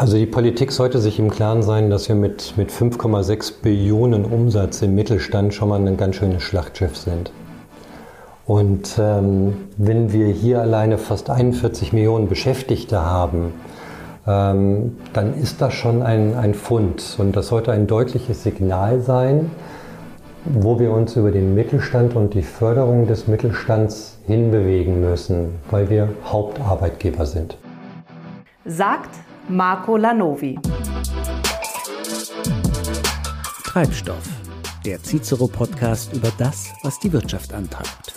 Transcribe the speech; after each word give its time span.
Also 0.00 0.16
die 0.16 0.24
Politik 0.24 0.72
sollte 0.72 0.98
sich 0.98 1.18
im 1.18 1.30
Klaren 1.30 1.62
sein, 1.62 1.90
dass 1.90 2.08
wir 2.08 2.16
mit, 2.16 2.56
mit 2.56 2.70
5,6 2.70 3.60
Billionen 3.60 4.24
Umsatz 4.24 4.80
im 4.80 4.94
Mittelstand 4.94 5.52
schon 5.52 5.68
mal 5.68 5.86
ein 5.86 5.98
ganz 5.98 6.16
schönes 6.16 6.42
Schlachtschiff 6.42 6.96
sind. 6.96 7.32
Und 8.46 8.98
ähm, 8.98 9.68
wenn 9.76 10.10
wir 10.10 10.28
hier 10.28 10.62
alleine 10.62 10.96
fast 10.96 11.28
41 11.28 11.92
Millionen 11.92 12.30
Beschäftigte 12.30 13.04
haben, 13.04 13.52
ähm, 14.26 14.96
dann 15.12 15.34
ist 15.34 15.60
das 15.60 15.74
schon 15.74 16.00
ein, 16.00 16.34
ein 16.34 16.54
Fund. 16.54 17.16
Und 17.18 17.36
das 17.36 17.48
sollte 17.48 17.70
ein 17.70 17.86
deutliches 17.86 18.42
Signal 18.42 19.02
sein, 19.02 19.50
wo 20.46 20.80
wir 20.80 20.92
uns 20.92 21.14
über 21.14 21.30
den 21.30 21.54
Mittelstand 21.54 22.16
und 22.16 22.32
die 22.32 22.40
Förderung 22.40 23.06
des 23.06 23.28
Mittelstands 23.28 24.16
hinbewegen 24.26 24.98
müssen, 25.02 25.58
weil 25.70 25.90
wir 25.90 26.08
Hauptarbeitgeber 26.24 27.26
sind. 27.26 27.58
Sagt 28.64 29.10
Marco 29.50 29.96
Lanovi. 29.96 30.60
Treibstoff, 33.64 34.22
der 34.84 35.02
Cicero-Podcast 35.02 36.12
über 36.12 36.30
das, 36.38 36.72
was 36.84 37.00
die 37.00 37.12
Wirtschaft 37.12 37.52
antreibt. 37.52 38.14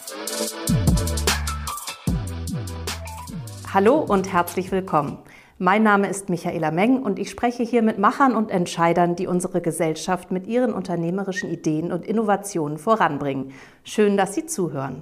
Hallo 3.73 3.97
und 3.97 4.31
herzlich 4.31 4.71
willkommen. 4.71 5.17
Mein 5.57 5.81
Name 5.81 6.07
ist 6.07 6.29
Michaela 6.29 6.69
Meng 6.69 7.01
und 7.01 7.17
ich 7.17 7.31
spreche 7.31 7.63
hier 7.63 7.81
mit 7.81 7.97
Machern 7.97 8.35
und 8.35 8.51
Entscheidern, 8.51 9.15
die 9.15 9.25
unsere 9.25 9.61
Gesellschaft 9.61 10.29
mit 10.29 10.45
ihren 10.45 10.71
unternehmerischen 10.71 11.49
Ideen 11.49 11.91
und 11.91 12.05
Innovationen 12.05 12.77
voranbringen. 12.77 13.53
Schön, 13.83 14.17
dass 14.17 14.35
Sie 14.35 14.45
zuhören. 14.45 15.01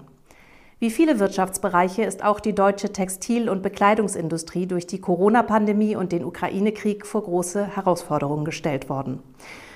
Wie 0.81 0.90
viele 0.90 1.20
Wirtschaftsbereiche 1.20 2.02
ist 2.02 2.23
auch 2.23 2.40
die 2.40 2.55
deutsche 2.55 2.91
Textil- 2.91 3.49
und 3.49 3.62
Bekleidungsindustrie 3.62 4.66
durch 4.66 4.88
die 4.88 4.99
Corona-Pandemie 4.99 5.95
und 5.95 6.12
den 6.12 6.26
Ukraine-Krieg 6.26 7.05
vor 7.05 7.22
große 7.22 7.76
Herausforderungen 7.76 8.45
gestellt 8.45 8.89
worden. 8.89 9.20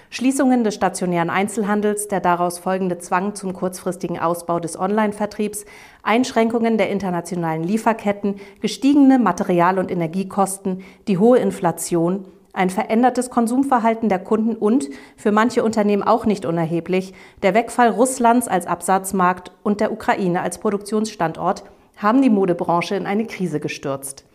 Schließungen 0.09 0.63
des 0.63 0.73
stationären 0.73 1.29
Einzelhandels, 1.29 2.07
der 2.07 2.21
daraus 2.21 2.57
folgende 2.57 2.97
Zwang 2.97 3.35
zum 3.35 3.53
kurzfristigen 3.53 4.17
Ausbau 4.17 4.59
des 4.59 4.79
Online-Vertriebs, 4.79 5.65
Einschränkungen 6.01 6.79
der 6.79 6.89
internationalen 6.89 7.63
Lieferketten, 7.63 8.37
gestiegene 8.59 9.19
Material- 9.19 9.77
und 9.77 9.91
Energiekosten, 9.91 10.81
die 11.07 11.19
hohe 11.19 11.37
Inflation, 11.37 12.25
ein 12.55 12.69
verändertes 12.69 13.29
Konsumverhalten 13.29 14.09
der 14.09 14.19
Kunden 14.19 14.55
und, 14.55 14.89
für 15.17 15.31
manche 15.31 15.63
Unternehmen 15.63 16.03
auch 16.03 16.25
nicht 16.25 16.45
unerheblich, 16.45 17.13
der 17.43 17.53
Wegfall 17.53 17.89
Russlands 17.89 18.47
als 18.47 18.65
Absatzmarkt 18.65 19.51
und 19.63 19.81
der 19.81 19.91
Ukraine 19.91 20.41
als 20.41 20.57
Produktionsstandort 20.57 21.63
haben 21.97 22.21
die 22.21 22.29
Modebranche 22.29 22.95
in 22.95 23.05
eine 23.05 23.25
Krise 23.25 23.59
gestürzt. 23.59 24.25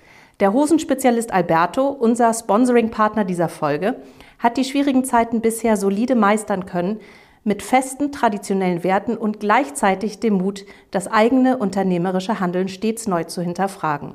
Der 0.41 0.53
Hosenspezialist 0.53 1.33
Alberto, 1.33 1.89
unser 1.89 2.33
Sponsoring-Partner 2.33 3.25
dieser 3.25 3.49
Folge, 3.49 3.97
hat 4.39 4.57
die 4.57 4.65
schwierigen 4.65 5.05
Zeiten 5.05 5.41
bisher 5.41 5.77
solide 5.77 6.15
meistern 6.15 6.65
können, 6.65 7.01
mit 7.45 7.63
festen 7.63 8.13
traditionellen 8.13 8.85
Werten 8.85 9.17
und 9.17 9.41
gleichzeitig 9.41 10.21
dem 10.21 10.35
Mut, 10.35 10.65
das 10.91 11.09
eigene 11.09 11.57
unternehmerische 11.57 12.41
Handeln 12.41 12.69
stets 12.69 13.07
neu 13.07 13.25
zu 13.25 13.43
hinterfragen. 13.43 14.15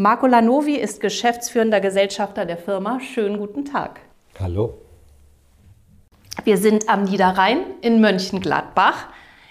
Marco 0.00 0.28
Lanovi 0.28 0.76
ist 0.76 1.00
geschäftsführender 1.00 1.80
Gesellschafter 1.80 2.44
der 2.44 2.56
Firma. 2.56 3.00
Schönen 3.00 3.36
guten 3.36 3.64
Tag. 3.64 3.98
Hallo. 4.38 4.74
Wir 6.44 6.56
sind 6.56 6.88
am 6.88 7.02
Niederrhein 7.02 7.64
in 7.80 8.00
Mönchengladbach 8.00 9.08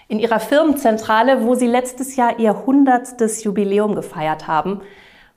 in 0.08 0.18
Ihrer 0.18 0.40
Firmenzentrale, 0.40 1.44
wo 1.44 1.54
Sie 1.54 1.66
letztes 1.66 2.16
Jahr 2.16 2.38
Ihr 2.38 2.52
100. 2.52 3.44
Jubiläum 3.44 3.94
gefeiert 3.94 4.46
haben. 4.46 4.80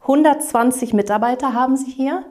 120 0.04 0.94
Mitarbeiter 0.94 1.54
haben 1.54 1.76
Sie 1.76 1.92
hier. 1.92 2.24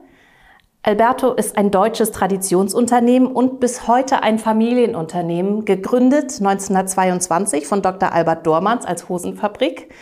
Alberto 0.82 1.34
ist 1.34 1.58
ein 1.58 1.70
deutsches 1.70 2.12
Traditionsunternehmen 2.12 3.30
und 3.30 3.60
bis 3.60 3.88
heute 3.88 4.22
ein 4.22 4.38
Familienunternehmen, 4.38 5.66
gegründet 5.66 6.32
1922 6.40 7.66
von 7.66 7.82
Dr. 7.82 8.14
Albert 8.14 8.46
Dormans 8.46 8.86
als 8.86 9.10
Hosenfabrik. 9.10 9.92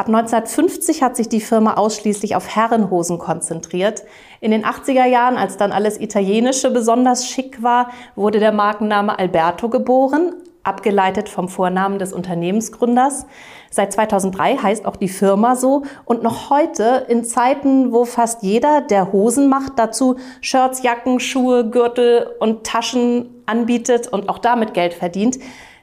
Ab 0.00 0.06
1950 0.06 1.02
hat 1.02 1.14
sich 1.14 1.28
die 1.28 1.42
Firma 1.42 1.74
ausschließlich 1.74 2.34
auf 2.34 2.56
Herrenhosen 2.56 3.18
konzentriert. 3.18 4.02
In 4.40 4.50
den 4.50 4.64
80er 4.64 5.04
Jahren, 5.04 5.36
als 5.36 5.58
dann 5.58 5.72
alles 5.72 6.00
Italienische 6.00 6.70
besonders 6.70 7.28
schick 7.28 7.62
war, 7.62 7.90
wurde 8.16 8.40
der 8.40 8.52
Markenname 8.52 9.18
Alberto 9.18 9.68
geboren, 9.68 10.32
abgeleitet 10.62 11.28
vom 11.28 11.50
Vornamen 11.50 11.98
des 11.98 12.14
Unternehmensgründers. 12.14 13.26
Seit 13.70 13.92
2003 13.92 14.56
heißt 14.56 14.86
auch 14.86 14.96
die 14.96 15.10
Firma 15.10 15.54
so 15.54 15.82
und 16.06 16.22
noch 16.22 16.48
heute 16.48 17.04
in 17.08 17.22
Zeiten, 17.22 17.92
wo 17.92 18.06
fast 18.06 18.42
jeder, 18.42 18.80
der 18.80 19.12
Hosen 19.12 19.50
macht, 19.50 19.74
dazu 19.76 20.16
Shirts, 20.40 20.82
Jacken, 20.82 21.20
Schuhe, 21.20 21.68
Gürtel 21.68 22.26
und 22.40 22.64
Taschen 22.64 23.42
anbietet 23.44 24.08
und 24.08 24.30
auch 24.30 24.38
damit 24.38 24.72
Geld 24.72 24.94
verdient, 24.94 25.36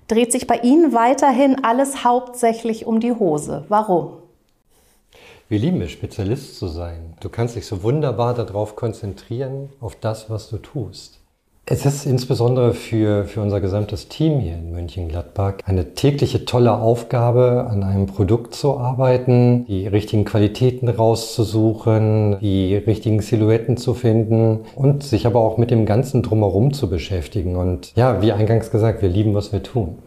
dreht 0.08 0.32
sich 0.32 0.48
bei 0.48 0.60
Ihnen 0.60 0.94
weiterhin 0.94 1.64
alles 1.64 2.04
hauptsächlich 2.04 2.86
um 2.86 3.00
die 3.00 3.14
Hose. 3.14 3.66
Warum? 3.70 4.18
Wir 5.50 5.60
lieben 5.60 5.82
es, 5.82 5.92
Spezialist 5.92 6.58
zu 6.58 6.68
sein. 6.68 7.14
Du 7.22 7.30
kannst 7.30 7.56
dich 7.56 7.66
so 7.66 7.82
wunderbar 7.84 8.34
darauf 8.34 8.76
konzentrieren, 8.76 9.70
auf 9.80 9.96
das, 9.96 10.30
was 10.30 10.50
du 10.50 10.58
tust. 10.58 11.17
Es 11.70 11.86
ist 11.86 12.06
insbesondere 12.06 12.74
für, 12.74 13.26
für 13.26 13.42
unser 13.42 13.60
gesamtes 13.60 14.08
Team 14.08 14.40
hier 14.40 14.54
in 14.54 14.72
Mönchengladbach 14.72 15.56
eine 15.66 15.96
tägliche 15.96 16.46
tolle 16.46 16.72
Aufgabe, 16.72 17.68
an 17.70 17.84
einem 17.84 18.06
Produkt 18.06 18.56
zu 18.56 18.78
arbeiten, 18.78 19.66
die 19.66 19.86
richtigen 19.86 20.24
Qualitäten 20.24 20.88
rauszusuchen, 20.88 22.38
die 22.40 22.74
richtigen 22.78 23.20
Silhouetten 23.20 23.76
zu 23.76 23.96
finden 23.96 24.62
und 24.76 25.04
sich 25.04 25.28
aber 25.28 25.42
auch 25.42 25.58
mit 25.58 25.70
dem 25.70 25.86
Ganzen 25.86 26.24
drumherum 26.24 26.72
zu 26.72 26.90
beschäftigen. 26.90 27.58
Und 27.58 27.94
ja, 27.98 28.22
wie 28.22 28.32
eingangs 28.32 28.72
gesagt, 28.72 29.02
wir 29.02 29.10
lieben, 29.10 29.34
was 29.34 29.52
wir 29.52 29.62
tun. 29.62 29.98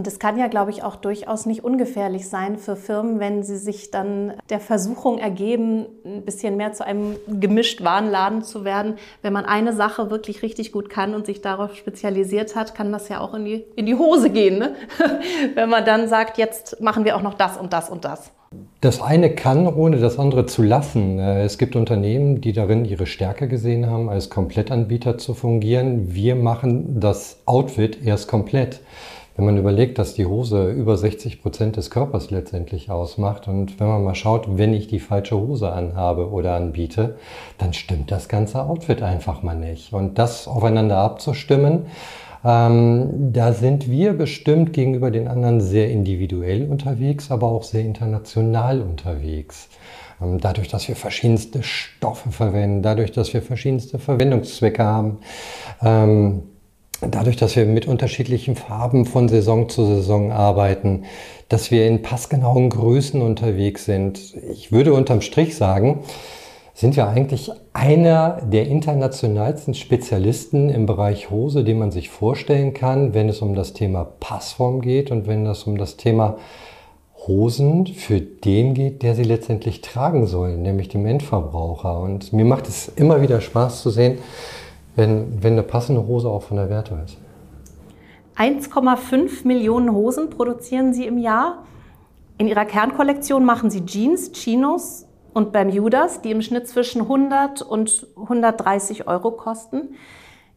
Und 0.00 0.06
es 0.06 0.18
kann 0.18 0.38
ja, 0.38 0.46
glaube 0.46 0.70
ich, 0.70 0.82
auch 0.82 0.96
durchaus 0.96 1.44
nicht 1.44 1.62
ungefährlich 1.62 2.26
sein 2.26 2.56
für 2.56 2.74
Firmen, 2.74 3.20
wenn 3.20 3.42
sie 3.42 3.58
sich 3.58 3.90
dann 3.90 4.32
der 4.48 4.58
Versuchung 4.58 5.18
ergeben, 5.18 5.84
ein 6.06 6.22
bisschen 6.22 6.56
mehr 6.56 6.72
zu 6.72 6.86
einem 6.86 7.16
gemischt 7.28 7.84
Warenladen 7.84 8.42
zu 8.42 8.64
werden. 8.64 8.94
Wenn 9.20 9.34
man 9.34 9.44
eine 9.44 9.74
Sache 9.74 10.10
wirklich 10.10 10.42
richtig 10.42 10.72
gut 10.72 10.88
kann 10.88 11.14
und 11.14 11.26
sich 11.26 11.42
darauf 11.42 11.76
spezialisiert 11.76 12.56
hat, 12.56 12.74
kann 12.74 12.90
das 12.92 13.10
ja 13.10 13.20
auch 13.20 13.34
in 13.34 13.44
die, 13.44 13.66
in 13.76 13.84
die 13.84 13.94
Hose 13.94 14.30
gehen. 14.30 14.58
Ne? 14.58 14.74
wenn 15.54 15.68
man 15.68 15.84
dann 15.84 16.08
sagt, 16.08 16.38
jetzt 16.38 16.80
machen 16.80 17.04
wir 17.04 17.14
auch 17.14 17.22
noch 17.22 17.34
das 17.34 17.58
und 17.58 17.74
das 17.74 17.90
und 17.90 18.06
das. 18.06 18.32
Das 18.80 19.02
eine 19.02 19.34
kann, 19.34 19.66
ohne 19.66 19.98
das 19.98 20.18
andere 20.18 20.46
zu 20.46 20.62
lassen. 20.62 21.18
Äh, 21.18 21.44
es 21.44 21.58
gibt 21.58 21.76
Unternehmen, 21.76 22.40
die 22.40 22.54
darin 22.54 22.86
ihre 22.86 23.04
Stärke 23.04 23.48
gesehen 23.48 23.90
haben, 23.90 24.08
als 24.08 24.30
Komplettanbieter 24.30 25.18
zu 25.18 25.34
fungieren. 25.34 26.14
Wir 26.14 26.36
machen 26.36 26.98
das 27.00 27.42
Outfit 27.44 27.98
erst 28.02 28.28
komplett. 28.28 28.80
Wenn 29.40 29.46
man 29.46 29.56
überlegt, 29.56 29.98
dass 29.98 30.12
die 30.12 30.26
Hose 30.26 30.70
über 30.70 30.98
60 30.98 31.40
Prozent 31.40 31.78
des 31.78 31.90
Körpers 31.90 32.30
letztendlich 32.30 32.90
ausmacht 32.90 33.48
und 33.48 33.80
wenn 33.80 33.86
man 33.86 34.04
mal 34.04 34.14
schaut, 34.14 34.58
wenn 34.58 34.74
ich 34.74 34.86
die 34.86 34.98
falsche 34.98 35.40
Hose 35.40 35.72
anhabe 35.72 36.28
oder 36.28 36.56
anbiete, 36.56 37.16
dann 37.56 37.72
stimmt 37.72 38.10
das 38.10 38.28
ganze 38.28 38.62
Outfit 38.62 39.00
einfach 39.00 39.42
mal 39.42 39.56
nicht. 39.56 39.94
Und 39.94 40.18
das 40.18 40.46
aufeinander 40.46 40.98
abzustimmen, 40.98 41.86
ähm, 42.44 43.32
da 43.32 43.54
sind 43.54 43.90
wir 43.90 44.12
bestimmt 44.12 44.74
gegenüber 44.74 45.10
den 45.10 45.26
anderen 45.26 45.62
sehr 45.62 45.90
individuell 45.90 46.68
unterwegs, 46.68 47.30
aber 47.30 47.46
auch 47.46 47.62
sehr 47.62 47.80
international 47.80 48.82
unterwegs. 48.82 49.70
Ähm, 50.20 50.38
dadurch, 50.38 50.68
dass 50.68 50.86
wir 50.86 50.96
verschiedenste 50.96 51.62
Stoffe 51.62 52.30
verwenden, 52.30 52.82
dadurch, 52.82 53.10
dass 53.12 53.32
wir 53.32 53.40
verschiedenste 53.40 53.98
Verwendungszwecke 53.98 54.84
haben, 54.84 55.20
ähm, 55.80 56.42
dadurch, 57.00 57.36
dass 57.36 57.56
wir 57.56 57.64
mit 57.66 57.86
unterschiedlichen 57.86 58.56
Farben 58.56 59.06
von 59.06 59.28
Saison 59.28 59.68
zu 59.68 59.84
Saison 59.84 60.32
arbeiten, 60.32 61.04
dass 61.48 61.70
wir 61.70 61.86
in 61.86 62.02
passgenauen 62.02 62.70
Größen 62.70 63.22
unterwegs 63.22 63.84
sind. 63.84 64.34
Ich 64.52 64.70
würde 64.72 64.92
unterm 64.92 65.20
Strich 65.20 65.56
sagen, 65.56 66.00
sind 66.74 66.96
wir 66.96 67.08
eigentlich 67.08 67.50
einer 67.72 68.40
der 68.42 68.66
internationalsten 68.66 69.74
Spezialisten 69.74 70.70
im 70.70 70.86
Bereich 70.86 71.30
Hose, 71.30 71.64
den 71.64 71.78
man 71.78 71.90
sich 71.90 72.08
vorstellen 72.08 72.72
kann, 72.72 73.12
wenn 73.12 73.28
es 73.28 73.42
um 73.42 73.54
das 73.54 73.72
Thema 73.72 74.04
Passform 74.04 74.80
geht 74.80 75.10
und 75.10 75.26
wenn 75.26 75.44
es 75.46 75.64
um 75.64 75.76
das 75.76 75.96
Thema 75.96 76.38
Hosen 77.26 77.86
für 77.86 78.20
den 78.20 78.72
geht, 78.72 79.02
der 79.02 79.14
sie 79.14 79.24
letztendlich 79.24 79.82
tragen 79.82 80.26
soll, 80.26 80.56
nämlich 80.56 80.88
dem 80.88 81.04
Endverbraucher. 81.04 82.00
Und 82.00 82.32
mir 82.32 82.46
macht 82.46 82.66
es 82.66 82.88
immer 82.88 83.20
wieder 83.20 83.40
Spaß 83.40 83.82
zu 83.82 83.90
sehen, 83.90 84.18
wenn, 84.96 85.42
wenn 85.42 85.54
eine 85.54 85.62
passende 85.62 86.06
Hose 86.06 86.28
auch 86.28 86.42
von 86.42 86.56
der 86.56 86.68
Wertung 86.68 87.02
ist. 87.04 87.16
1,5 88.36 89.46
Millionen 89.46 89.92
Hosen 89.92 90.30
produzieren 90.30 90.94
Sie 90.94 91.06
im 91.06 91.18
Jahr. 91.18 91.64
In 92.38 92.46
Ihrer 92.46 92.64
Kernkollektion 92.64 93.44
machen 93.44 93.70
Sie 93.70 93.84
Jeans, 93.84 94.32
Chinos 94.32 95.06
und 95.34 95.52
Bermudas, 95.52 96.22
die 96.22 96.30
im 96.30 96.40
Schnitt 96.42 96.66
zwischen 96.66 97.02
100 97.02 97.62
und 97.62 98.06
130 98.16 99.06
Euro 99.06 99.32
kosten. 99.32 99.94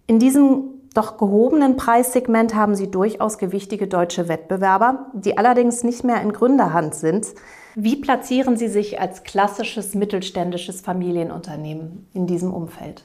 In 0.07 0.19
diesem 0.19 0.63
doch 0.94 1.18
gehobenen 1.18 1.75
Preissegment 1.75 2.56
haben 2.56 2.75
Sie 2.75 2.89
durchaus 2.89 3.38
gewichtige 3.38 3.88
deutsche 3.88 4.27
Wettbewerber, 4.27 5.07
die 5.13 5.38
allerdings 5.38 5.83
nicht 5.83 6.03
mehr 6.03 6.21
in 6.21 6.31
Gründerhand 6.31 6.94
sind. 6.95 7.27
Wie 7.75 7.95
platzieren 7.95 8.57
Sie 8.57 8.68
sich 8.68 9.01
als 9.01 9.24
klassisches 9.24 9.95
mittelständisches 9.95 10.81
Familienunternehmen 10.81 12.07
in 12.13 12.27
diesem 12.27 12.53
Umfeld? 12.53 13.03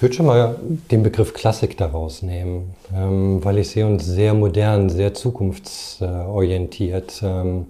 Ich 0.00 0.02
würde 0.02 0.14
schon 0.14 0.24
mal 0.24 0.56
den 0.90 1.02
Begriff 1.02 1.34
Klassik 1.34 1.76
daraus 1.76 2.22
nehmen, 2.22 2.74
ähm, 2.96 3.44
weil 3.44 3.58
ich 3.58 3.68
sehe 3.68 3.84
uns 3.84 4.06
sehr 4.06 4.32
modern, 4.32 4.88
sehr 4.88 5.12
zukunftsorientiert. 5.12 7.20
Ähm, 7.22 7.66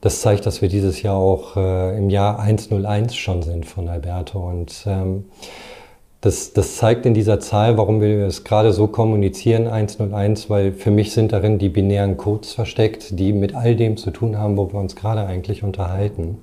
das 0.00 0.20
zeigt, 0.20 0.46
dass 0.46 0.62
wir 0.62 0.68
dieses 0.68 1.02
Jahr 1.02 1.16
auch 1.16 1.56
äh, 1.56 1.98
im 1.98 2.08
Jahr 2.08 2.38
101 2.38 3.16
schon 3.16 3.42
sind 3.42 3.66
von 3.66 3.88
Alberto. 3.88 4.38
Und 4.38 4.84
ähm, 4.86 5.24
das, 6.20 6.52
das 6.52 6.76
zeigt 6.76 7.04
in 7.04 7.14
dieser 7.14 7.40
Zahl, 7.40 7.76
warum 7.76 8.00
wir 8.00 8.28
es 8.28 8.44
gerade 8.44 8.72
so 8.72 8.86
kommunizieren, 8.86 9.66
101, 9.66 10.50
weil 10.50 10.72
für 10.72 10.92
mich 10.92 11.10
sind 11.10 11.32
darin 11.32 11.58
die 11.58 11.68
binären 11.68 12.16
Codes 12.16 12.52
versteckt, 12.52 13.18
die 13.18 13.32
mit 13.32 13.56
all 13.56 13.74
dem 13.74 13.96
zu 13.96 14.12
tun 14.12 14.38
haben, 14.38 14.56
wo 14.56 14.72
wir 14.72 14.78
uns 14.78 14.94
gerade 14.94 15.26
eigentlich 15.26 15.64
unterhalten 15.64 16.38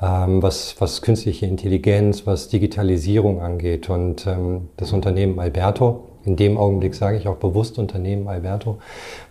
was, 0.00 0.76
was 0.78 1.02
künstliche 1.02 1.46
Intelligenz, 1.46 2.26
was 2.26 2.48
Digitalisierung 2.48 3.40
angeht. 3.40 3.90
Und 3.90 4.26
ähm, 4.26 4.68
das 4.76 4.92
Unternehmen 4.92 5.38
Alberto, 5.38 6.08
in 6.24 6.36
dem 6.36 6.56
Augenblick 6.56 6.94
sage 6.94 7.16
ich 7.16 7.26
auch 7.26 7.36
bewusst 7.36 7.78
Unternehmen 7.78 8.28
Alberto, 8.28 8.78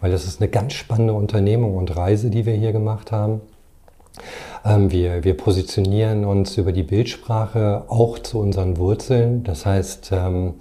weil 0.01 0.11
das 0.11 0.25
ist 0.25 0.41
eine 0.41 0.49
ganz 0.49 0.73
spannende 0.73 1.13
Unternehmung 1.13 1.75
und 1.77 1.95
Reise, 1.95 2.29
die 2.29 2.45
wir 2.45 2.53
hier 2.53 2.73
gemacht 2.73 3.11
haben. 3.11 3.41
Ähm, 4.65 4.91
wir, 4.91 5.23
wir 5.23 5.37
positionieren 5.37 6.25
uns 6.25 6.57
über 6.57 6.71
die 6.71 6.83
Bildsprache 6.83 7.85
auch 7.87 8.19
zu 8.19 8.39
unseren 8.39 8.77
Wurzeln. 8.77 9.43
Das 9.43 9.65
heißt, 9.65 10.11
ähm, 10.11 10.55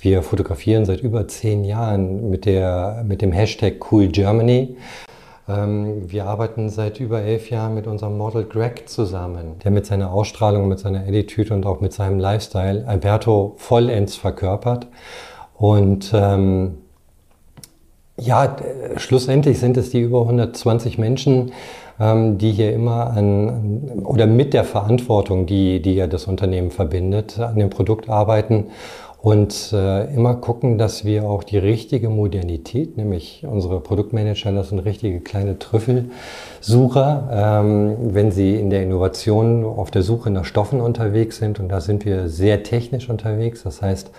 wir 0.00 0.22
fotografieren 0.22 0.84
seit 0.84 1.00
über 1.00 1.28
zehn 1.28 1.64
Jahren 1.64 2.30
mit, 2.30 2.44
der, 2.44 3.04
mit 3.06 3.22
dem 3.22 3.32
Hashtag 3.32 3.92
Cool 3.92 4.08
Germany. 4.08 4.76
Ähm, 5.48 6.10
wir 6.10 6.26
arbeiten 6.26 6.70
seit 6.70 7.00
über 7.00 7.22
elf 7.22 7.50
Jahren 7.50 7.74
mit 7.74 7.86
unserem 7.86 8.16
Model 8.16 8.44
Greg 8.44 8.88
zusammen, 8.88 9.58
der 9.64 9.70
mit 9.70 9.86
seiner 9.86 10.12
Ausstrahlung, 10.12 10.68
mit 10.68 10.78
seiner 10.78 11.00
Attitude 11.00 11.52
und 11.54 11.66
auch 11.66 11.80
mit 11.80 11.92
seinem 11.92 12.18
Lifestyle 12.18 12.86
Alberto 12.86 13.54
vollends 13.56 14.16
verkörpert. 14.16 14.86
Und 15.54 16.12
ähm, 16.14 16.78
ja, 18.16 18.56
schlussendlich 18.96 19.58
sind 19.58 19.76
es 19.76 19.90
die 19.90 20.00
über 20.00 20.22
120 20.22 20.98
Menschen, 20.98 21.52
ähm, 21.98 22.38
die 22.38 22.52
hier 22.52 22.72
immer 22.72 23.10
an, 23.10 24.02
oder 24.04 24.26
mit 24.26 24.54
der 24.54 24.64
Verantwortung, 24.64 25.46
die, 25.46 25.80
die 25.82 25.94
ja 25.94 26.06
das 26.06 26.26
Unternehmen 26.26 26.70
verbindet, 26.70 27.38
an 27.40 27.56
dem 27.56 27.70
Produkt 27.70 28.08
arbeiten 28.08 28.66
und 29.22 29.72
äh, 29.72 30.12
immer 30.12 30.34
gucken, 30.34 30.78
dass 30.78 31.04
wir 31.04 31.24
auch 31.24 31.44
die 31.44 31.56
richtige 31.56 32.08
Modernität, 32.08 32.96
nämlich 32.96 33.46
unsere 33.48 33.78
Produktmanager, 33.78 34.50
das 34.50 34.70
sind 34.70 34.80
richtige 34.80 35.20
kleine 35.20 35.60
Trüffelsucher, 35.60 37.28
ähm, 37.32 37.96
wenn 38.14 38.32
sie 38.32 38.56
in 38.56 38.68
der 38.68 38.82
Innovation 38.82 39.64
auf 39.64 39.92
der 39.92 40.02
Suche 40.02 40.30
nach 40.30 40.44
Stoffen 40.44 40.80
unterwegs 40.80 41.36
sind. 41.36 41.60
Und 41.60 41.68
da 41.68 41.80
sind 41.80 42.04
wir 42.04 42.28
sehr 42.28 42.64
technisch 42.64 43.08
unterwegs. 43.08 43.62
Das 43.62 43.80
heißt, 43.80 44.10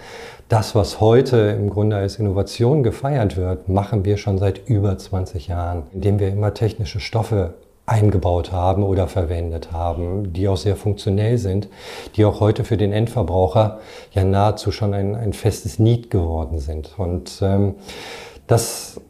das, 0.48 0.74
was 0.74 1.02
heute 1.02 1.38
im 1.60 1.70
Grunde 1.70 1.98
als 1.98 2.18
Innovation 2.18 2.82
gefeiert 2.82 3.36
wird, 3.36 3.68
machen 3.68 4.06
wir 4.06 4.16
schon 4.16 4.38
seit 4.38 4.70
über 4.70 4.98
20 4.98 5.50
Jahren, 5.50 5.84
indem 5.92 6.20
wir 6.20 6.30
immer 6.30 6.54
technische 6.54 7.02
Stoffe 7.02 7.56
eingebaut 7.86 8.52
haben 8.52 8.84
oder 8.84 9.08
verwendet 9.08 9.72
haben, 9.72 10.32
die 10.32 10.48
auch 10.48 10.58
sehr 10.58 10.76
funktionell 10.76 11.38
sind, 11.38 11.68
die 12.16 12.24
auch 12.24 12.40
heute 12.40 12.64
für 12.64 12.78
den 12.78 12.94
Endverbraucher 12.94 13.80
ja 14.12 14.24
nahezu 14.24 14.72
schon 14.72 14.94
ein, 14.94 15.16
ein 15.16 15.34
festes 15.34 15.80
Need 15.80 16.10
geworden 16.10 16.60
sind. 16.60 16.98
Und 16.98 17.42
ähm, 17.42 17.76
das 18.48 19.02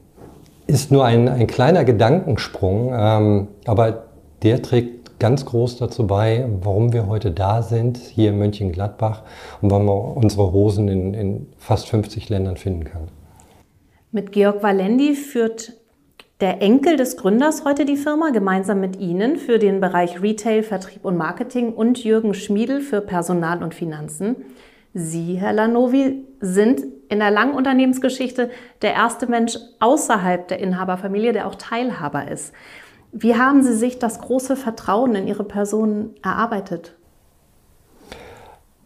ist 0.65 0.91
nur 0.91 1.05
ein, 1.05 1.27
ein 1.27 1.47
kleiner 1.47 1.83
Gedankensprung, 1.83 2.91
ähm, 2.95 3.47
aber 3.65 4.05
der 4.41 4.61
trägt 4.61 5.19
ganz 5.19 5.45
groß 5.45 5.77
dazu 5.77 6.07
bei, 6.07 6.45
warum 6.61 6.93
wir 6.93 7.07
heute 7.07 7.31
da 7.31 7.61
sind, 7.61 7.97
hier 7.97 8.31
in 8.31 8.39
Mönchengladbach 8.39 9.21
und 9.61 9.69
warum 9.71 9.85
man 9.85 9.97
unsere 10.15 10.51
Hosen 10.51 10.87
in, 10.87 11.13
in 11.13 11.47
fast 11.57 11.87
50 11.89 12.27
Ländern 12.29 12.57
finden 12.57 12.85
kann. 12.85 13.07
Mit 14.11 14.31
Georg 14.31 14.61
Valendi 14.63 15.13
führt 15.15 15.73
der 16.43 16.61
Enkel 16.61 16.97
des 16.97 17.15
Gründers 17.15 17.63
heute 17.63 17.85
die 17.85 17.95
Firma, 17.95 18.31
gemeinsam 18.31 18.81
mit 18.81 18.99
Ihnen 18.99 19.37
für 19.37 19.59
den 19.59 19.79
Bereich 19.79 20.21
Retail, 20.21 20.61
Vertrieb 20.61 21.05
und 21.05 21.15
Marketing 21.15 21.71
und 21.71 22.03
Jürgen 22.03 22.33
Schmiedel 22.33 22.81
für 22.81 22.99
Personal 22.99 23.63
und 23.63 23.73
Finanzen. 23.73 24.35
Sie, 24.93 25.35
Herr 25.35 25.53
Lanovi, 25.53 26.25
sind 26.41 26.83
in 27.07 27.19
der 27.19 27.31
langen 27.31 27.55
Unternehmensgeschichte 27.55 28.49
der 28.81 28.91
erste 28.91 29.27
Mensch 29.27 29.57
außerhalb 29.79 30.45
der 30.49 30.59
Inhaberfamilie, 30.59 31.31
der 31.31 31.47
auch 31.47 31.55
Teilhaber 31.55 32.29
ist. 32.29 32.51
Wie 33.13 33.37
haben 33.37 33.63
Sie 33.63 33.73
sich 33.73 33.97
das 33.97 34.19
große 34.19 34.57
Vertrauen 34.57 35.15
in 35.15 35.27
Ihre 35.27 35.45
Person 35.45 36.13
erarbeitet? 36.23 36.93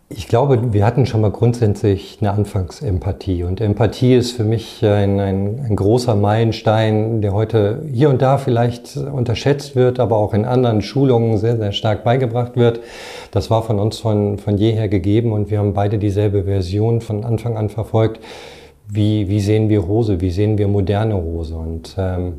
Ich 0.10 0.30
glaube, 0.30 0.72
wir 0.72 0.86
hatten 0.86 1.06
schon 1.06 1.20
mal 1.20 1.32
grundsätzlich 1.32 2.20
eine 2.22 2.32
Anfangsempathie. 2.32 3.44
Und 3.44 3.60
Empathie 3.60 4.16
ist 4.16 4.32
für 4.32 4.46
mich 4.46 4.82
ein, 4.82 5.20
ein, 5.20 5.60
ein, 5.60 5.76
großer 5.76 6.16
Meilenstein, 6.16 7.22
der 7.22 7.34
heute 7.34 7.84
hier 7.92 8.10
und 8.10 8.22
da 8.22 8.38
vielleicht 8.38 8.96
unterschätzt 8.96 9.76
wird, 9.76 10.00
aber 10.00 10.16
auch 10.16 10.34
in 10.34 10.46
anderen 10.46 10.82
Schulungen 10.82 11.38
sehr, 11.38 11.58
sehr 11.58 11.74
stark 11.74 12.06
beigebracht 12.06 12.56
wird. 12.56 12.80
Das 13.32 13.50
war 13.50 13.64
von 13.64 13.80
uns 13.80 14.00
von, 14.00 14.38
von 14.38 14.58
jeher 14.58 14.88
gegeben 14.88 15.34
und 15.34 15.52
wir 15.52 15.60
haben 15.60 15.74
beide 15.74 15.98
dieselbe 15.98 16.46
Version 16.46 17.02
von 17.02 17.26
Anfang 17.26 17.58
an 17.58 17.68
verfolgt. 17.68 18.22
Wie, 18.88 19.28
wie 19.28 19.42
sehen 19.42 19.68
wir 19.68 19.82
Rose? 19.82 20.22
Wie 20.22 20.32
sehen 20.32 20.58
wir 20.58 20.70
moderne 20.70 21.16
Rose? 21.16 21.54
Und 21.54 21.98
ähm, 21.98 22.36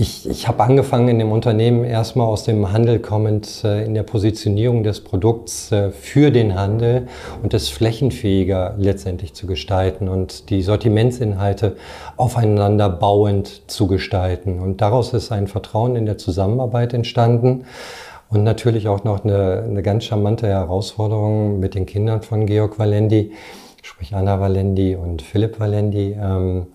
ich, 0.00 0.26
ich 0.26 0.48
habe 0.48 0.62
angefangen 0.62 1.08
in 1.08 1.18
dem 1.18 1.30
Unternehmen 1.30 1.84
erstmal 1.84 2.26
aus 2.26 2.44
dem 2.44 2.72
Handel 2.72 3.00
kommend 3.00 3.62
äh, 3.64 3.84
in 3.84 3.92
der 3.92 4.02
Positionierung 4.02 4.82
des 4.82 5.04
Produkts 5.04 5.70
äh, 5.72 5.90
für 5.90 6.30
den 6.30 6.54
Handel 6.54 7.06
und 7.42 7.52
es 7.52 7.68
flächenfähiger 7.68 8.76
letztendlich 8.78 9.34
zu 9.34 9.46
gestalten 9.46 10.08
und 10.08 10.48
die 10.48 10.62
Sortimentsinhalte 10.62 11.76
aufeinander 12.16 12.88
bauend 12.88 13.70
zu 13.70 13.86
gestalten. 13.88 14.58
Und 14.58 14.80
daraus 14.80 15.12
ist 15.12 15.32
ein 15.32 15.48
Vertrauen 15.48 15.96
in 15.96 16.06
der 16.06 16.16
Zusammenarbeit 16.16 16.94
entstanden. 16.94 17.66
Und 18.30 18.44
natürlich 18.44 18.86
auch 18.88 19.02
noch 19.04 19.24
eine, 19.24 19.64
eine 19.68 19.82
ganz 19.82 20.04
charmante 20.04 20.46
Herausforderung 20.46 21.58
mit 21.58 21.74
den 21.74 21.84
Kindern 21.84 22.22
von 22.22 22.46
Georg 22.46 22.78
Valendi, 22.78 23.32
sprich 23.82 24.14
Anna 24.14 24.40
Valendi 24.40 24.96
und 24.96 25.22
Philipp 25.22 25.60
Valendi, 25.60 26.16
ähm, 26.20 26.66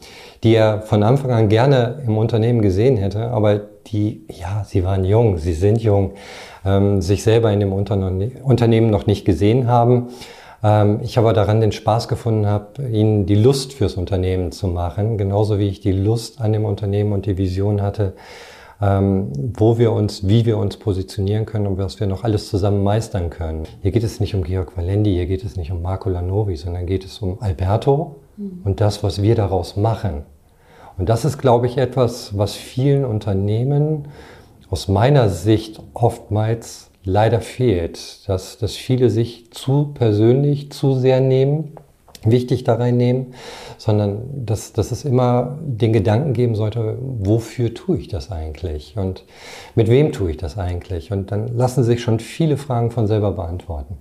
die 0.44 0.56
er 0.56 0.82
von 0.82 1.04
Anfang 1.04 1.32
an 1.32 1.50
gerne 1.50 2.04
im 2.06 2.18
Unternehmen 2.18 2.62
gesehen 2.62 2.98
hätte, 2.98 3.30
aber 3.30 3.60
die, 3.88 4.26
ja, 4.30 4.64
sie 4.66 4.84
waren 4.84 5.06
jung, 5.06 5.38
sie 5.38 5.54
sind 5.54 5.82
jung, 5.82 6.14
ähm, 6.66 7.02
sich 7.02 7.24
selber 7.24 7.52
in 7.52 7.60
dem 7.60 7.74
Unternehmen 7.74 8.90
noch 8.90 9.06
nicht 9.06 9.26
gesehen 9.26 9.68
haben. 9.68 10.10
Ähm, 10.64 11.00
ich 11.04 11.18
aber 11.18 11.34
daran 11.34 11.62
den 11.62 11.72
Spaß 11.72 12.08
gefunden 12.08 12.48
habe, 12.48 12.84
ihnen 12.88 13.26
die 13.26 13.36
Lust 13.36 13.74
fürs 13.74 13.96
Unternehmen 13.96 14.52
zu 14.52 14.68
machen, 14.68 15.18
genauso 15.18 15.60
wie 15.60 15.68
ich 15.68 15.82
die 15.82 15.92
Lust 15.92 16.42
an 16.42 16.54
dem 16.54 16.66
Unternehmen 16.66 17.14
und 17.14 17.28
die 17.28 17.38
Vision 17.38 17.82
hatte, 17.82 18.14
wo 18.88 19.78
wir 19.78 19.92
uns, 19.92 20.28
wie 20.28 20.46
wir 20.46 20.58
uns 20.58 20.78
positionieren 20.78 21.46
können 21.46 21.68
und 21.68 21.78
was 21.78 22.00
wir 22.00 22.08
noch 22.08 22.24
alles 22.24 22.50
zusammen 22.50 22.84
meistern 22.84 23.30
können. 23.30 23.64
Hier 23.82 23.92
geht 23.92 24.04
es 24.04 24.20
nicht 24.20 24.36
um 24.36 24.44
Georg 24.44 24.76
Valendi, 24.78 25.14
hier 25.14 25.26
geht 25.26 25.44
es 25.44 25.56
nicht 25.56 25.72
um 25.72 25.82
Marco 25.82 26.10
Lanovi, 26.10 26.56
sondern 26.56 26.86
geht 26.86 27.06
es 27.06 27.20
um 27.20 27.42
Alberto 27.42 28.18
mhm. 28.38 28.62
und 28.64 28.82
das, 28.82 29.04
was 29.04 29.22
wir 29.22 29.36
daraus 29.36 29.76
machen. 29.76 30.24
Und 30.98 31.10
das 31.10 31.26
ist, 31.26 31.38
glaube 31.38 31.68
ich, 31.68 31.78
etwas, 31.78 32.38
was 32.38 32.54
vielen 32.54 33.06
Unternehmen 33.06 34.08
aus 34.70 34.88
meiner 34.88 35.30
Sicht 35.30 35.82
oftmals 35.94 36.90
leider 37.04 37.42
fehlt, 37.42 38.28
dass, 38.28 38.58
dass 38.58 38.76
viele 38.76 39.10
sich 39.10 39.52
zu 39.52 39.92
persönlich, 39.94 40.72
zu 40.72 40.96
sehr 40.96 41.22
nehmen, 41.22 41.76
wichtig 42.26 42.64
da 42.64 42.76
reinnehmen, 42.76 43.34
sondern 43.78 44.46
dass, 44.46 44.74
dass 44.74 44.92
es 44.92 45.06
immer 45.06 45.60
den 45.62 45.94
Gedanken 45.94 46.34
geben 46.34 46.56
sollte, 46.56 46.98
wofür 47.00 47.74
tue 47.74 47.98
ich 47.98 48.08
das 48.08 48.32
eigentlich 48.32 48.96
und 48.98 49.24
mit 49.76 49.90
wem 49.90 50.12
tue 50.12 50.32
ich 50.32 50.38
das 50.38 50.58
eigentlich? 50.58 51.12
Und 51.12 51.32
dann 51.32 51.48
lassen 51.48 51.84
sich 51.84 52.02
schon 52.02 52.20
viele 52.20 52.58
Fragen 52.58 52.92
von 52.92 53.08
selber 53.08 53.32
beantworten. 53.32 53.98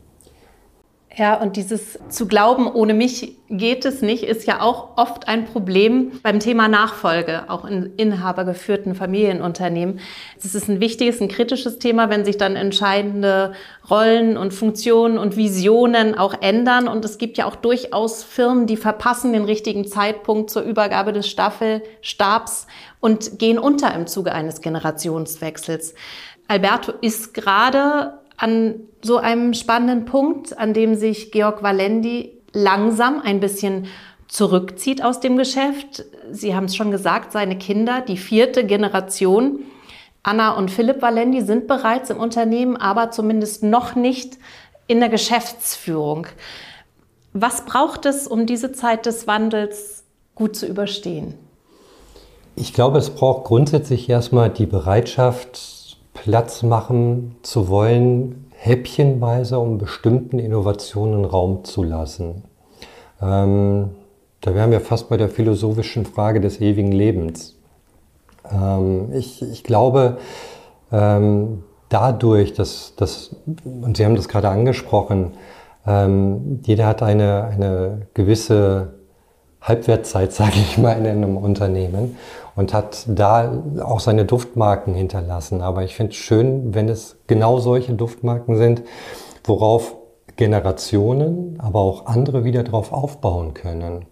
Ja, 1.17 1.41
und 1.41 1.57
dieses 1.57 1.99
zu 2.09 2.27
glauben, 2.27 2.67
ohne 2.67 2.93
mich 2.93 3.37
geht 3.49 3.85
es 3.85 4.03
nicht, 4.03 4.25
ist 4.25 4.49
ja 4.49 4.61
auch 4.61 4.97
oft 4.97 5.29
ein 5.29 5.45
Problem 5.45 6.11
beim 6.25 6.41
Thema 6.41 6.67
Nachfolge, 6.67 7.45
auch 7.49 7.65
in 7.65 7.95
inhabergeführten 7.97 8.97
Familienunternehmen. 8.97 10.01
Es 10.37 10.57
ist 10.57 10.69
ein 10.69 10.81
wichtiges, 10.81 11.21
ein 11.21 11.29
kritisches 11.29 11.79
Thema, 11.79 12.11
wenn 12.11 12.25
sich 12.25 12.37
dann 12.37 12.57
entscheidende 12.57 13.53
Rollen 13.89 14.37
und 14.37 14.53
Funktionen 14.53 15.17
und 15.17 15.37
Visionen 15.37 16.19
auch 16.19 16.35
ändern. 16.41 16.89
Und 16.89 17.05
es 17.05 17.17
gibt 17.17 17.39
ja 17.39 17.47
auch 17.47 17.57
durchaus 17.57 18.25
Firmen, 18.25 18.67
die 18.67 18.77
verpassen 18.77 19.33
den 19.33 19.45
richtigen 19.45 19.87
Zeitpunkt 19.87 20.51
zur 20.51 20.63
Übergabe 20.63 21.13
des 21.13 21.29
Staffelstabs 21.29 22.67
und 22.99 23.39
gehen 23.39 23.61
unter 23.61 23.95
im 23.95 24.09
Zuge 24.09 24.33
eines 24.33 24.63
Generationswechsels. 24.63 25.95
Alberto 26.49 26.93
ist 27.01 27.35
gerade 27.35 28.15
an 28.37 28.81
so 29.03 29.19
einem 29.19 29.55
spannenden 29.55 30.05
Punkt, 30.07 30.57
an 30.59 30.73
dem 30.73 30.95
sich 30.95 31.31
Georg 31.31 31.63
Valendi 31.63 32.33
langsam 32.53 33.21
ein 33.21 33.41
bisschen 33.41 33.87
zurückzieht 34.29 35.05
aus 35.05 35.21
dem 35.21 35.37
Geschäft. 35.37 36.05
Sie 36.31 36.55
haben 36.55 36.65
es 36.65 36.77
schon 36.77 36.91
gesagt, 36.91 37.33
seine 37.33 37.57
Kinder, 37.59 38.01
die 38.01 38.17
vierte 38.17 38.65
Generation, 38.65 39.61
Anna 40.23 40.53
und 40.53 40.71
Philipp 40.71 41.03
Valendi 41.03 41.43
sind 41.43 41.67
bereits 41.67 42.11
im 42.11 42.19
Unternehmen, 42.19 42.77
aber 42.77 43.11
zumindest 43.11 43.63
noch 43.63 43.95
nicht 43.95 44.39
in 44.87 45.01
der 45.01 45.11
Geschäftsführung. 45.11 46.27
Was 47.33 47.65
braucht 47.67 48.07
es, 48.07 48.27
um 48.27 48.47
diese 48.47 48.73
Zeit 48.73 49.07
des 49.07 49.27
Wandels 49.27 50.05
gut 50.35 50.57
zu 50.57 50.67
überstehen? 50.67 51.35
Ich 52.57 52.73
glaube, 52.73 52.99
es 52.99 53.11
braucht 53.11 53.45
grundsätzlich 53.45 54.09
erstmal 54.09 54.49
die 54.49 54.67
Bereitschaft, 54.67 55.59
Platz 56.25 56.63
machen 56.63 57.37
zu 57.43 57.69
wollen, 57.69 58.47
häppchenweise, 58.57 59.59
um 59.59 59.77
bestimmten 59.77 60.39
Innovationen 60.39 61.27
Raum 61.27 61.65
zu 61.65 61.83
lassen. 61.83 62.45
Ähm, 63.21 63.91
da 64.41 64.55
wären 64.55 64.71
wir 64.71 64.81
fast 64.81 65.11
bei 65.11 65.19
der 65.19 65.29
philosophischen 65.29 66.07
Frage 66.07 66.41
des 66.41 66.63
ewigen 66.63 66.93
Lebens. 66.93 67.57
Ähm, 68.51 69.13
ich, 69.13 69.43
ich 69.43 69.65
glaube, 69.65 70.17
ähm, 70.91 71.63
dadurch, 71.91 72.55
dass, 72.55 72.95
dass, 72.97 73.37
und 73.63 73.99
Sie 73.99 74.07
haben 74.07 74.17
das 74.17 74.29
gerade 74.29 74.49
angesprochen, 74.49 75.33
ähm, 75.87 76.61
jeder 76.65 76.87
hat 76.87 77.03
eine, 77.03 77.45
eine 77.53 78.07
gewisse 78.15 78.95
Halbwertszeit, 79.61 80.33
sage 80.33 80.57
ich 80.57 80.79
mal, 80.79 80.93
in 80.93 81.07
einem 81.07 81.37
Unternehmen 81.37 82.17
und 82.57 82.73
hat 82.73 83.07
da 83.09 83.63
auch 83.83 84.01
seine 84.01 84.25
Duftmarken 84.25 84.95
hinterlassen. 84.95 85.61
Aber 85.61 85.83
ich 85.85 85.95
finde 85.95 86.13
es 86.13 86.17
schön, 86.17 86.75
wenn 86.75 86.89
es 86.89 87.17
genau 87.27 87.59
solche 87.59 87.95
Duftmarken 87.95 88.57
sind, 88.57 88.83
worauf 89.45 89.97
Generationen, 90.37 91.59
aber 91.61 91.81
auch 91.81 92.07
andere 92.07 92.45
wieder 92.45 92.63
drauf 92.63 92.93
aufbauen 92.93 93.55
können. 93.55 94.07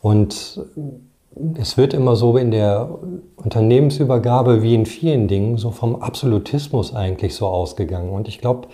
Und 0.00 0.60
es 1.54 1.76
wird 1.76 1.94
immer 1.94 2.16
so 2.16 2.36
in 2.36 2.50
der 2.50 2.98
Unternehmensübergabe 3.36 4.62
wie 4.62 4.74
in 4.74 4.86
vielen 4.86 5.28
Dingen 5.28 5.56
so 5.56 5.70
vom 5.70 5.96
Absolutismus 6.02 6.94
eigentlich 6.94 7.34
so 7.34 7.46
ausgegangen. 7.46 8.10
Und 8.10 8.28
ich 8.28 8.38
glaube, 8.40 8.68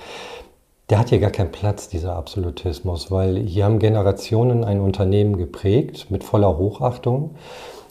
der 0.91 0.99
hat 0.99 1.11
hier 1.11 1.21
gar 1.21 1.31
keinen 1.31 1.53
Platz, 1.53 1.89
dieser 1.89 2.17
Absolutismus, 2.17 3.11
weil 3.11 3.37
hier 3.37 3.65
haben 3.65 3.79
Generationen 3.79 4.65
ein 4.65 4.81
Unternehmen 4.81 5.37
geprägt 5.37 6.11
mit 6.11 6.25
voller 6.25 6.57
Hochachtung. 6.57 7.37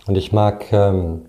Und 0.08 0.18
ich 0.18 0.32
mag, 0.32 0.72
ähm, 0.72 1.24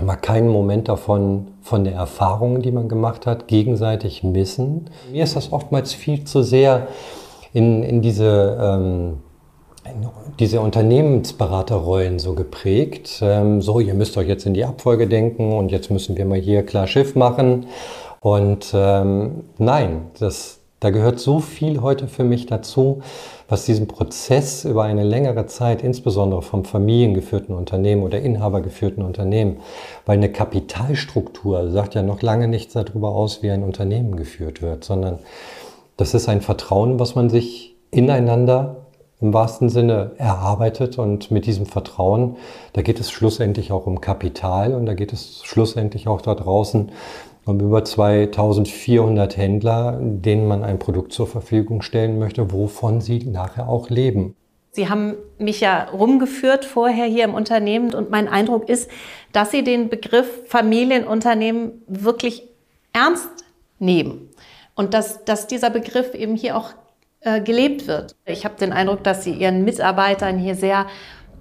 mag 0.00 0.22
keinen 0.22 0.48
Moment 0.48 0.88
davon, 0.88 1.48
von 1.62 1.84
der 1.84 1.94
Erfahrung, 1.94 2.62
die 2.62 2.72
man 2.72 2.88
gemacht 2.88 3.26
hat, 3.26 3.48
gegenseitig 3.48 4.22
missen. 4.22 4.88
Mir 5.12 5.24
ist 5.24 5.36
das 5.36 5.52
oftmals 5.52 5.92
viel 5.92 6.24
zu 6.24 6.42
sehr 6.42 6.88
in, 7.52 7.82
in 7.82 8.00
diese, 8.00 8.56
ähm, 8.60 9.18
diese 10.38 10.60
Unternehmensberaterrollen 10.60 12.18
so 12.18 12.34
geprägt. 12.34 13.20
Ähm, 13.22 13.60
so, 13.60 13.80
ihr 13.80 13.94
müsst 13.94 14.16
euch 14.16 14.28
jetzt 14.28 14.46
in 14.46 14.54
die 14.54 14.64
Abfolge 14.64 15.08
denken 15.08 15.52
und 15.52 15.70
jetzt 15.70 15.90
müssen 15.90 16.16
wir 16.16 16.24
mal 16.24 16.38
hier 16.38 16.64
klar 16.64 16.86
Schiff 16.86 17.16
machen. 17.16 17.66
Und 18.20 18.72
ähm, 18.74 19.44
nein, 19.58 20.10
das, 20.18 20.59
da 20.80 20.88
gehört 20.90 21.20
so 21.20 21.40
viel 21.40 21.82
heute 21.82 22.08
für 22.08 22.24
mich 22.24 22.46
dazu, 22.46 23.02
was 23.48 23.66
diesen 23.66 23.86
Prozess 23.86 24.64
über 24.64 24.84
eine 24.84 25.04
längere 25.04 25.46
Zeit, 25.46 25.82
insbesondere 25.82 26.40
vom 26.40 26.64
familiengeführten 26.64 27.54
Unternehmen 27.54 28.02
oder 28.02 28.20
inhabergeführten 28.20 29.02
Unternehmen, 29.04 29.58
weil 30.06 30.16
eine 30.16 30.32
Kapitalstruktur 30.32 31.70
sagt 31.70 31.94
ja 31.94 32.02
noch 32.02 32.22
lange 32.22 32.48
nichts 32.48 32.72
darüber 32.72 33.10
aus, 33.10 33.42
wie 33.42 33.50
ein 33.50 33.62
Unternehmen 33.62 34.16
geführt 34.16 34.62
wird, 34.62 34.84
sondern 34.84 35.18
das 35.98 36.14
ist 36.14 36.28
ein 36.28 36.40
Vertrauen, 36.40 36.98
was 36.98 37.14
man 37.14 37.28
sich 37.28 37.76
ineinander 37.90 38.76
im 39.20 39.34
wahrsten 39.34 39.68
Sinne 39.68 40.12
erarbeitet. 40.16 40.98
Und 40.98 41.30
mit 41.30 41.44
diesem 41.44 41.66
Vertrauen, 41.66 42.36
da 42.72 42.82
geht 42.82 43.00
es 43.00 43.10
schlussendlich 43.10 43.70
auch 43.70 43.86
um 43.86 44.00
Kapital 44.00 44.74
und 44.74 44.86
da 44.86 44.94
geht 44.94 45.12
es 45.12 45.42
schlussendlich 45.44 46.08
auch 46.08 46.22
da 46.22 46.34
draußen 46.34 46.90
um 47.50 47.60
über 47.60 47.84
2400 47.84 49.36
Händler, 49.36 49.98
denen 50.00 50.48
man 50.48 50.64
ein 50.64 50.78
Produkt 50.78 51.12
zur 51.12 51.26
Verfügung 51.26 51.82
stellen 51.82 52.18
möchte, 52.18 52.52
wovon 52.52 53.00
sie 53.00 53.24
nachher 53.24 53.68
auch 53.68 53.90
leben. 53.90 54.34
Sie 54.72 54.88
haben 54.88 55.16
mich 55.38 55.60
ja 55.60 55.84
rumgeführt 55.90 56.64
vorher 56.64 57.06
hier 57.06 57.24
im 57.24 57.34
Unternehmen 57.34 57.92
und 57.92 58.10
mein 58.10 58.28
Eindruck 58.28 58.68
ist, 58.68 58.88
dass 59.32 59.50
Sie 59.50 59.64
den 59.64 59.88
Begriff 59.88 60.28
Familienunternehmen 60.46 61.82
wirklich 61.88 62.44
ernst 62.92 63.28
nehmen 63.80 64.28
und 64.76 64.94
dass, 64.94 65.24
dass 65.24 65.48
dieser 65.48 65.70
Begriff 65.70 66.14
eben 66.14 66.36
hier 66.36 66.56
auch 66.56 66.70
äh, 67.20 67.40
gelebt 67.40 67.88
wird. 67.88 68.14
Ich 68.26 68.44
habe 68.44 68.54
den 68.60 68.72
Eindruck, 68.72 69.02
dass 69.02 69.24
Sie 69.24 69.32
Ihren 69.32 69.64
Mitarbeitern 69.64 70.38
hier 70.38 70.54
sehr 70.54 70.86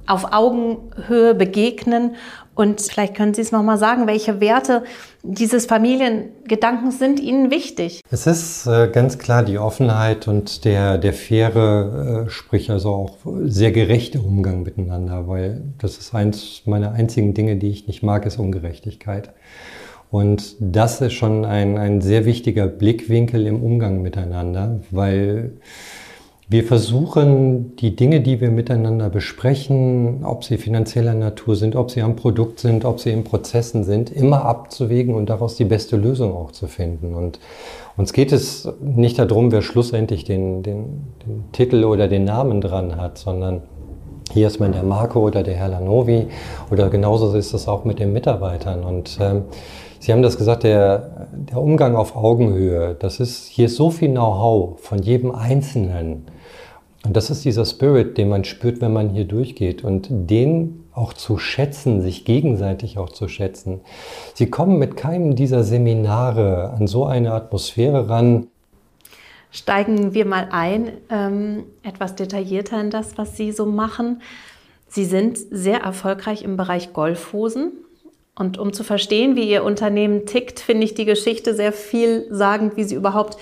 auf 0.08 0.34
Augenhöhe 0.34 1.36
begegnen. 1.36 2.16
Und 2.56 2.82
vielleicht 2.82 3.16
können 3.16 3.36
Sie 3.36 3.42
es 3.42 3.52
nochmal 3.52 3.78
sagen, 3.78 4.08
welche 4.08 4.42
Werte 4.42 4.84
dieses 5.24 5.66
Familiengedankens 5.66 7.00
sind 7.00 7.20
Ihnen 7.20 7.52
wichtig? 7.52 8.02
Es 8.10 8.28
ist 8.28 8.66
äh, 8.68 8.90
ganz 8.92 9.18
klar 9.18 9.44
die 9.44 9.58
Offenheit 9.58 10.28
und 10.28 10.66
der, 10.66 10.98
der 10.98 11.14
faire, 11.14 12.26
äh, 12.26 12.30
sprich 12.30 12.72
also 12.72 12.90
auch 12.90 13.18
sehr 13.44 13.72
gerechte 13.72 14.22
Umgang 14.22 14.64
miteinander, 14.64 15.28
weil 15.28 15.62
das 15.80 15.98
ist 15.98 16.16
eins 16.16 16.62
meiner 16.66 16.94
einzigen 16.94 17.34
Dinge, 17.34 17.58
die 17.58 17.70
ich 17.70 17.88
nicht 17.88 18.04
mag, 18.04 18.26
ist 18.26 18.40
Ungerechtigkeit. 18.40 19.32
Und 20.12 20.56
das 20.60 21.02
ist 21.02 21.14
schon 21.14 21.46
ein, 21.46 21.78
ein 21.78 22.02
sehr 22.02 22.26
wichtiger 22.26 22.66
Blickwinkel 22.68 23.46
im 23.46 23.62
Umgang 23.62 24.02
miteinander, 24.02 24.80
weil 24.90 25.52
wir 26.52 26.64
versuchen, 26.64 27.76
die 27.76 27.96
Dinge, 27.96 28.22
die 28.22 28.42
wir 28.42 28.50
miteinander 28.50 29.10
besprechen, 29.10 30.26
ob 30.26 30.44
sie 30.44 30.58
finanzieller 30.58 31.14
Natur 31.14 31.56
sind, 31.56 31.76
ob 31.76 31.92
sie 31.92 32.02
am 32.02 32.16
Produkt 32.16 32.60
sind, 32.60 32.86
ob 32.86 33.00
sie 33.00 33.12
in 33.12 33.24
Prozessen 33.24 33.84
sind, 33.84 34.10
immer 34.10 34.46
abzuwägen 34.46 35.14
und 35.14 35.30
daraus 35.30 35.58
die 35.58 35.66
beste 35.66 35.96
Lösung 35.96 36.36
auch 36.36 36.52
zu 36.52 36.66
finden. 36.66 37.14
Und 37.14 37.40
uns 37.98 38.14
geht 38.14 38.32
es 38.32 38.68
nicht 38.82 39.20
darum, 39.20 39.52
wer 39.52 39.62
schlussendlich 39.62 40.24
den, 40.24 40.64
den, 40.64 41.04
den 41.24 41.44
Titel 41.52 41.84
oder 41.84 42.08
den 42.08 42.24
Namen 42.24 42.62
dran 42.62 42.98
hat, 42.98 43.20
sondern 43.20 43.62
hier 44.32 44.48
ist 44.48 44.60
man 44.60 44.72
der 44.72 44.84
Marco 44.84 45.20
oder 45.20 45.44
der 45.44 45.54
Herr 45.54 45.70
Lanovi 45.70 46.28
oder 46.72 46.90
genauso 46.90 47.32
ist 47.36 47.54
es 47.54 47.68
auch 47.68 47.86
mit 47.86 48.00
den 48.00 48.12
Mitarbeitern. 48.12 48.84
Und 48.84 49.20
ähm, 49.22 49.44
Sie 50.00 50.14
haben 50.14 50.22
das 50.22 50.38
gesagt, 50.38 50.64
der, 50.64 51.28
der 51.34 51.62
Umgang 51.62 51.98
auf 51.98 52.16
Augenhöhe, 52.16 52.96
das 52.98 53.20
ist, 53.20 53.48
hier 53.48 53.66
ist 53.66 53.76
so 53.76 53.90
viel 53.90 54.10
Know-how 54.10 54.80
von 54.80 55.00
jedem 55.00 55.36
Einzelnen. 55.36 56.26
Und 57.06 57.16
das 57.16 57.30
ist 57.30 57.46
dieser 57.46 57.66
Spirit, 57.66 58.18
den 58.18 58.30
man 58.30 58.44
spürt, 58.44 58.82
wenn 58.82 58.92
man 58.92 59.10
hier 59.10 59.26
durchgeht. 59.26 59.84
Und 59.84 60.08
den 60.10 60.84
auch 60.94 61.14
zu 61.14 61.38
schätzen, 61.38 62.02
sich 62.02 62.26
gegenseitig 62.26 62.98
auch 62.98 63.10
zu 63.10 63.30
schätzen. 63.30 63.80
Sie 64.34 64.50
kommen 64.50 64.78
mit 64.80 64.98
keinem 64.98 65.36
dieser 65.36 65.64
Seminare 65.64 66.74
an 66.78 66.88
so 66.88 67.06
eine 67.06 67.34
Atmosphäre 67.34 68.10
ran. 68.10 68.48
Steigen 69.50 70.14
wir 70.14 70.26
mal 70.26 70.50
ein, 70.52 70.92
ähm, 71.10 71.64
etwas 71.84 72.16
detaillierter 72.16 72.82
in 72.82 72.90
das, 72.90 73.18
was 73.18 73.38
Sie 73.38 73.52
so 73.52 73.66
machen. 73.66 74.22
Sie 74.90 75.06
sind 75.06 75.38
sehr 75.38 75.80
erfolgreich 75.80 76.44
im 76.44 76.58
Bereich 76.58 76.92
Golfhosen. 76.92 77.72
Und 78.36 78.58
um 78.58 78.74
zu 78.74 78.84
verstehen, 78.84 79.36
wie 79.36 79.50
Ihr 79.50 79.64
Unternehmen 79.64 80.26
tickt, 80.26 80.60
finde 80.60 80.84
ich 80.84 80.96
die 80.96 81.06
Geschichte 81.06 81.56
sehr 81.56 81.72
vielsagend, 81.72 82.76
wie 82.76 82.84
Sie 82.84 82.96
überhaupt 82.96 83.38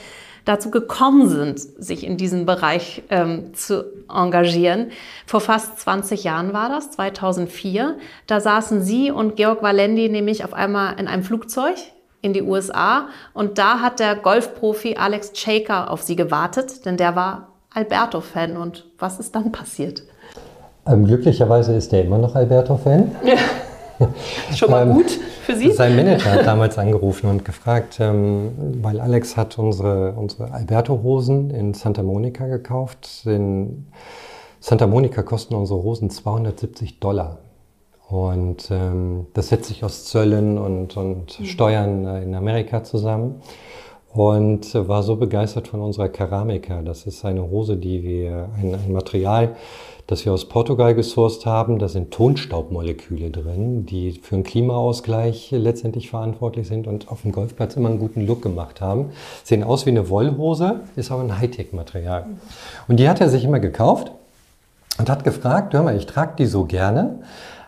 dazu 0.47 0.71
gekommen 0.71 1.29
sind, 1.29 1.59
sich 1.59 2.05
in 2.05 2.17
diesem 2.17 2.45
Bereich 2.45 3.03
ähm, 3.09 3.53
zu 3.53 3.85
engagieren. 4.09 4.91
Vor 5.25 5.41
fast 5.41 5.79
20 5.79 6.23
Jahren 6.23 6.53
war 6.53 6.69
das, 6.69 6.91
2004. 6.91 7.97
Da 8.25 8.39
saßen 8.39 8.81
Sie 8.81 9.11
und 9.11 9.35
Georg 9.35 9.61
Valendi 9.61 10.09
nämlich 10.09 10.43
auf 10.43 10.53
einmal 10.53 10.99
in 10.99 11.07
einem 11.07 11.23
Flugzeug 11.23 11.75
in 12.21 12.33
die 12.33 12.41
USA 12.41 13.09
und 13.33 13.57
da 13.57 13.79
hat 13.79 13.99
der 13.99 14.15
Golfprofi 14.15 14.95
Alex 14.95 15.31
Shaker 15.35 15.91
auf 15.91 16.01
Sie 16.01 16.15
gewartet, 16.15 16.85
denn 16.85 16.97
der 16.97 17.15
war 17.15 17.49
Alberto-Fan. 17.73 18.57
Und 18.57 18.85
was 18.97 19.19
ist 19.19 19.35
dann 19.35 19.51
passiert? 19.51 20.03
Ähm, 20.87 21.05
glücklicherweise 21.05 21.75
ist 21.75 21.93
er 21.93 22.03
immer 22.03 22.17
noch 22.17 22.35
Alberto-Fan. 22.35 23.15
Schon 24.55 24.71
mal 24.71 24.85
gut 24.85 25.19
für 25.45 25.55
Sie? 25.55 25.71
Sein 25.71 25.95
Manager 25.95 26.31
hat 26.31 26.45
damals 26.45 26.77
angerufen 26.77 27.29
und 27.29 27.45
gefragt, 27.45 27.97
ähm, 27.99 28.51
weil 28.81 28.99
Alex 28.99 29.37
hat 29.37 29.57
unsere, 29.57 30.13
unsere 30.13 30.51
Alberto-Hosen 30.51 31.49
in 31.51 31.73
Santa 31.73 32.03
Monica 32.03 32.47
gekauft. 32.47 33.23
In 33.25 33.87
Santa 34.59 34.87
Monica 34.87 35.23
kosten 35.23 35.55
unsere 35.55 35.81
Hosen 35.81 36.09
270 36.09 36.99
Dollar. 36.99 37.39
Und 38.09 38.69
ähm, 38.71 39.27
das 39.33 39.49
setzt 39.49 39.67
sich 39.67 39.83
aus 39.83 40.05
Zöllen 40.05 40.57
und, 40.57 40.95
und 40.95 41.39
mhm. 41.39 41.45
Steuern 41.45 42.05
äh, 42.05 42.23
in 42.23 42.35
Amerika 42.35 42.83
zusammen. 42.83 43.41
Und 44.13 44.73
war 44.73 45.03
so 45.03 45.17
begeistert 45.17 45.67
von 45.67 45.81
unserer 45.81 46.09
Keramika. 46.09 46.81
Das 46.81 47.05
ist 47.05 47.23
eine 47.25 47.49
Hose, 47.49 47.77
die 47.77 48.01
wir, 48.01 48.49
ein, 48.57 48.73
ein 48.73 48.91
Material, 48.91 49.55
das 50.07 50.23
wir 50.25 50.33
aus 50.33 50.47
Portugal 50.47 50.95
gesourced 50.95 51.45
haben. 51.45 51.79
Da 51.79 51.89
sind 51.89 52.11
Tonstaubmoleküle 52.11 53.29
drin, 53.29 53.85
die 53.85 54.13
für 54.13 54.35
einen 54.35 54.43
Klimaausgleich 54.43 55.51
letztendlich 55.51 56.09
verantwortlich 56.09 56.67
sind 56.67 56.87
und 56.87 57.09
auf 57.09 57.21
dem 57.23 57.33
Golfplatz 57.33 57.75
immer 57.75 57.89
einen 57.89 57.99
guten 57.99 58.25
Look 58.25 58.41
gemacht 58.41 58.79
haben. 58.79 59.11
Sehen 59.43 59.63
aus 59.63 59.85
wie 59.85 59.91
eine 59.91 60.09
Wollhose, 60.09 60.79
ist 60.95 61.11
aber 61.11 61.21
ein 61.21 61.37
Hightech-Material. 61.37 62.25
Und 62.87 62.99
die 62.99 63.09
hat 63.09 63.19
er 63.19 63.29
sich 63.29 63.43
immer 63.43 63.59
gekauft 63.59 64.11
und 64.97 65.09
hat 65.09 65.25
gefragt, 65.25 65.73
hör 65.73 65.83
mal, 65.83 65.97
ich 65.97 66.05
trage 66.05 66.35
die 66.39 66.45
so 66.45 66.63
gerne. 66.63 67.19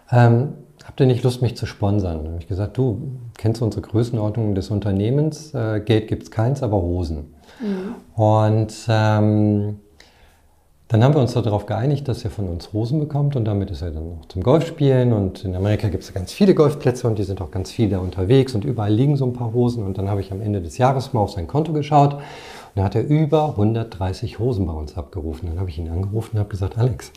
Ähm, 0.10 0.53
habt 0.86 1.00
ihr 1.01 1.08
nicht 1.08 1.24
Lust, 1.24 1.41
mich 1.41 1.58
zu 1.58 1.65
sponsern? 1.65 2.19
Dann 2.24 2.27
habe 2.27 2.41
ich 2.41 2.48
gesagt, 2.48 2.77
du 2.77 3.19
kennst 3.38 3.62
unsere 3.62 3.81
Größenordnung 3.81 4.55
des 4.55 4.72
Unternehmens, 4.72 5.53
äh, 5.53 5.81
Geld 5.81 6.08
gibt 6.08 6.24
es 6.24 6.31
keins, 6.31 6.63
aber 6.63 6.81
Hosen. 6.81 7.34
Mhm. 7.60 8.22
Und 8.22 8.74
ähm, 8.88 9.79
dann 10.89 11.03
haben 11.03 11.13
wir 11.13 11.22
uns 11.22 11.34
darauf 11.34 11.67
geeinigt, 11.67 12.08
dass 12.08 12.24
er 12.24 12.31
von 12.31 12.50
uns 12.50 12.74
Hosen 12.74 13.00
bekommt 13.00 13.36
und 13.36 13.46
damit 13.46 13.69
ist 13.69 13.84
er 13.84 13.91
dann 13.91 14.10
noch 14.10 14.25
zum 14.25 14.41
Golfspielen 14.41 15.13
und 15.13 15.46
in 15.46 15.55
Amerika 15.55 15.88
gibt 15.88 16.03
es 16.03 16.13
ganz 16.15 16.34
viele 16.34 16.55
Golfplätze 16.55 17.08
und 17.08 17.19
die 17.19 17.24
sind 17.24 17.41
auch 17.41 17.51
ganz 17.51 17.69
viele 17.69 18.00
unterwegs 18.00 18.55
und 18.55 18.65
überall 18.65 18.91
liegen 18.91 19.15
so 19.15 19.25
ein 19.25 19.34
paar 19.34 19.53
Hosen 19.53 19.86
und 19.86 20.00
dann 20.00 20.10
habe 20.10 20.22
ich 20.22 20.31
am 20.31 20.41
Ende 20.41 20.62
des 20.62 20.79
Jahres 20.79 21.13
mal 21.13 21.22
auf 21.22 21.29
sein 21.29 21.46
Konto 21.46 21.74
geschaut 21.74 22.15
und 22.15 22.22
da 22.74 22.84
hat 22.84 22.96
er 22.96 23.05
über 23.05 23.50
130 23.50 24.39
Hosen 24.39 24.65
bei 24.65 24.74
uns 24.74 24.98
abgerufen. 24.98 25.48
Dann 25.50 25.60
habe 25.60 25.69
ich 25.69 25.77
ihn 25.77 25.89
angerufen 25.89 26.31
und 26.34 26.39
habe 26.39 26.50
gesagt, 26.50 26.79
Alex, 26.79 27.12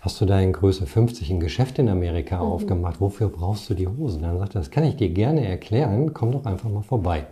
hast 0.00 0.20
du 0.20 0.24
da 0.24 0.40
in 0.40 0.52
Größe 0.52 0.84
50 0.84 1.30
ein 1.30 1.38
Geschäft 1.38 1.78
in 1.78 1.88
Amerika 1.88 2.38
mhm. 2.38 2.50
aufgemacht? 2.50 3.00
Wofür 3.00 3.28
brauchst 3.28 3.70
du 3.70 3.74
die 3.74 3.86
Hosen? 3.86 4.22
Dann 4.22 4.38
sagte 4.40 4.58
er, 4.58 4.62
das 4.62 4.72
kann 4.72 4.82
ich 4.82 4.96
dir 4.96 5.10
gerne 5.10 5.46
erklären, 5.46 6.14
komm 6.14 6.32
doch 6.32 6.46
einfach 6.46 6.68
mal 6.68 6.82
vorbei. 6.82 7.26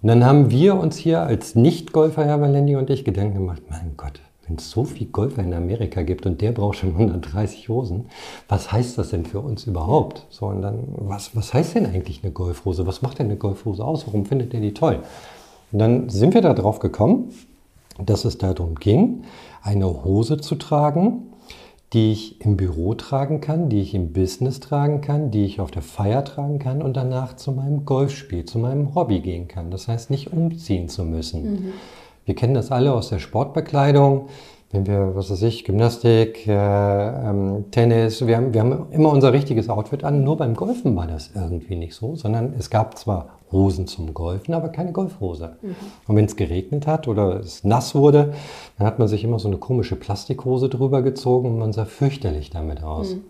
Und 0.00 0.08
dann 0.08 0.24
haben 0.24 0.50
wir 0.50 0.76
uns 0.76 0.96
hier 0.96 1.20
als 1.20 1.54
Nicht-Golfer, 1.54 2.24
Herr 2.24 2.40
Valendi 2.40 2.76
und 2.76 2.88
ich, 2.88 3.04
Gedanken 3.04 3.34
gemacht, 3.34 3.60
mein 3.68 3.92
Gott, 3.98 4.20
wenn 4.50 4.56
es 4.56 4.70
so 4.70 4.84
viel 4.84 5.06
Golfer 5.06 5.42
in 5.42 5.54
Amerika 5.54 6.02
gibt 6.02 6.26
und 6.26 6.40
der 6.40 6.52
braucht 6.52 6.78
schon 6.78 6.90
130 6.98 7.68
Hosen, 7.68 8.06
was 8.48 8.72
heißt 8.72 8.98
das 8.98 9.10
denn 9.10 9.24
für 9.24 9.40
uns 9.40 9.64
überhaupt? 9.64 10.26
So, 10.28 10.46
und 10.46 10.60
dann, 10.62 10.84
was, 10.96 11.34
was 11.36 11.54
heißt 11.54 11.76
denn 11.76 11.86
eigentlich 11.86 12.22
eine 12.22 12.32
Golfhose? 12.32 12.86
Was 12.86 13.00
macht 13.00 13.20
denn 13.20 13.26
eine 13.26 13.36
Golfhose 13.36 13.84
aus? 13.84 14.06
Warum 14.06 14.26
findet 14.26 14.52
ihr 14.52 14.60
die 14.60 14.74
toll? 14.74 14.98
Und 15.72 15.78
dann 15.78 16.08
sind 16.08 16.34
wir 16.34 16.40
darauf 16.42 16.80
gekommen, 16.80 17.32
dass 18.04 18.24
es 18.24 18.38
darum 18.38 18.74
ging, 18.74 19.22
eine 19.62 20.04
Hose 20.04 20.38
zu 20.38 20.56
tragen, 20.56 21.26
die 21.92 22.12
ich 22.12 22.40
im 22.40 22.56
Büro 22.56 22.94
tragen 22.94 23.40
kann, 23.40 23.68
die 23.68 23.80
ich 23.80 23.94
im 23.94 24.12
Business 24.12 24.60
tragen 24.60 25.00
kann, 25.00 25.30
die 25.30 25.44
ich 25.44 25.60
auf 25.60 25.70
der 25.70 25.82
Feier 25.82 26.24
tragen 26.24 26.58
kann 26.60 26.82
und 26.82 26.96
danach 26.96 27.34
zu 27.34 27.50
meinem 27.52 27.84
Golfspiel, 27.84 28.44
zu 28.44 28.58
meinem 28.58 28.94
Hobby 28.94 29.20
gehen 29.20 29.48
kann. 29.48 29.70
Das 29.70 29.88
heißt, 29.88 30.08
nicht 30.08 30.32
umziehen 30.32 30.88
zu 30.88 31.04
müssen. 31.04 31.42
Mhm. 31.42 31.72
Wir 32.30 32.36
kennen 32.36 32.54
das 32.54 32.70
alle 32.70 32.94
aus 32.94 33.08
der 33.08 33.18
Sportbekleidung. 33.18 34.28
Wenn 34.70 34.86
wir, 34.86 35.16
was 35.16 35.32
weiß 35.32 35.42
ich, 35.42 35.64
Gymnastik, 35.64 36.46
äh, 36.46 36.52
ähm, 36.52 37.64
Tennis, 37.72 38.24
wir 38.24 38.36
haben, 38.36 38.54
wir 38.54 38.60
haben 38.60 38.86
immer 38.92 39.10
unser 39.10 39.32
richtiges 39.32 39.68
Outfit 39.68 40.04
an. 40.04 40.22
Nur 40.22 40.36
beim 40.36 40.54
Golfen 40.54 40.94
war 40.94 41.08
das 41.08 41.32
irgendwie 41.34 41.74
nicht 41.74 41.92
so, 41.92 42.14
sondern 42.14 42.54
es 42.56 42.70
gab 42.70 42.96
zwar 42.96 43.30
Hosen 43.50 43.88
zum 43.88 44.14
Golfen, 44.14 44.54
aber 44.54 44.68
keine 44.68 44.92
Golfhose. 44.92 45.56
Mhm. 45.60 45.74
Und 46.06 46.14
wenn 46.14 46.26
es 46.26 46.36
geregnet 46.36 46.86
hat 46.86 47.08
oder 47.08 47.40
es 47.40 47.64
nass 47.64 47.96
wurde, 47.96 48.32
dann 48.78 48.86
hat 48.86 49.00
man 49.00 49.08
sich 49.08 49.24
immer 49.24 49.40
so 49.40 49.48
eine 49.48 49.56
komische 49.56 49.96
Plastikhose 49.96 50.68
drüber 50.68 51.02
gezogen 51.02 51.48
und 51.48 51.58
man 51.58 51.72
sah 51.72 51.84
fürchterlich 51.84 52.50
damit 52.50 52.84
aus. 52.84 53.16
Mhm. 53.16 53.22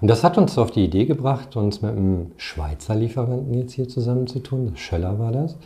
Und 0.00 0.08
das 0.08 0.24
hat 0.24 0.38
uns 0.38 0.56
auf 0.56 0.70
die 0.70 0.84
Idee 0.84 1.04
gebracht, 1.04 1.54
uns 1.54 1.82
mit 1.82 1.90
einem 1.90 2.32
Schweizer 2.38 2.94
Lieferanten 2.94 3.52
jetzt 3.52 3.74
hier 3.74 3.88
zusammenzutun. 3.88 4.70
Das 4.70 4.80
Schöller 4.80 5.18
war 5.18 5.32
das 5.32 5.58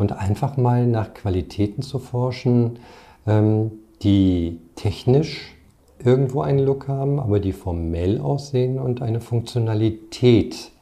und 0.00 0.12
einfach 0.12 0.56
mal 0.56 0.86
nach 0.86 1.12
Qualitäten 1.12 1.82
zu 1.82 1.98
forschen, 1.98 2.78
ähm, 3.26 3.70
die 4.02 4.58
technisch 4.74 5.54
irgendwo 6.02 6.40
einen 6.40 6.60
Look 6.60 6.88
haben, 6.88 7.20
aber 7.20 7.38
die 7.38 7.52
formell 7.52 8.18
aussehen 8.18 8.78
und 8.78 9.02
eine 9.02 9.20
Funktionalität 9.20 10.72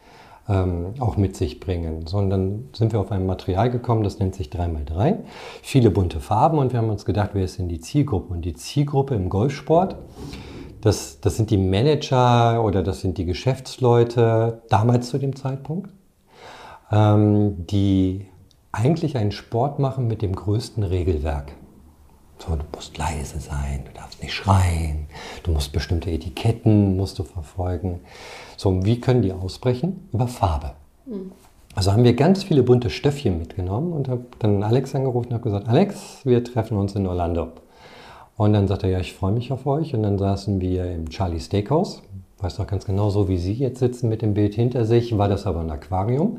ähm, 0.49 0.95
auch 1.01 1.17
mit 1.17 1.37
sich 1.37 1.59
bringen. 1.59 2.07
Sondern 2.07 2.69
sind 2.73 2.93
wir 2.93 3.01
auf 3.01 3.11
ein 3.11 3.27
Material 3.27 3.71
gekommen, 3.71 4.05
das 4.05 4.21
nennt 4.21 4.37
sich 4.37 4.51
3x3, 4.51 5.17
viele 5.63 5.91
bunte 5.91 6.21
Farben 6.21 6.59
und 6.59 6.73
wir 6.73 6.79
haben 6.79 6.89
uns 6.89 7.05
gedacht, 7.05 7.31
wer 7.33 7.45
ist 7.45 7.59
denn 7.59 7.69
die 7.69 7.81
Zielgruppe? 7.81 8.33
Und 8.33 8.45
die 8.45 8.55
Zielgruppe 8.55 9.17
im 9.17 9.29
Golfsport, 9.29 9.97
das, 10.81 11.21
das 11.21 11.37
sind 11.37 11.51
die 11.51 11.59
Manager 11.59 12.63
oder 12.63 12.85
das 12.85 13.01
sind 13.01 13.19
die 13.19 13.25
Geschäftsleute 13.25 14.63
damals 14.69 15.09
zu 15.09 15.19
dem 15.19 15.35
Zeitpunkt, 15.35 15.91
ähm, 16.93 17.67
die 17.67 18.29
eigentlich 18.73 19.17
einen 19.17 19.33
Sport 19.33 19.79
machen 19.79 20.07
mit 20.07 20.23
dem 20.23 20.35
größten 20.35 20.83
Regelwerk. 20.83 21.53
So, 22.39 22.55
du 22.55 22.65
musst 22.75 22.97
leise 22.97 23.41
sein, 23.41 23.85
du 23.87 23.93
darfst 23.93 24.23
nicht 24.23 24.33
schreien, 24.33 25.07
du 25.43 25.51
musst 25.51 25.73
bestimmte 25.73 26.11
Etiketten 26.11 26.97
musst 26.97 27.19
du 27.19 27.25
verfolgen. 27.25 28.01
So, 28.57 28.85
wie 28.85 29.01
können 29.01 29.23
die 29.23 29.33
ausbrechen? 29.33 30.09
Über 30.13 30.29
Farbe. 30.29 30.73
Mhm. 31.07 31.33
Also 31.75 31.93
haben 31.93 32.05
wir 32.05 32.15
ganz 32.15 32.43
viele 32.45 32.63
bunte 32.63 32.91
Stöffchen 32.91 33.39
mitgenommen 33.39 33.93
und 33.93 34.09
habe 34.09 34.25
dann 34.39 34.63
Alex 34.63 34.95
angerufen 34.95 35.29
und 35.29 35.35
habe 35.35 35.45
gesagt, 35.45 35.69
Alex, 35.69 36.21
wir 36.25 36.43
treffen 36.43 36.77
uns 36.77 36.95
in 36.95 37.07
Orlando. 37.07 37.49
Und 38.37 38.53
dann 38.53 38.69
sagte 38.69 38.87
er, 38.87 38.95
ja, 38.95 39.01
ich 39.01 39.15
freue 39.15 39.33
mich 39.33 39.53
auf 39.53 39.67
euch. 39.67 39.95
Und 39.95 40.05
dann 40.05 40.17
saßen 40.17 40.61
wir 40.61 40.93
im 40.93 41.11
Charlie 41.11 41.41
Steakhouse 41.41 42.03
weiß 42.41 42.59
noch 42.59 42.67
ganz 42.67 42.87
genau, 42.87 43.11
so 43.11 43.29
wie 43.29 43.39
Sie 43.39 43.53
jetzt 43.53 43.81
sitzen 43.81 44.09
mit 44.09 44.23
dem 44.23 44.35
Bild 44.35 44.55
hinter 44.55 44.85
sich, 44.85 45.17
war 45.19 45.29
das 45.29 45.47
aber 45.47 45.61
ein 45.61 45.71
Aquarium. 45.71 46.39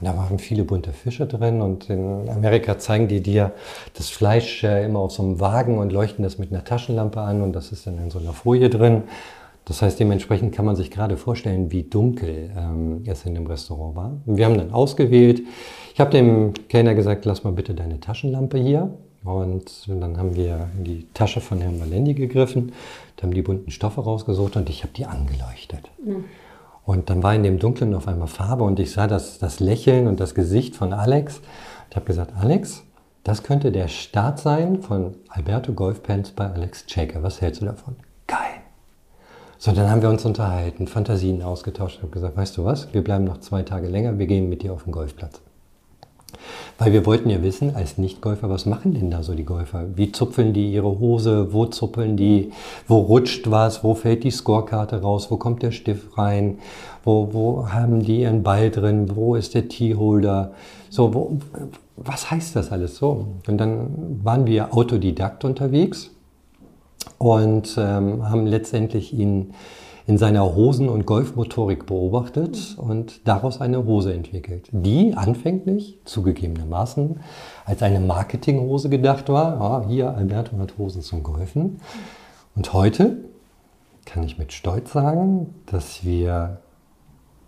Und 0.00 0.06
da 0.06 0.16
waren 0.16 0.38
viele 0.38 0.64
bunte 0.64 0.92
Fische 0.92 1.26
drin. 1.26 1.60
Und 1.60 1.90
in 1.90 2.28
Amerika 2.28 2.78
zeigen 2.78 3.08
die 3.08 3.20
dir 3.20 3.52
das 3.94 4.08
Fleisch 4.08 4.62
immer 4.64 5.00
auf 5.00 5.12
so 5.12 5.22
einem 5.22 5.40
Wagen 5.40 5.78
und 5.78 5.92
leuchten 5.92 6.22
das 6.22 6.38
mit 6.38 6.52
einer 6.52 6.64
Taschenlampe 6.64 7.20
an. 7.20 7.42
Und 7.42 7.52
das 7.52 7.72
ist 7.72 7.86
dann 7.86 7.98
in 7.98 8.10
so 8.10 8.18
einer 8.18 8.32
Folie 8.32 8.70
drin. 8.70 9.02
Das 9.64 9.82
heißt, 9.82 10.00
dementsprechend 10.00 10.54
kann 10.54 10.64
man 10.64 10.76
sich 10.76 10.90
gerade 10.90 11.16
vorstellen, 11.16 11.70
wie 11.70 11.82
dunkel 11.82 12.50
ähm, 12.56 13.02
es 13.06 13.24
in 13.24 13.34
dem 13.34 13.46
Restaurant 13.46 13.94
war. 13.94 14.12
Wir 14.26 14.46
haben 14.46 14.56
dann 14.56 14.72
ausgewählt. 14.72 15.42
Ich 15.94 16.00
habe 16.00 16.10
dem 16.10 16.54
Kellner 16.68 16.94
gesagt, 16.94 17.24
lass 17.24 17.44
mal 17.44 17.52
bitte 17.52 17.74
deine 17.74 18.00
Taschenlampe 18.00 18.58
hier. 18.58 18.90
Und 19.22 19.86
dann 19.86 20.16
haben 20.16 20.34
wir 20.34 20.68
in 20.78 20.84
die 20.84 21.06
Tasche 21.12 21.40
von 21.40 21.60
Herrn 21.60 21.78
Valendi 21.78 22.14
gegriffen, 22.14 22.72
haben 23.22 23.34
die 23.34 23.42
bunten 23.42 23.70
Stoffe 23.70 24.00
rausgesucht 24.00 24.56
und 24.56 24.68
ich 24.68 24.82
habe 24.82 24.92
die 24.92 25.06
angeleuchtet. 25.06 25.90
Mhm. 26.04 26.24
Und 26.84 27.10
dann 27.10 27.22
war 27.22 27.34
in 27.34 27.42
dem 27.42 27.58
Dunklen 27.58 27.94
auf 27.94 28.08
einmal 28.08 28.28
Farbe 28.28 28.64
und 28.64 28.80
ich 28.80 28.92
sah 28.92 29.06
das, 29.06 29.38
das 29.38 29.60
Lächeln 29.60 30.06
und 30.06 30.18
das 30.18 30.34
Gesicht 30.34 30.74
von 30.74 30.92
Alex. 30.92 31.40
Ich 31.90 31.96
habe 31.96 32.06
gesagt, 32.06 32.32
Alex, 32.36 32.82
das 33.22 33.42
könnte 33.42 33.70
der 33.70 33.88
Start 33.88 34.38
sein 34.38 34.82
von 34.82 35.14
Alberto 35.28 35.72
Golfpants 35.72 36.30
bei 36.30 36.50
Alex 36.50 36.86
Checker. 36.86 37.22
Was 37.22 37.40
hältst 37.40 37.60
du 37.60 37.66
davon? 37.66 37.96
Geil. 38.26 38.38
So, 39.58 39.72
dann 39.72 39.90
haben 39.90 40.00
wir 40.00 40.08
uns 40.08 40.24
unterhalten, 40.24 40.86
Fantasien 40.86 41.42
ausgetauscht. 41.42 41.96
Ich 41.96 42.02
habe 42.02 42.12
gesagt, 42.12 42.36
weißt 42.36 42.56
du 42.56 42.64
was, 42.64 42.94
wir 42.94 43.04
bleiben 43.04 43.24
noch 43.24 43.38
zwei 43.38 43.62
Tage 43.62 43.88
länger, 43.88 44.18
wir 44.18 44.26
gehen 44.26 44.48
mit 44.48 44.62
dir 44.62 44.72
auf 44.72 44.84
den 44.84 44.92
Golfplatz. 44.92 45.42
Weil 46.78 46.92
wir 46.92 47.06
wollten 47.06 47.30
ja 47.30 47.42
wissen, 47.42 47.74
als 47.74 47.98
Nicht-Golfer, 47.98 48.48
was 48.48 48.66
machen 48.66 48.94
denn 48.94 49.10
da 49.10 49.22
so 49.22 49.34
die 49.34 49.44
Golfer? 49.44 49.86
Wie 49.96 50.12
zupfeln 50.12 50.52
die 50.52 50.72
ihre 50.72 50.98
Hose? 50.98 51.52
Wo 51.52 51.66
zuppeln 51.66 52.16
die? 52.16 52.52
Wo 52.88 52.98
rutscht 52.98 53.50
was? 53.50 53.84
Wo 53.84 53.94
fällt 53.94 54.24
die 54.24 54.30
Scorekarte 54.30 55.02
raus? 55.02 55.30
Wo 55.30 55.36
kommt 55.36 55.62
der 55.62 55.72
Stift 55.72 56.16
rein? 56.16 56.58
Wo, 57.04 57.30
wo 57.32 57.68
haben 57.68 58.02
die 58.02 58.20
ihren 58.22 58.42
Ball 58.42 58.70
drin? 58.70 59.14
Wo 59.14 59.34
ist 59.34 59.54
der 59.54 59.68
Teeholder? 59.68 60.52
So, 60.88 61.14
wo, 61.14 61.38
was 61.96 62.30
heißt 62.30 62.56
das 62.56 62.72
alles 62.72 62.96
so? 62.96 63.26
Und 63.46 63.58
dann 63.58 64.20
waren 64.22 64.46
wir 64.46 64.74
Autodidakt 64.74 65.44
unterwegs 65.44 66.10
und 67.18 67.76
ähm, 67.78 68.28
haben 68.28 68.46
letztendlich 68.46 69.12
ihn 69.12 69.52
in 70.06 70.18
seiner 70.18 70.54
Hosen- 70.54 70.88
und 70.88 71.06
Golfmotorik 71.06 71.86
beobachtet 71.86 72.76
und 72.78 73.26
daraus 73.26 73.60
eine 73.60 73.84
Hose 73.84 74.12
entwickelt, 74.12 74.68
die 74.72 75.14
anfänglich 75.14 75.98
zugegebenermaßen 76.04 77.20
als 77.64 77.82
eine 77.82 78.00
Marketinghose 78.00 78.88
gedacht 78.88 79.28
war. 79.28 79.60
Ah, 79.60 79.84
hier, 79.88 80.14
Alberto 80.14 80.58
hat 80.58 80.78
Hosen 80.78 81.02
zum 81.02 81.22
Golfen. 81.22 81.80
Und 82.56 82.72
heute 82.72 83.18
kann 84.04 84.22
ich 84.22 84.38
mit 84.38 84.52
Stolz 84.52 84.92
sagen, 84.92 85.54
dass 85.66 86.04
wir 86.04 86.58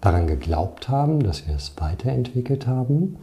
daran 0.00 0.26
geglaubt 0.26 0.88
haben, 0.88 1.22
dass 1.22 1.46
wir 1.46 1.54
es 1.54 1.74
weiterentwickelt 1.78 2.66
haben, 2.66 3.18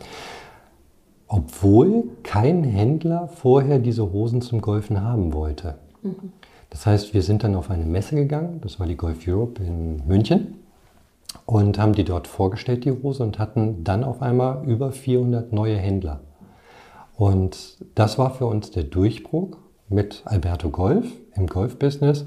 obwohl 1.27 2.05
kein 2.23 2.63
Händler 2.63 3.27
vorher 3.27 3.79
diese 3.79 4.11
Hosen 4.11 4.41
zum 4.41 4.61
Golfen 4.61 5.01
haben 5.01 5.33
wollte. 5.33 5.75
Mhm. 6.01 6.31
Das 6.69 6.85
heißt, 6.85 7.13
wir 7.13 7.21
sind 7.21 7.43
dann 7.43 7.55
auf 7.55 7.69
eine 7.69 7.85
Messe 7.85 8.15
gegangen, 8.15 8.61
das 8.61 8.79
war 8.79 8.87
die 8.87 8.97
Golf 8.97 9.27
Europe 9.27 9.63
in 9.63 10.05
München, 10.07 10.55
und 11.45 11.79
haben 11.79 11.93
die 11.93 12.03
dort 12.03 12.27
vorgestellt, 12.27 12.85
die 12.85 12.91
Hose, 12.91 13.23
und 13.23 13.39
hatten 13.39 13.83
dann 13.83 14.03
auf 14.03 14.21
einmal 14.21 14.65
über 14.67 14.91
400 14.91 15.51
neue 15.51 15.77
Händler. 15.77 16.21
Und 17.15 17.77
das 17.95 18.17
war 18.17 18.31
für 18.31 18.45
uns 18.45 18.71
der 18.71 18.83
Durchbruch 18.83 19.57
mit 19.89 20.21
Alberto 20.25 20.69
Golf 20.69 21.05
im 21.35 21.47
Golfbusiness. 21.47 22.25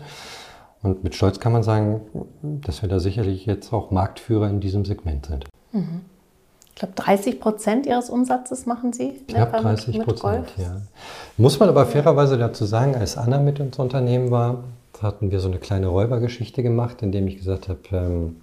Und 0.82 1.04
mit 1.04 1.14
Stolz 1.14 1.38
kann 1.38 1.52
man 1.52 1.62
sagen, 1.62 2.00
dass 2.42 2.82
wir 2.82 2.88
da 2.88 2.98
sicherlich 2.98 3.46
jetzt 3.46 3.72
auch 3.72 3.90
Marktführer 3.90 4.50
in 4.50 4.60
diesem 4.60 4.84
Segment 4.84 5.26
sind. 5.26 5.46
Mhm. 5.72 6.02
Ich 6.74 6.80
glaube, 6.80 6.94
30 6.96 7.40
Prozent 7.40 7.86
Ihres 7.86 8.10
Umsatzes 8.10 8.66
machen 8.66 8.92
Sie? 8.92 9.20
Knapp 9.28 9.60
30 9.60 10.00
Prozent, 10.00 10.48
ja. 10.56 10.80
Muss 11.36 11.60
man 11.60 11.68
aber 11.68 11.86
fairerweise 11.86 12.38
dazu 12.38 12.64
sagen, 12.64 12.94
als 12.94 13.16
Anna 13.16 13.38
mit 13.38 13.60
uns 13.60 13.78
Unternehmen 13.78 14.30
war, 14.30 14.64
hatten 15.00 15.30
wir 15.30 15.40
so 15.40 15.48
eine 15.48 15.58
kleine 15.58 15.88
Räubergeschichte 15.88 16.62
gemacht, 16.62 17.02
indem 17.02 17.26
ich 17.26 17.36
gesagt 17.36 17.68
habe, 17.68 17.80
ähm, 17.92 18.36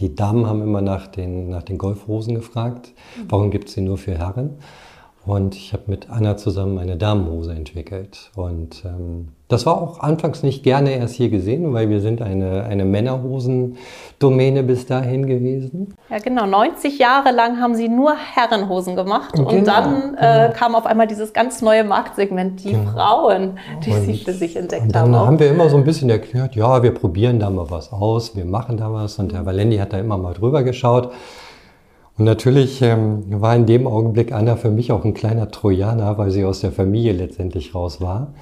die 0.00 0.14
Damen 0.14 0.46
haben 0.46 0.62
immer 0.62 0.82
nach 0.82 1.06
den, 1.06 1.50
nach 1.50 1.62
den 1.62 1.78
Golfhosen 1.78 2.34
gefragt, 2.34 2.92
warum 3.28 3.50
gibt 3.50 3.68
es 3.68 3.74
sie 3.74 3.80
nur 3.80 3.96
für 3.96 4.18
Herren? 4.18 4.58
Und 5.28 5.54
ich 5.54 5.74
habe 5.74 5.82
mit 5.88 6.08
Anna 6.08 6.38
zusammen 6.38 6.78
eine 6.78 6.96
Damenhose 6.96 7.52
entwickelt. 7.52 8.30
Und 8.34 8.82
ähm, 8.86 9.28
das 9.48 9.66
war 9.66 9.80
auch 9.80 10.00
anfangs 10.00 10.42
nicht 10.42 10.62
gerne 10.62 10.92
erst 10.92 11.16
hier 11.16 11.28
gesehen, 11.28 11.74
weil 11.74 11.90
wir 11.90 12.00
sind 12.00 12.22
eine, 12.22 12.64
eine 12.64 12.86
Männerhosen-Domäne 12.86 14.62
bis 14.62 14.86
dahin 14.86 15.26
gewesen. 15.26 15.92
Ja, 16.08 16.16
genau. 16.18 16.46
90 16.46 16.98
Jahre 16.98 17.30
lang 17.32 17.60
haben 17.60 17.74
sie 17.74 17.90
nur 17.90 18.14
Herrenhosen 18.16 18.96
gemacht. 18.96 19.34
Genau, 19.34 19.50
und 19.50 19.68
dann 19.68 20.14
äh, 20.14 20.46
genau. 20.46 20.52
kam 20.54 20.74
auf 20.74 20.86
einmal 20.86 21.06
dieses 21.06 21.34
ganz 21.34 21.60
neue 21.60 21.84
Marktsegment, 21.84 22.64
die 22.64 22.72
genau. 22.72 22.90
Frauen, 22.92 23.58
die 23.84 23.90
und, 23.90 24.04
sie 24.06 24.16
für 24.16 24.32
sich 24.32 24.56
entdeckt 24.56 24.84
und 24.84 24.94
dann 24.94 25.02
haben. 25.02 25.12
Dann 25.12 25.26
haben 25.26 25.38
wir 25.40 25.50
immer 25.50 25.68
so 25.68 25.76
ein 25.76 25.84
bisschen 25.84 26.08
erklärt, 26.08 26.56
ja, 26.56 26.82
wir 26.82 26.94
probieren 26.94 27.38
da 27.38 27.50
mal 27.50 27.70
was 27.70 27.92
aus, 27.92 28.34
wir 28.34 28.46
machen 28.46 28.78
da 28.78 28.90
was. 28.94 29.18
Und 29.18 29.34
Herr 29.34 29.44
Valendi 29.44 29.76
hat 29.76 29.92
da 29.92 29.98
immer 29.98 30.16
mal 30.16 30.32
drüber 30.32 30.62
geschaut. 30.62 31.12
Und 32.18 32.24
natürlich 32.24 32.82
ähm, 32.82 33.22
war 33.40 33.54
in 33.54 33.66
dem 33.66 33.86
Augenblick 33.86 34.32
Anna 34.32 34.56
für 34.56 34.70
mich 34.70 34.90
auch 34.90 35.04
ein 35.04 35.14
kleiner 35.14 35.52
Trojaner, 35.52 36.18
weil 36.18 36.32
sie 36.32 36.44
aus 36.44 36.60
der 36.60 36.72
Familie 36.72 37.12
letztendlich 37.12 37.76
raus 37.76 38.00
war. 38.00 38.34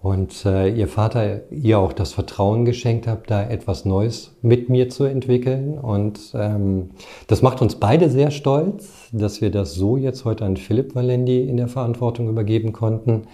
Und 0.00 0.46
äh, 0.46 0.68
ihr 0.68 0.88
Vater 0.88 1.50
ihr 1.52 1.78
auch 1.78 1.92
das 1.92 2.12
Vertrauen 2.12 2.64
geschenkt 2.64 3.06
hat, 3.06 3.30
da 3.30 3.42
etwas 3.42 3.84
Neues 3.84 4.34
mit 4.40 4.70
mir 4.70 4.88
zu 4.88 5.04
entwickeln. 5.04 5.76
Und 5.76 6.32
ähm, 6.34 6.90
das 7.26 7.42
macht 7.42 7.60
uns 7.60 7.74
beide 7.74 8.08
sehr 8.08 8.30
stolz, 8.30 9.10
dass 9.12 9.42
wir 9.42 9.50
das 9.50 9.74
so 9.74 9.98
jetzt 9.98 10.24
heute 10.24 10.46
an 10.46 10.56
Philipp 10.56 10.94
Valendi 10.94 11.42
in 11.42 11.58
der 11.58 11.68
Verantwortung 11.68 12.30
übergeben 12.30 12.72
konnten, 12.72 13.24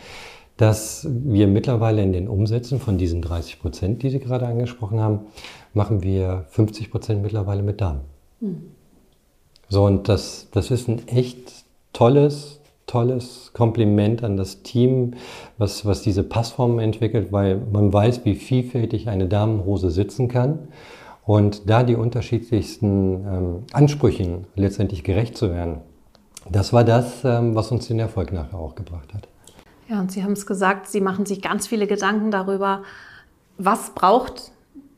dass 0.56 1.06
wir 1.08 1.46
mittlerweile 1.46 2.02
in 2.02 2.12
den 2.12 2.28
Umsätzen 2.28 2.80
von 2.80 2.98
diesen 2.98 3.22
30 3.22 3.60
Prozent, 3.60 4.02
die 4.02 4.10
Sie 4.10 4.18
gerade 4.18 4.46
angesprochen 4.46 5.00
haben, 5.00 5.20
machen 5.72 6.02
wir 6.02 6.46
50 6.48 6.90
Prozent 6.90 7.22
mittlerweile 7.22 7.62
mit 7.62 7.80
Damen. 7.80 8.00
Mhm. 8.40 8.73
So, 9.68 9.84
und 9.84 10.08
das, 10.08 10.48
das 10.52 10.70
ist 10.70 10.88
ein 10.88 11.06
echt 11.08 11.64
tolles, 11.92 12.60
tolles 12.86 13.52
Kompliment 13.54 14.22
an 14.22 14.36
das 14.36 14.62
Team, 14.62 15.14
was, 15.58 15.86
was 15.86 16.02
diese 16.02 16.22
Passformen 16.22 16.78
entwickelt, 16.78 17.32
weil 17.32 17.56
man 17.72 17.92
weiß, 17.92 18.24
wie 18.24 18.34
vielfältig 18.34 19.08
eine 19.08 19.26
Damenhose 19.26 19.90
sitzen 19.90 20.28
kann. 20.28 20.68
Und 21.24 21.70
da 21.70 21.82
die 21.82 21.96
unterschiedlichsten 21.96 23.24
ähm, 23.26 23.56
Ansprüchen 23.72 24.46
letztendlich 24.56 25.04
gerecht 25.04 25.36
zu 25.38 25.50
werden, 25.50 25.78
das 26.50 26.72
war 26.74 26.84
das, 26.84 27.24
ähm, 27.24 27.54
was 27.54 27.70
uns 27.70 27.88
den 27.88 27.98
Erfolg 27.98 28.32
nachher 28.32 28.58
auch 28.58 28.74
gebracht 28.74 29.14
hat. 29.14 29.26
Ja, 29.88 30.00
und 30.00 30.12
Sie 30.12 30.22
haben 30.22 30.32
es 30.32 30.46
gesagt, 30.46 30.88
Sie 30.88 31.00
machen 31.00 31.24
sich 31.24 31.40
ganz 31.40 31.66
viele 31.66 31.86
Gedanken 31.86 32.30
darüber, 32.30 32.82
was 33.56 33.90
braucht 33.94 34.52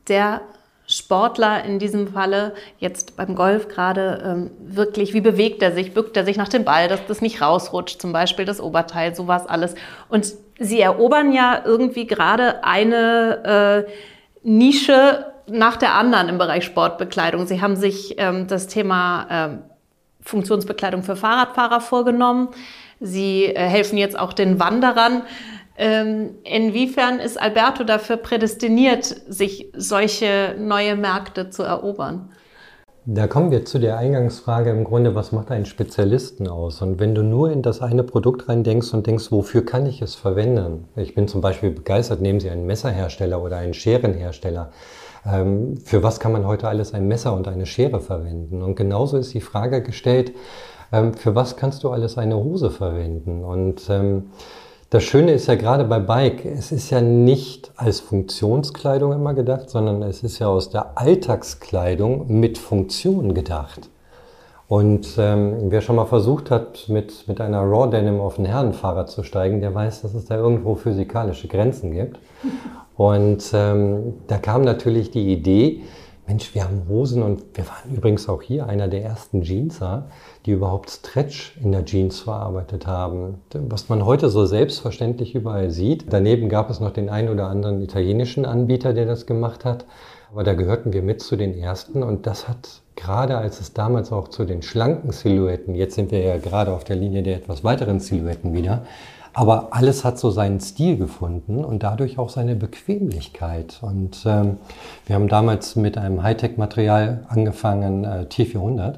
der 0.09 0.41
Sportler 0.87 1.64
in 1.64 1.79
diesem 1.79 2.09
Falle, 2.09 2.55
jetzt 2.79 3.16
beim 3.16 3.35
Golf 3.35 3.68
gerade, 3.68 4.22
ähm, 4.25 4.51
wirklich, 4.61 5.14
wie 5.14 5.20
bewegt 5.20 5.62
er 5.62 5.72
sich, 5.72 5.94
bückt 5.94 6.16
er 6.16 6.25
sich 6.25 6.37
nach 6.37 6.49
dem 6.49 6.64
Ball, 6.64 6.88
dass 6.88 7.05
das 7.07 7.20
nicht 7.20 7.42
rausrutscht, 7.42 8.01
zum 8.01 8.12
Beispiel 8.12 8.44
das 8.44 8.61
Oberteil, 8.61 9.14
sowas 9.14 9.46
alles. 9.46 9.75
Und 10.09 10.33
sie 10.59 10.81
erobern 10.81 11.33
ja 11.33 11.61
irgendwie 11.64 12.07
gerade 12.07 12.64
eine 12.64 13.87
äh, 13.87 13.90
Nische 14.42 15.27
nach 15.49 15.77
der 15.77 15.94
anderen 15.94 16.29
im 16.29 16.38
Bereich 16.38 16.64
Sportbekleidung. 16.64 17.46
Sie 17.46 17.61
haben 17.61 17.77
sich 17.77 18.14
ähm, 18.18 18.46
das 18.46 18.68
Thema 18.68 19.27
ähm, 19.31 19.62
Funktionsbekleidung 20.22 21.03
für 21.03 21.16
Fahrradfahrer 21.16 21.81
vorgenommen. 21.81 22.49
Sie 23.01 23.44
äh, 23.44 23.59
helfen 23.59 23.99
jetzt 23.99 24.18
auch 24.18 24.33
den 24.33 24.59
Wanderern. 24.59 25.22
Ähm, 25.79 26.37
inwiefern 26.45 27.21
ist 27.21 27.41
Alberto 27.41 27.85
dafür 27.85 28.17
prädestiniert, 28.17 29.05
sich 29.29 29.73
solche 29.77 30.55
neue 30.59 30.97
Märkte 30.97 31.51
zu 31.51 31.62
erobern? 31.62 32.31
Da 33.09 33.29
kommen 33.29 33.53
wir 33.53 33.65
zu 33.65 33.79
der 33.79 33.99
Eingangsfrage 33.99 34.71
im 34.71 34.83
Grunde, 34.83 35.15
was 35.15 35.31
macht 35.31 35.53
einen 35.53 35.65
Spezialisten 35.65 36.49
aus? 36.49 36.83
Und 36.83 36.99
wenn 36.99 37.15
du 37.15 37.23
nur 37.23 37.53
in 37.53 37.62
das 37.62 37.81
eine 37.81 38.03
Produkt 38.03 38.49
rein 38.49 38.65
denkst 38.65 38.93
und 38.95 39.07
denkst, 39.07 39.31
wofür 39.31 39.65
kann 39.65 39.87
ich 39.87 40.03
es 40.03 40.17
verwenden? 40.17 40.89
Ich 40.97 41.15
bin 41.15 41.29
zum 41.29 41.41
Beispiel 41.41 41.71
begeistert, 41.71 42.21
nehmen 42.21 42.41
Sie 42.41 42.51
einen 42.51 42.67
Messerhersteller 42.67 43.41
oder 43.41 43.59
einen 43.59 43.75
Scherenhersteller. 43.75 44.73
Ähm, 45.25 45.77
für 45.85 46.03
was 46.03 46.19
kann 46.19 46.33
man 46.33 46.49
heute 46.49 46.67
alles 46.67 46.95
ein 46.95 47.07
Messer 47.07 47.33
und 47.35 47.47
eine 47.47 47.67
Schere 47.67 48.01
verwenden? 48.01 48.61
Und 48.61 48.75
genauso 48.75 49.19
ist 49.19 49.35
die 49.35 49.41
Frage 49.41 49.83
gestellt, 49.85 50.33
ähm, 50.91 51.15
für 51.15 51.37
was 51.37 51.57
kannst 51.57 51.85
du 51.85 51.91
alles 51.91 52.19
eine 52.19 52.37
Hose 52.37 52.71
verwenden? 52.71 53.45
Und 53.45 53.89
das 54.90 55.03
Schöne 55.03 55.33
ist 55.33 55.49
ja 55.49 55.57
gerade 55.57 55.85
bei 55.85 55.99
Bike, 55.99 56.44
es 56.44 56.70
ist 56.70 56.90
ja 56.90 57.01
nicht 57.01 57.72
als 57.77 58.01
Funktionskleidung 58.01 59.12
immer 59.12 59.35
gedacht, 59.35 59.68
sondern 59.68 60.03
es 60.03 60.22
ist 60.22 60.38
ja 60.38 60.46
aus 60.46 60.70
der 60.70 60.96
Alltagskleidung 60.96 62.27
mit 62.29 62.57
Funktion 62.57 63.35
gedacht. 63.35 63.90
Und 64.68 65.14
ähm, 65.18 65.70
wer 65.70 65.81
schon 65.81 65.96
mal 65.96 66.07
versucht 66.07 66.51
hat, 66.51 66.88
mit, 66.88 67.29
mit 67.29 67.40
einer 67.40 67.61
Raw 67.61 67.88
Denim 67.88 68.20
auf 68.20 68.38
ein 68.38 68.44
Herrenfahrrad 68.44 69.09
zu 69.11 69.22
steigen, 69.22 69.61
der 69.61 69.75
weiß, 69.75 70.03
dass 70.03 70.14
es 70.14 70.25
da 70.25 70.37
irgendwo 70.37 70.75
physikalische 70.75 71.46
Grenzen 71.46 71.92
gibt. 71.92 72.18
Und 72.96 73.51
ähm, 73.55 74.14
da 74.27 74.38
kam 74.38 74.62
natürlich 74.62 75.11
die 75.11 75.33
Idee, 75.33 75.83
Mensch, 76.27 76.55
wir 76.55 76.64
haben 76.64 76.83
Hosen 76.88 77.22
und 77.22 77.42
wir 77.55 77.64
waren 77.68 77.94
übrigens 77.94 78.29
auch 78.29 78.42
hier 78.42 78.66
einer 78.66 78.88
der 78.88 79.05
ersten 79.05 79.42
Jeanser, 79.42 80.09
die 80.47 80.53
überhaupt 80.53 80.91
Stretch 80.91 81.57
in 81.63 81.73
der 81.73 81.85
Jeans 81.85 82.21
verarbeitet 82.21 82.87
haben. 82.87 83.41
Was 83.53 83.89
man 83.89 84.07
heute 84.07 84.31
so 84.31 84.47
selbstverständlich 84.47 85.35
überall 85.35 85.71
sieht. 85.71 86.07
Daneben 86.11 86.49
gab 86.49 86.71
es 86.71 86.81
noch 86.81 86.93
den 86.93 87.09
einen 87.09 87.29
oder 87.29 87.49
anderen 87.49 87.83
italienischen 87.83 88.47
Anbieter, 88.47 88.93
der 88.93 89.07
das 89.07 89.27
gemacht 89.27 89.65
hat. 89.65 89.85
Aber 90.33 90.45
da 90.45 90.55
gehörten 90.55 90.93
wir 90.93 91.03
mit 91.03 91.21
zu 91.21 91.37
den 91.37 91.55
ersten 91.55 92.03
und 92.03 92.27
das 92.27 92.49
hat 92.49 92.83
gerade 92.95 93.37
als 93.37 93.61
es 93.61 93.75
damals 93.75 94.11
auch 94.11 94.29
zu 94.29 94.45
den 94.45 94.63
schlanken 94.63 95.13
Silhouetten, 95.13 95.75
jetzt 95.75 95.95
sind 95.95 96.11
wir 96.11 96.21
ja 96.21 96.39
gerade 96.39 96.73
auf 96.73 96.83
der 96.83 96.97
Linie 96.97 97.23
der 97.23 97.37
etwas 97.37 97.63
weiteren 97.63 98.01
Silhouetten 98.01 98.55
wieder, 98.55 98.83
aber 99.37 99.69
alles 99.73 100.03
hat 100.03 100.19
so 100.19 100.31
seinen 100.31 100.61
Stil 100.61 100.97
gefunden 100.97 101.63
und 101.63 101.83
dadurch 101.83 102.19
auch 102.19 102.31
seine 102.31 102.57
Bequemlichkeit. 102.57 103.81
Und 103.83 104.25
ähm, 104.25 104.57
wir 105.05 105.15
haben 105.15 105.29
damals 105.29 105.77
mit 105.77 105.99
einem 105.99 106.23
Hightech-Material 106.23 107.27
angefangen, 107.29 108.05
äh, 108.05 108.27
T400. 108.31 108.95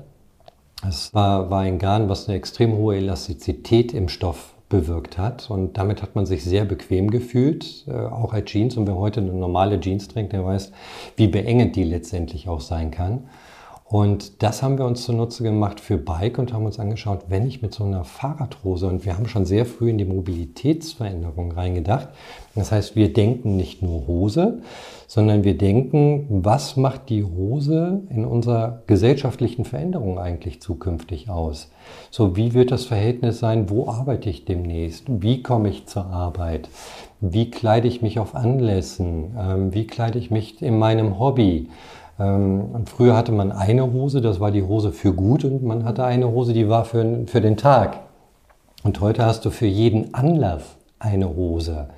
Es 0.87 1.12
war, 1.12 1.51
war 1.51 1.61
ein 1.61 1.79
Garn, 1.79 2.09
was 2.09 2.29
eine 2.29 2.37
extrem 2.37 2.77
hohe 2.77 2.97
Elastizität 2.97 3.93
im 3.93 4.09
Stoff 4.09 4.55
bewirkt 4.69 5.19
hat. 5.19 5.51
Und 5.51 5.77
damit 5.77 6.03
hat 6.03 6.14
man 6.14 6.27
sich 6.27 6.45
sehr 6.45 6.64
bequem 6.64 7.11
gefühlt, 7.11 7.85
äh, 7.88 7.93
auch 7.93 8.33
als 8.33 8.51
Jeans. 8.51 8.77
Und 8.77 8.87
wer 8.87 8.97
heute 8.97 9.21
eine 9.21 9.33
normale 9.33 9.81
Jeans 9.81 10.09
trägt, 10.09 10.33
der 10.33 10.45
weiß, 10.45 10.73
wie 11.17 11.27
beengend 11.27 11.75
die 11.75 11.85
letztendlich 11.85 12.49
auch 12.49 12.61
sein 12.61 12.91
kann. 12.91 13.25
Und 13.85 14.43
das 14.43 14.62
haben 14.62 14.77
wir 14.77 14.85
uns 14.85 15.05
zunutze 15.05 15.43
gemacht 15.43 15.81
für 15.81 15.97
Bike 15.97 16.38
und 16.38 16.53
haben 16.53 16.67
uns 16.67 16.79
angeschaut, 16.79 17.25
wenn 17.29 17.47
ich 17.47 17.62
mit 17.62 17.73
so 17.73 17.85
einer 17.85 18.05
Fahrradhose, 18.05 18.87
und 18.87 19.07
wir 19.07 19.17
haben 19.17 19.27
schon 19.27 19.47
sehr 19.47 19.64
früh 19.64 19.88
in 19.88 19.97
die 19.97 20.05
Mobilitätsveränderung 20.05 21.53
reingedacht. 21.53 22.09
Das 22.55 22.71
heißt, 22.71 22.97
wir 22.97 23.14
denken 23.14 23.57
nicht 23.57 23.81
nur 23.81 24.07
Hose, 24.07 24.61
sondern 25.09 25.42
wir 25.42 25.57
denken, 25.57 26.27
was 26.29 26.77
macht 26.77 27.09
die 27.09 27.25
Hose 27.25 28.03
in 28.11 28.27
unserer 28.27 28.83
gesellschaftlichen 28.87 29.64
Veränderung 29.64 30.18
eigentlich 30.18 30.61
zukünftig 30.61 31.31
aus? 31.31 31.71
So, 32.11 32.37
wie 32.37 32.53
wird 32.53 32.71
das 32.71 32.85
Verhältnis 32.85 33.38
sein? 33.38 33.71
Wo 33.71 33.88
arbeite 33.88 34.29
ich 34.29 34.44
demnächst? 34.44 35.07
Wie 35.09 35.42
komme 35.42 35.71
ich 35.71 35.87
zur 35.87 36.05
Arbeit? 36.07 36.68
Wie 37.23 37.51
kleide 37.51 37.88
ich 37.88 38.03
mich 38.03 38.18
auf 38.18 38.35
Anlässen? 38.35 39.35
Ähm, 39.37 39.75
wie 39.75 39.87
kleide 39.87 40.18
ich 40.18 40.31
mich 40.31 40.61
in 40.61 40.79
meinem 40.79 41.18
Hobby? 41.18 41.71
Ähm, 42.21 42.66
und 42.75 42.90
früher 42.90 43.16
hatte 43.16 43.33
man 43.33 43.51
eine 43.51 43.90
Hose, 43.90 44.21
das 44.21 44.40
war 44.40 44.51
die 44.51 44.62
Hose 44.62 44.92
für 44.92 45.14
gut, 45.14 45.42
und 45.42 45.62
man 45.62 45.87
hatte 45.87 46.05
eine 46.05 46.31
Hose, 46.31 46.53
die 46.53 46.68
war 46.68 46.85
für, 46.85 47.27
für 47.27 47.40
den 47.40 47.57
Tag. 47.57 48.01
Und 48.83 49.01
heute 49.01 49.25
hast 49.25 49.47
du 49.47 49.51
für 49.51 49.66
jeden 49.66 50.12
Anlass 50.12 50.77
eine 50.99 51.35
Hose. 51.35 51.88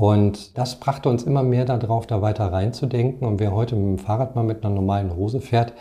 Und 0.00 0.56
das 0.56 0.80
brachte 0.80 1.10
uns 1.10 1.24
immer 1.24 1.42
mehr 1.42 1.66
darauf, 1.66 2.06
da 2.06 2.22
weiter 2.22 2.50
reinzudenken. 2.50 3.28
Und 3.28 3.38
wer 3.38 3.54
heute 3.54 3.76
mit 3.76 3.84
dem 3.84 4.02
Fahrrad 4.02 4.34
mal 4.34 4.44
mit 4.44 4.64
einer 4.64 4.74
normalen 4.74 5.14
Hose 5.14 5.42
fährt, 5.42 5.74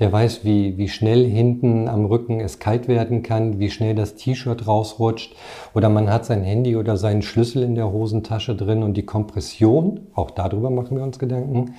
der 0.00 0.10
weiß, 0.10 0.44
wie, 0.44 0.76
wie 0.76 0.88
schnell 0.88 1.24
hinten 1.24 1.86
am 1.86 2.04
Rücken 2.04 2.40
es 2.40 2.58
kalt 2.58 2.88
werden 2.88 3.22
kann, 3.22 3.60
wie 3.60 3.70
schnell 3.70 3.94
das 3.94 4.16
T-Shirt 4.16 4.66
rausrutscht 4.66 5.36
oder 5.72 5.88
man 5.88 6.10
hat 6.10 6.24
sein 6.24 6.42
Handy 6.42 6.74
oder 6.74 6.96
seinen 6.96 7.22
Schlüssel 7.22 7.62
in 7.62 7.76
der 7.76 7.92
Hosentasche 7.92 8.56
drin 8.56 8.82
und 8.82 8.96
die 8.96 9.04
Kompression, 9.04 10.00
auch 10.14 10.32
darüber 10.32 10.70
machen 10.70 10.96
wir 10.96 11.04
uns 11.04 11.20
Gedanken, 11.20 11.74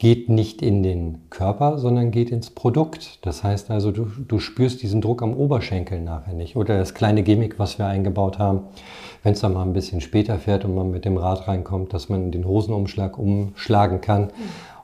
geht 0.00 0.30
nicht 0.30 0.62
in 0.62 0.82
den 0.82 1.18
Körper, 1.28 1.78
sondern 1.78 2.10
geht 2.10 2.30
ins 2.30 2.50
Produkt. 2.50 3.18
Das 3.24 3.44
heißt 3.44 3.70
also, 3.70 3.92
du, 3.92 4.06
du 4.26 4.38
spürst 4.40 4.82
diesen 4.82 5.02
Druck 5.02 5.22
am 5.22 5.34
Oberschenkel 5.34 6.00
nachher 6.00 6.32
nicht. 6.32 6.56
Oder 6.56 6.78
das 6.78 6.94
kleine 6.94 7.22
Gimmick, 7.22 7.58
was 7.58 7.78
wir 7.78 7.86
eingebaut 7.86 8.38
haben, 8.38 8.62
wenn 9.22 9.32
es 9.34 9.40
dann 9.40 9.54
mal 9.54 9.62
ein 9.62 9.72
bisschen 9.72 10.00
später 10.00 10.38
fährt 10.38 10.64
und 10.64 10.74
man 10.74 10.90
mit 10.90 11.04
dem 11.04 11.16
Rad 11.16 11.46
reinkommt, 11.48 11.92
dass 11.92 12.08
man 12.08 12.30
den 12.30 12.46
Hosenumschlag 12.46 13.18
umschlagen 13.18 14.00
kann. 14.00 14.24
Mhm. 14.24 14.30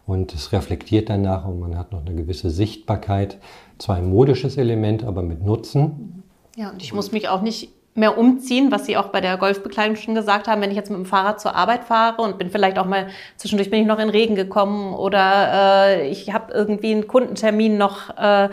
Und 0.07 0.35
es 0.35 0.53
reflektiert 0.53 1.11
danach 1.11 1.46
und 1.46 1.59
man 1.59 1.77
hat 1.77 1.90
noch 1.90 2.07
eine 2.07 2.14
gewisse 2.14 2.51
Sichtbarkeit. 2.51 3.38
Zwar 3.79 3.96
ein 3.96 4.09
modisches 4.09 4.57
Element, 4.57 5.03
aber 5.03 5.22
mit 5.22 5.42
Nutzen. 5.42 6.22
Ja, 6.55 6.70
und 6.70 6.81
ich 6.81 6.92
muss 6.92 7.11
mich 7.11 7.29
auch 7.29 7.42
nicht 7.42 7.70
mehr 7.96 8.16
umziehen, 8.18 8.70
was 8.70 8.87
Sie 8.87 8.96
auch 8.96 9.09
bei 9.09 9.20
der 9.20 9.37
Golfbekleidung 9.37 9.96
schon 9.96 10.14
gesagt 10.14 10.49
haben, 10.49 10.61
wenn 10.61 10.70
ich 10.70 10.77
jetzt 10.77 10.90
mit 10.90 10.99
dem 10.99 11.07
Fahrrad 11.07 11.40
zur 11.40 11.57
Arbeit 11.57 11.85
fahre 11.85 12.22
und 12.22 12.38
bin 12.38 12.51
vielleicht 12.51 12.79
auch 12.79 12.85
mal 12.85 13.09
zwischendurch 13.37 13.70
bin 13.70 13.81
ich 13.81 13.87
noch 13.87 13.99
in 13.99 14.11
Regen 14.11 14.37
gekommen 14.37 14.94
oder 14.94 15.88
äh, 15.88 16.09
ich 16.09 16.33
habe 16.33 16.53
irgendwie 16.53 16.92
einen 16.92 17.09
Kundentermin 17.09 17.79
noch, 17.79 18.16
äh, 18.16 18.51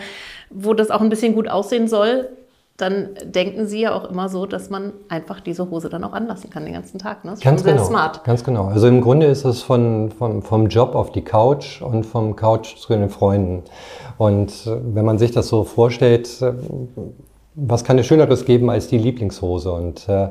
wo 0.50 0.74
das 0.74 0.90
auch 0.90 1.02
ein 1.02 1.10
bisschen 1.10 1.36
gut 1.36 1.50
aussehen 1.50 1.88
soll. 1.88 2.30
Dann 2.78 3.10
denken 3.24 3.68
Sie 3.68 3.82
ja 3.82 3.94
auch 3.94 4.10
immer 4.10 4.30
so, 4.30 4.48
dass 4.48 4.72
man 4.72 4.94
einfach 5.08 5.42
diese 5.42 5.70
Hose 5.70 5.90
dann 5.90 6.04
auch 6.04 6.14
anlassen 6.14 6.50
kann 6.50 6.66
den 6.66 6.74
ganzen 6.74 6.98
Tag. 6.98 7.24
Ne? 7.24 7.32
Das 7.32 7.40
ist 7.40 7.46
ganz 7.46 7.62
sehr 7.62 7.74
genau, 7.74 7.86
smart. 7.86 8.24
Ganz 8.24 8.44
genau. 8.44 8.66
Also 8.66 8.88
im 8.88 9.02
Grunde 9.02 9.28
ist 9.28 9.46
es 9.46 9.62
von, 9.62 10.10
von, 10.10 10.42
vom 10.42 10.68
Job 10.68 10.96
auf 10.96 11.12
die 11.12 11.22
Couch 11.22 11.84
und 11.84 12.04
vom 12.04 12.36
Couch 12.36 12.76
zu 12.78 12.94
den 12.94 13.10
Freunden. 13.10 13.64
Und 14.18 14.66
äh, 14.66 14.78
wenn 14.96 15.06
man 15.06 15.20
sich 15.20 15.32
das 15.32 15.50
so 15.50 15.64
vorstellt, 15.64 16.42
äh, 16.42 16.54
was 17.54 17.84
kann 17.84 18.00
es 18.00 18.08
Schöneres 18.08 18.46
geben 18.46 18.72
als 18.72 18.88
die 18.88 18.98
Lieblingshose? 18.98 19.72
Und 19.72 20.10
äh, 20.10 20.30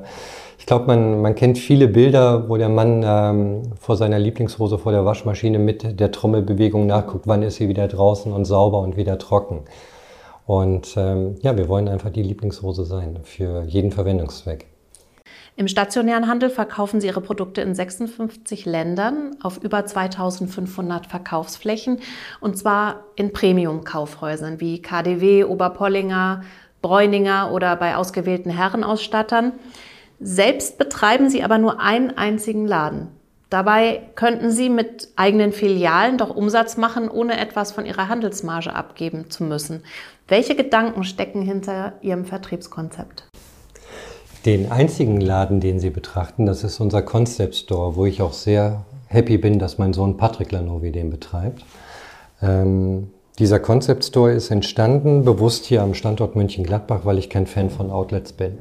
ich 0.58 0.66
glaube, 0.66 0.86
man, 0.86 1.22
man 1.22 1.36
kennt 1.36 1.58
viele 1.58 1.86
Bilder, 1.86 2.48
wo 2.48 2.56
der 2.56 2.68
Mann 2.68 3.04
ähm, 3.06 3.62
vor 3.78 3.96
seiner 3.96 4.18
Lieblingshose 4.18 4.78
vor 4.78 4.90
der 4.90 5.04
Waschmaschine 5.04 5.60
mit 5.60 6.00
der 6.00 6.10
Trommelbewegung 6.10 6.88
nachguckt, 6.88 7.28
wann 7.28 7.44
ist 7.44 7.56
sie 7.56 7.68
wieder 7.68 7.86
draußen 7.86 8.32
und 8.32 8.46
sauber 8.46 8.80
und 8.80 8.96
wieder 8.96 9.18
trocken. 9.18 9.60
Und 10.46 10.94
ähm, 10.96 11.36
ja, 11.40 11.56
wir 11.56 11.68
wollen 11.68 11.88
einfach 11.88 12.10
die 12.10 12.22
Lieblingshose 12.22 12.84
sein 12.84 13.20
für 13.22 13.62
jeden 13.62 13.92
Verwendungszweck. 13.92 14.66
Im 15.54 15.68
stationären 15.68 16.28
Handel 16.28 16.48
verkaufen 16.48 17.00
Sie 17.00 17.08
Ihre 17.08 17.20
Produkte 17.20 17.60
in 17.60 17.74
56 17.74 18.64
Ländern 18.64 19.36
auf 19.42 19.62
über 19.62 19.84
2500 19.84 21.06
Verkaufsflächen 21.06 21.98
und 22.40 22.56
zwar 22.56 23.04
in 23.16 23.32
Premium-Kaufhäusern 23.32 24.60
wie 24.60 24.80
KDW, 24.80 25.44
Oberpollinger, 25.44 26.42
Bräuninger 26.80 27.52
oder 27.52 27.76
bei 27.76 27.96
ausgewählten 27.96 28.50
Herrenausstattern. 28.50 29.52
Selbst 30.20 30.78
betreiben 30.78 31.28
Sie 31.28 31.42
aber 31.42 31.58
nur 31.58 31.80
einen 31.80 32.16
einzigen 32.16 32.66
Laden. 32.66 33.08
Dabei 33.52 34.00
könnten 34.14 34.50
Sie 34.50 34.70
mit 34.70 35.08
eigenen 35.14 35.52
Filialen 35.52 36.16
doch 36.16 36.34
Umsatz 36.34 36.78
machen, 36.78 37.10
ohne 37.10 37.38
etwas 37.38 37.70
von 37.70 37.84
Ihrer 37.84 38.08
Handelsmarge 38.08 38.74
abgeben 38.74 39.28
zu 39.28 39.44
müssen. 39.44 39.82
Welche 40.26 40.56
Gedanken 40.56 41.04
stecken 41.04 41.42
hinter 41.42 41.92
Ihrem 42.00 42.24
Vertriebskonzept? 42.24 43.28
Den 44.46 44.72
einzigen 44.72 45.20
Laden, 45.20 45.60
den 45.60 45.80
Sie 45.80 45.90
betrachten, 45.90 46.46
das 46.46 46.64
ist 46.64 46.80
unser 46.80 47.02
Concept 47.02 47.54
Store, 47.54 47.94
wo 47.94 48.06
ich 48.06 48.22
auch 48.22 48.32
sehr 48.32 48.86
happy 49.08 49.36
bin, 49.36 49.58
dass 49.58 49.76
mein 49.76 49.92
Sohn 49.92 50.16
Patrick 50.16 50.50
Lanovi 50.50 50.90
den 50.90 51.10
betreibt. 51.10 51.62
Ähm, 52.40 53.10
dieser 53.38 53.60
Concept 53.60 54.06
Store 54.06 54.32
ist 54.32 54.50
entstanden, 54.50 55.26
bewusst 55.26 55.66
hier 55.66 55.82
am 55.82 55.92
Standort 55.92 56.36
München-Gladbach, 56.36 57.00
weil 57.04 57.18
ich 57.18 57.28
kein 57.28 57.46
Fan 57.46 57.68
von 57.68 57.90
Outlets 57.90 58.32
bin. 58.32 58.56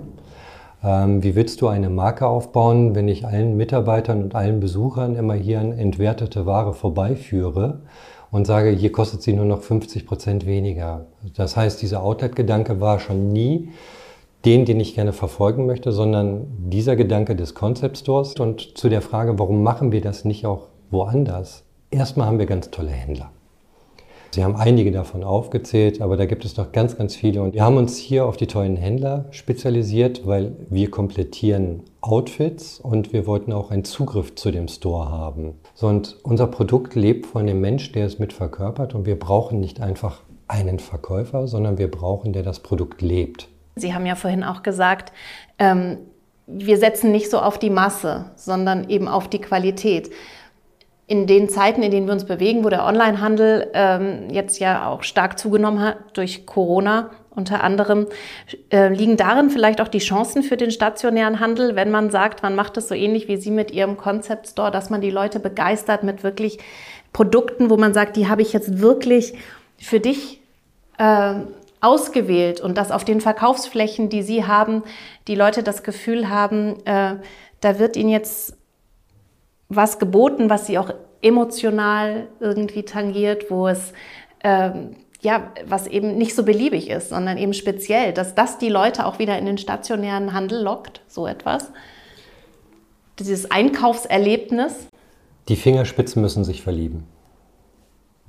Ähm, 0.83 1.23
wie 1.23 1.35
willst 1.35 1.61
du 1.61 1.67
eine 1.67 1.89
Marke 1.89 2.27
aufbauen, 2.27 2.95
wenn 2.95 3.07
ich 3.07 3.25
allen 3.25 3.55
Mitarbeitern 3.55 4.23
und 4.23 4.35
allen 4.35 4.59
Besuchern 4.59 5.15
immer 5.15 5.35
hier 5.35 5.59
an 5.59 5.73
entwertete 5.73 6.45
Ware 6.45 6.73
vorbeiführe 6.73 7.81
und 8.31 8.47
sage, 8.47 8.69
hier 8.69 8.91
kostet 8.91 9.21
sie 9.21 9.33
nur 9.33 9.45
noch 9.45 9.61
50 9.61 10.05
Prozent 10.07 10.45
weniger? 10.45 11.05
Das 11.35 11.55
heißt, 11.55 11.81
dieser 11.81 12.03
Outlet-Gedanke 12.03 12.81
war 12.81 12.99
schon 12.99 13.31
nie 13.31 13.69
den, 14.45 14.65
den 14.65 14.79
ich 14.79 14.95
gerne 14.95 15.13
verfolgen 15.13 15.67
möchte, 15.67 15.91
sondern 15.91 16.47
dieser 16.57 16.95
Gedanke 16.95 17.35
des 17.35 17.53
Concept 17.53 17.99
Stores 17.99 18.33
und 18.39 18.75
zu 18.75 18.89
der 18.89 19.03
Frage, 19.03 19.37
warum 19.37 19.61
machen 19.61 19.91
wir 19.91 20.01
das 20.01 20.25
nicht 20.25 20.47
auch 20.47 20.69
woanders? 20.89 21.63
Erstmal 21.91 22.25
haben 22.25 22.39
wir 22.39 22.47
ganz 22.47 22.71
tolle 22.71 22.89
Händler. 22.89 23.31
Sie 24.33 24.45
haben 24.45 24.55
einige 24.55 24.91
davon 24.91 25.25
aufgezählt, 25.25 26.01
aber 26.01 26.15
da 26.15 26.25
gibt 26.25 26.45
es 26.45 26.55
noch 26.55 26.71
ganz, 26.71 26.97
ganz 26.97 27.15
viele. 27.15 27.41
Und 27.41 27.53
wir 27.53 27.63
haben 27.63 27.75
uns 27.75 27.97
hier 27.97 28.25
auf 28.25 28.37
die 28.37 28.47
tollen 28.47 28.77
Händler 28.77 29.25
spezialisiert, 29.31 30.25
weil 30.25 30.55
wir 30.69 30.89
komplettieren 30.89 31.83
Outfits 31.99 32.79
und 32.79 33.11
wir 33.11 33.27
wollten 33.27 33.51
auch 33.51 33.71
einen 33.71 33.83
Zugriff 33.83 34.35
zu 34.35 34.51
dem 34.51 34.69
Store 34.69 35.09
haben. 35.09 35.55
So, 35.75 35.87
und 35.87 36.17
unser 36.23 36.47
Produkt 36.47 36.95
lebt 36.95 37.25
von 37.25 37.45
dem 37.45 37.59
Mensch, 37.59 37.91
der 37.91 38.05
es 38.05 38.19
mit 38.19 38.31
verkörpert 38.31 38.95
und 38.95 39.05
wir 39.05 39.19
brauchen 39.19 39.59
nicht 39.59 39.81
einfach 39.81 40.21
einen 40.47 40.79
Verkäufer, 40.79 41.47
sondern 41.47 41.77
wir 41.77 41.91
brauchen, 41.91 42.31
der 42.31 42.43
das 42.43 42.61
Produkt 42.61 43.01
lebt. 43.01 43.49
Sie 43.75 43.93
haben 43.93 44.05
ja 44.05 44.15
vorhin 44.15 44.45
auch 44.45 44.63
gesagt, 44.63 45.11
ähm, 45.59 45.97
wir 46.47 46.77
setzen 46.77 47.11
nicht 47.11 47.29
so 47.29 47.39
auf 47.39 47.59
die 47.59 47.69
Masse, 47.69 48.31
sondern 48.35 48.89
eben 48.89 49.07
auf 49.07 49.27
die 49.27 49.39
Qualität. 49.39 50.09
In 51.11 51.27
den 51.27 51.49
Zeiten, 51.49 51.83
in 51.83 51.91
denen 51.91 52.05
wir 52.05 52.13
uns 52.13 52.23
bewegen, 52.23 52.63
wo 52.63 52.69
der 52.69 52.85
Onlinehandel 52.85 53.69
ähm, 53.73 54.29
jetzt 54.29 54.59
ja 54.59 54.87
auch 54.87 55.03
stark 55.03 55.37
zugenommen 55.37 55.81
hat 55.81 55.97
durch 56.13 56.45
Corona 56.45 57.09
unter 57.31 57.65
anderem, 57.65 58.07
äh, 58.71 58.87
liegen 58.87 59.17
darin 59.17 59.49
vielleicht 59.49 59.81
auch 59.81 59.89
die 59.89 59.99
Chancen 59.99 60.41
für 60.41 60.55
den 60.55 60.71
stationären 60.71 61.41
Handel, 61.41 61.75
wenn 61.75 61.91
man 61.91 62.11
sagt, 62.11 62.43
man 62.43 62.55
macht 62.55 62.77
es 62.77 62.87
so 62.87 62.95
ähnlich 62.95 63.27
wie 63.27 63.35
Sie 63.35 63.51
mit 63.51 63.71
Ihrem 63.71 63.97
Concept 63.97 64.47
Store, 64.47 64.71
dass 64.71 64.89
man 64.89 65.01
die 65.01 65.11
Leute 65.11 65.41
begeistert 65.41 66.03
mit 66.03 66.23
wirklich 66.23 66.59
Produkten, 67.11 67.69
wo 67.69 67.75
man 67.75 67.93
sagt, 67.93 68.15
die 68.15 68.29
habe 68.29 68.41
ich 68.41 68.53
jetzt 68.53 68.79
wirklich 68.79 69.33
für 69.77 69.99
dich 69.99 70.39
äh, 70.97 71.33
ausgewählt 71.81 72.61
und 72.61 72.77
dass 72.77 72.89
auf 72.89 73.03
den 73.03 73.19
Verkaufsflächen, 73.19 74.07
die 74.07 74.23
Sie 74.23 74.45
haben, 74.45 74.83
die 75.27 75.35
Leute 75.35 75.61
das 75.61 75.83
Gefühl 75.83 76.29
haben, 76.29 76.77
äh, 76.85 77.15
da 77.59 77.79
wird 77.79 77.97
ihnen 77.97 78.11
jetzt 78.11 78.55
was 79.75 79.99
geboten, 79.99 80.49
was 80.49 80.67
sie 80.67 80.77
auch 80.77 80.93
emotional 81.21 82.27
irgendwie 82.39 82.83
tangiert, 82.83 83.49
wo 83.49 83.67
es 83.67 83.93
ähm, 84.43 84.95
ja, 85.21 85.51
was 85.65 85.85
eben 85.87 86.17
nicht 86.17 86.35
so 86.35 86.43
beliebig 86.43 86.89
ist, 86.89 87.09
sondern 87.09 87.37
eben 87.37 87.53
speziell, 87.53 88.11
dass 88.11 88.33
das 88.33 88.57
die 88.57 88.69
Leute 88.69 89.05
auch 89.05 89.19
wieder 89.19 89.37
in 89.37 89.45
den 89.45 89.59
stationären 89.59 90.33
Handel 90.33 90.63
lockt, 90.63 91.01
so 91.07 91.27
etwas. 91.27 91.71
Dieses 93.19 93.51
Einkaufserlebnis. 93.51 94.87
Die 95.47 95.55
Fingerspitzen 95.55 96.21
müssen 96.21 96.43
sich 96.43 96.63
verlieben. 96.63 97.05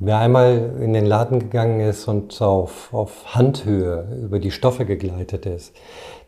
Wer 0.01 0.19
einmal 0.19 0.75
in 0.81 0.93
den 0.93 1.07
Laden 1.07 1.39
gegangen 1.39 1.81
ist 1.81 2.09
und 2.09 2.43
auf, 2.43 2.93
auf 2.93 3.35
Handhöhe 3.35 4.07
über 4.25 4.39
die 4.39 4.51
Stoffe 4.51 4.85
gegleitet 4.85 5.47
ist, 5.47 5.75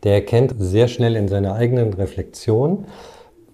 der 0.02 0.14
erkennt 0.14 0.54
sehr 0.58 0.88
schnell 0.88 1.16
in 1.16 1.28
seiner 1.28 1.54
eigenen 1.54 1.92
Reflexion, 1.92 2.86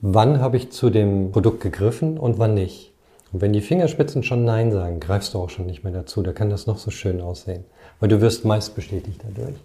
wann 0.00 0.40
habe 0.40 0.56
ich 0.56 0.70
zu 0.72 0.90
dem 0.90 1.30
Produkt 1.32 1.60
gegriffen 1.60 2.18
und 2.18 2.38
wann 2.38 2.54
nicht. 2.54 2.92
Und 3.32 3.42
wenn 3.42 3.52
die 3.52 3.60
Fingerspitzen 3.60 4.22
schon 4.22 4.44
Nein 4.44 4.72
sagen, 4.72 4.98
greifst 4.98 5.34
du 5.34 5.38
auch 5.38 5.50
schon 5.50 5.66
nicht 5.66 5.84
mehr 5.84 5.92
dazu. 5.92 6.22
Da 6.22 6.32
kann 6.32 6.50
das 6.50 6.66
noch 6.66 6.78
so 6.78 6.90
schön 6.90 7.20
aussehen, 7.20 7.64
weil 8.00 8.08
du 8.08 8.20
wirst 8.20 8.44
meist 8.44 8.74
bestätigt 8.74 9.20
dadurch. 9.22 9.56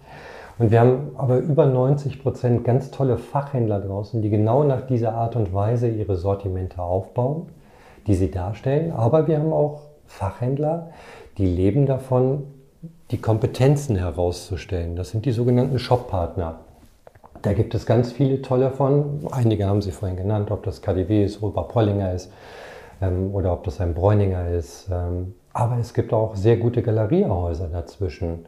Und 0.58 0.72
wir 0.72 0.80
haben 0.80 1.12
aber 1.18 1.38
über 1.38 1.66
90 1.66 2.22
Prozent 2.22 2.64
ganz 2.64 2.92
tolle 2.92 3.18
Fachhändler 3.18 3.82
draußen, 3.82 4.22
die 4.22 4.30
genau 4.30 4.64
nach 4.64 4.82
dieser 4.88 5.14
Art 5.14 5.36
und 5.36 5.54
Weise 5.54 5.90
ihre 5.90 6.16
Sortimente 6.16 6.82
aufbauen, 6.82 7.48
die 8.08 8.16
sie 8.16 8.32
darstellen. 8.32 8.92
Aber 8.92 9.28
wir 9.28 9.40
haben 9.40 9.52
auch 9.52 9.82
Fachhändler, 10.06 10.92
die 11.38 11.48
leben 11.48 11.86
davon, 11.86 12.44
die 13.12 13.18
Kompetenzen 13.18 13.96
herauszustellen. 13.96 14.96
Das 14.96 15.10
sind 15.10 15.26
die 15.26 15.32
sogenannten 15.32 15.80
Shoppartner. 15.80 16.60
Da 17.46 17.54
gibt 17.54 17.76
es 17.76 17.86
ganz 17.86 18.12
viele 18.12 18.42
tolle 18.42 18.72
von. 18.72 19.20
Einige 19.30 19.68
haben 19.68 19.84
Sie 19.84 19.92
vorhin 19.92 20.18
genannt, 20.18 20.50
ob 20.50 20.64
das 20.64 20.82
KDW 20.82 21.26
ist, 21.26 21.42
Pollinger 21.42 22.12
ist 22.12 22.32
ähm, 23.04 23.36
oder 23.36 23.54
ob 23.54 23.64
das 23.66 23.80
ein 23.80 23.94
Bräuninger 23.94 24.50
ist. 24.50 24.88
Ähm, 24.92 25.36
aber 25.54 25.78
es 25.78 25.94
gibt 25.94 26.12
auch 26.12 26.36
sehr 26.36 26.58
gute 26.58 26.82
Galeriehäuser 26.82 27.68
dazwischen. 27.68 28.48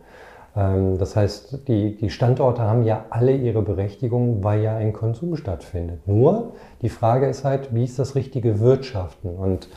Ähm, 0.55 0.97
das 0.97 1.15
heißt, 1.15 1.67
die, 1.67 1.95
die 1.95 2.09
Standorte 2.09 2.63
haben 2.63 2.85
ja 2.85 3.05
alle 3.11 3.35
ihre 3.35 3.61
Berechtigung, 3.61 4.43
weil 4.43 4.63
ja 4.63 4.75
ein 4.75 4.93
Konsum 4.93 5.35
stattfindet. 5.35 6.07
Nur 6.07 6.53
die 6.81 6.89
Frage 6.89 7.27
ist 7.27 7.43
halt, 7.43 7.75
wie 7.75 7.83
ist 7.83 7.99
das 7.99 8.15
richtige 8.15 8.59
Wirtschaften? 8.59 9.35
Und 9.35 9.69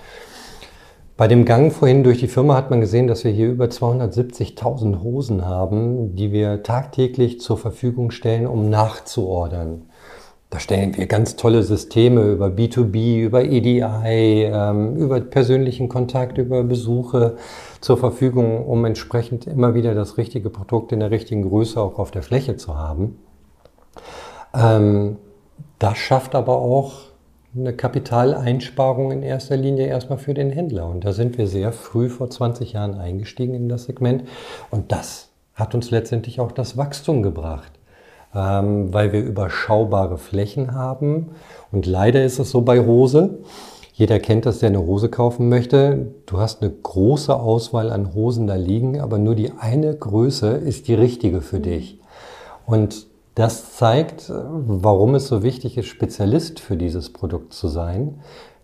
bei 1.20 1.28
dem 1.28 1.44
Gang 1.44 1.70
vorhin 1.70 2.02
durch 2.02 2.16
die 2.16 2.28
Firma 2.28 2.56
hat 2.56 2.70
man 2.70 2.80
gesehen, 2.80 3.06
dass 3.06 3.24
wir 3.24 3.30
hier 3.30 3.50
über 3.50 3.66
270.000 3.66 5.02
Hosen 5.02 5.44
haben, 5.44 6.16
die 6.16 6.32
wir 6.32 6.62
tagtäglich 6.62 7.42
zur 7.42 7.58
Verfügung 7.58 8.10
stellen, 8.10 8.46
um 8.46 8.70
nachzuordern. 8.70 9.82
Da 10.48 10.58
stellen 10.60 10.96
wir 10.96 11.06
ganz 11.06 11.36
tolle 11.36 11.62
Systeme 11.62 12.22
über 12.22 12.46
B2B, 12.46 13.20
über 13.20 13.44
EDI, 13.44 13.82
ähm, 14.50 14.96
über 14.96 15.20
persönlichen 15.20 15.90
Kontakt, 15.90 16.38
über 16.38 16.64
Besuche 16.64 17.36
zur 17.82 17.98
Verfügung, 17.98 18.64
um 18.66 18.86
entsprechend 18.86 19.46
immer 19.46 19.74
wieder 19.74 19.94
das 19.94 20.16
richtige 20.16 20.48
Produkt 20.48 20.90
in 20.90 21.00
der 21.00 21.10
richtigen 21.10 21.42
Größe 21.42 21.78
auch 21.78 21.98
auf 21.98 22.10
der 22.10 22.22
Fläche 22.22 22.56
zu 22.56 22.78
haben. 22.78 23.18
Ähm, 24.54 25.18
das 25.78 25.98
schafft 25.98 26.34
aber 26.34 26.56
auch 26.56 27.09
eine 27.56 27.72
Kapitaleinsparung 27.72 29.10
in 29.10 29.22
erster 29.22 29.56
Linie 29.56 29.86
erstmal 29.86 30.18
für 30.18 30.34
den 30.34 30.50
Händler. 30.50 30.88
Und 30.88 31.04
da 31.04 31.12
sind 31.12 31.36
wir 31.36 31.46
sehr 31.46 31.72
früh 31.72 32.08
vor 32.08 32.30
20 32.30 32.74
Jahren 32.74 32.94
eingestiegen 32.94 33.54
in 33.54 33.68
das 33.68 33.84
Segment. 33.84 34.24
Und 34.70 34.92
das 34.92 35.30
hat 35.54 35.74
uns 35.74 35.90
letztendlich 35.90 36.40
auch 36.40 36.52
das 36.52 36.76
Wachstum 36.76 37.22
gebracht, 37.22 37.72
ähm, 38.34 38.94
weil 38.94 39.12
wir 39.12 39.20
überschaubare 39.20 40.16
Flächen 40.16 40.74
haben. 40.74 41.32
Und 41.72 41.86
leider 41.86 42.24
ist 42.24 42.38
es 42.38 42.50
so 42.50 42.62
bei 42.62 42.86
Hose. 42.86 43.40
Jeder 43.92 44.20
kennt 44.20 44.46
das, 44.46 44.60
der 44.60 44.68
eine 44.68 44.86
Hose 44.86 45.10
kaufen 45.10 45.48
möchte. 45.48 46.06
Du 46.26 46.38
hast 46.38 46.62
eine 46.62 46.70
große 46.70 47.34
Auswahl 47.34 47.90
an 47.90 48.14
Hosen 48.14 48.46
da 48.46 48.54
liegen, 48.54 49.00
aber 49.00 49.18
nur 49.18 49.34
die 49.34 49.52
eine 49.58 49.94
Größe 49.94 50.52
ist 50.52 50.88
die 50.88 50.94
richtige 50.94 51.42
für 51.42 51.60
dich. 51.60 51.98
Und 52.64 53.09
das 53.34 53.76
zeigt, 53.76 54.30
warum 54.30 55.14
es 55.14 55.28
so 55.28 55.42
wichtig 55.42 55.78
ist, 55.78 55.86
Spezialist 55.86 56.60
für 56.60 56.76
dieses 56.76 57.12
Produkt 57.12 57.52
zu 57.52 57.68
sein. 57.68 58.20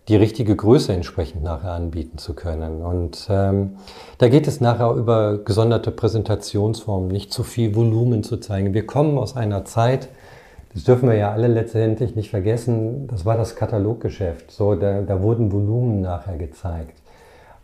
die 0.07 0.15
richtige 0.15 0.55
Größe 0.55 0.93
entsprechend 0.93 1.43
nachher 1.43 1.71
anbieten 1.71 2.17
zu 2.17 2.33
können. 2.33 2.81
Und 2.81 3.27
ähm, 3.29 3.77
da 4.19 4.29
geht 4.29 4.47
es 4.47 4.61
nachher 4.61 4.91
über 4.93 5.39
gesonderte 5.39 5.91
Präsentationsformen, 5.91 7.09
nicht 7.09 7.33
zu 7.33 7.43
viel 7.43 7.75
Volumen 7.75 8.23
zu 8.23 8.37
zeigen. 8.37 8.73
Wir 8.73 8.85
kommen 8.85 9.17
aus 9.17 9.35
einer 9.35 9.65
Zeit, 9.65 10.07
das 10.73 10.85
dürfen 10.85 11.09
wir 11.09 11.15
ja 11.15 11.31
alle 11.31 11.47
letztendlich 11.47 12.15
nicht 12.15 12.29
vergessen, 12.29 13.07
das 13.07 13.25
war 13.25 13.35
das 13.35 13.55
Kataloggeschäft. 13.55 14.51
So, 14.51 14.75
da, 14.75 15.01
da 15.01 15.21
wurden 15.21 15.51
Volumen 15.51 16.01
nachher 16.01 16.37
gezeigt. 16.37 17.01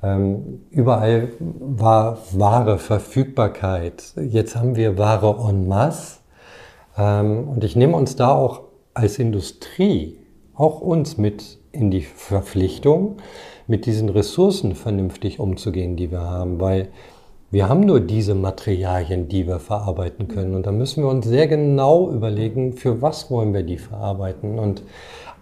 Ähm, 0.01 0.63
überall 0.69 1.29
war 1.39 2.17
Ware, 2.33 2.77
Verfügbarkeit. 2.77 4.03
Jetzt 4.17 4.57
haben 4.57 4.75
wir 4.75 4.97
Ware 4.97 5.37
en 5.49 5.67
masse. 5.69 6.17
Ähm, 6.97 7.47
und 7.47 7.63
ich 7.63 7.75
nehme 7.75 7.95
uns 7.95 8.15
da 8.15 8.33
auch 8.33 8.61
als 8.93 9.19
Industrie, 9.19 10.19
auch 10.55 10.81
uns 10.81 11.17
mit 11.17 11.57
in 11.71 11.89
die 11.89 12.01
Verpflichtung, 12.01 13.17
mit 13.67 13.85
diesen 13.85 14.09
Ressourcen 14.09 14.75
vernünftig 14.75 15.39
umzugehen, 15.39 15.95
die 15.95 16.11
wir 16.11 16.21
haben, 16.21 16.59
weil 16.59 16.89
wir 17.49 17.69
haben 17.69 17.81
nur 17.81 17.99
diese 17.99 18.33
Materialien, 18.33 19.27
die 19.27 19.47
wir 19.47 19.59
verarbeiten 19.59 20.27
können. 20.27 20.55
Und 20.55 20.65
da 20.65 20.71
müssen 20.71 21.03
wir 21.03 21.09
uns 21.09 21.27
sehr 21.27 21.47
genau 21.47 22.09
überlegen, 22.09 22.73
für 22.73 23.01
was 23.03 23.29
wollen 23.29 23.53
wir 23.53 23.61
die 23.61 23.77
verarbeiten. 23.77 24.57
Und 24.57 24.83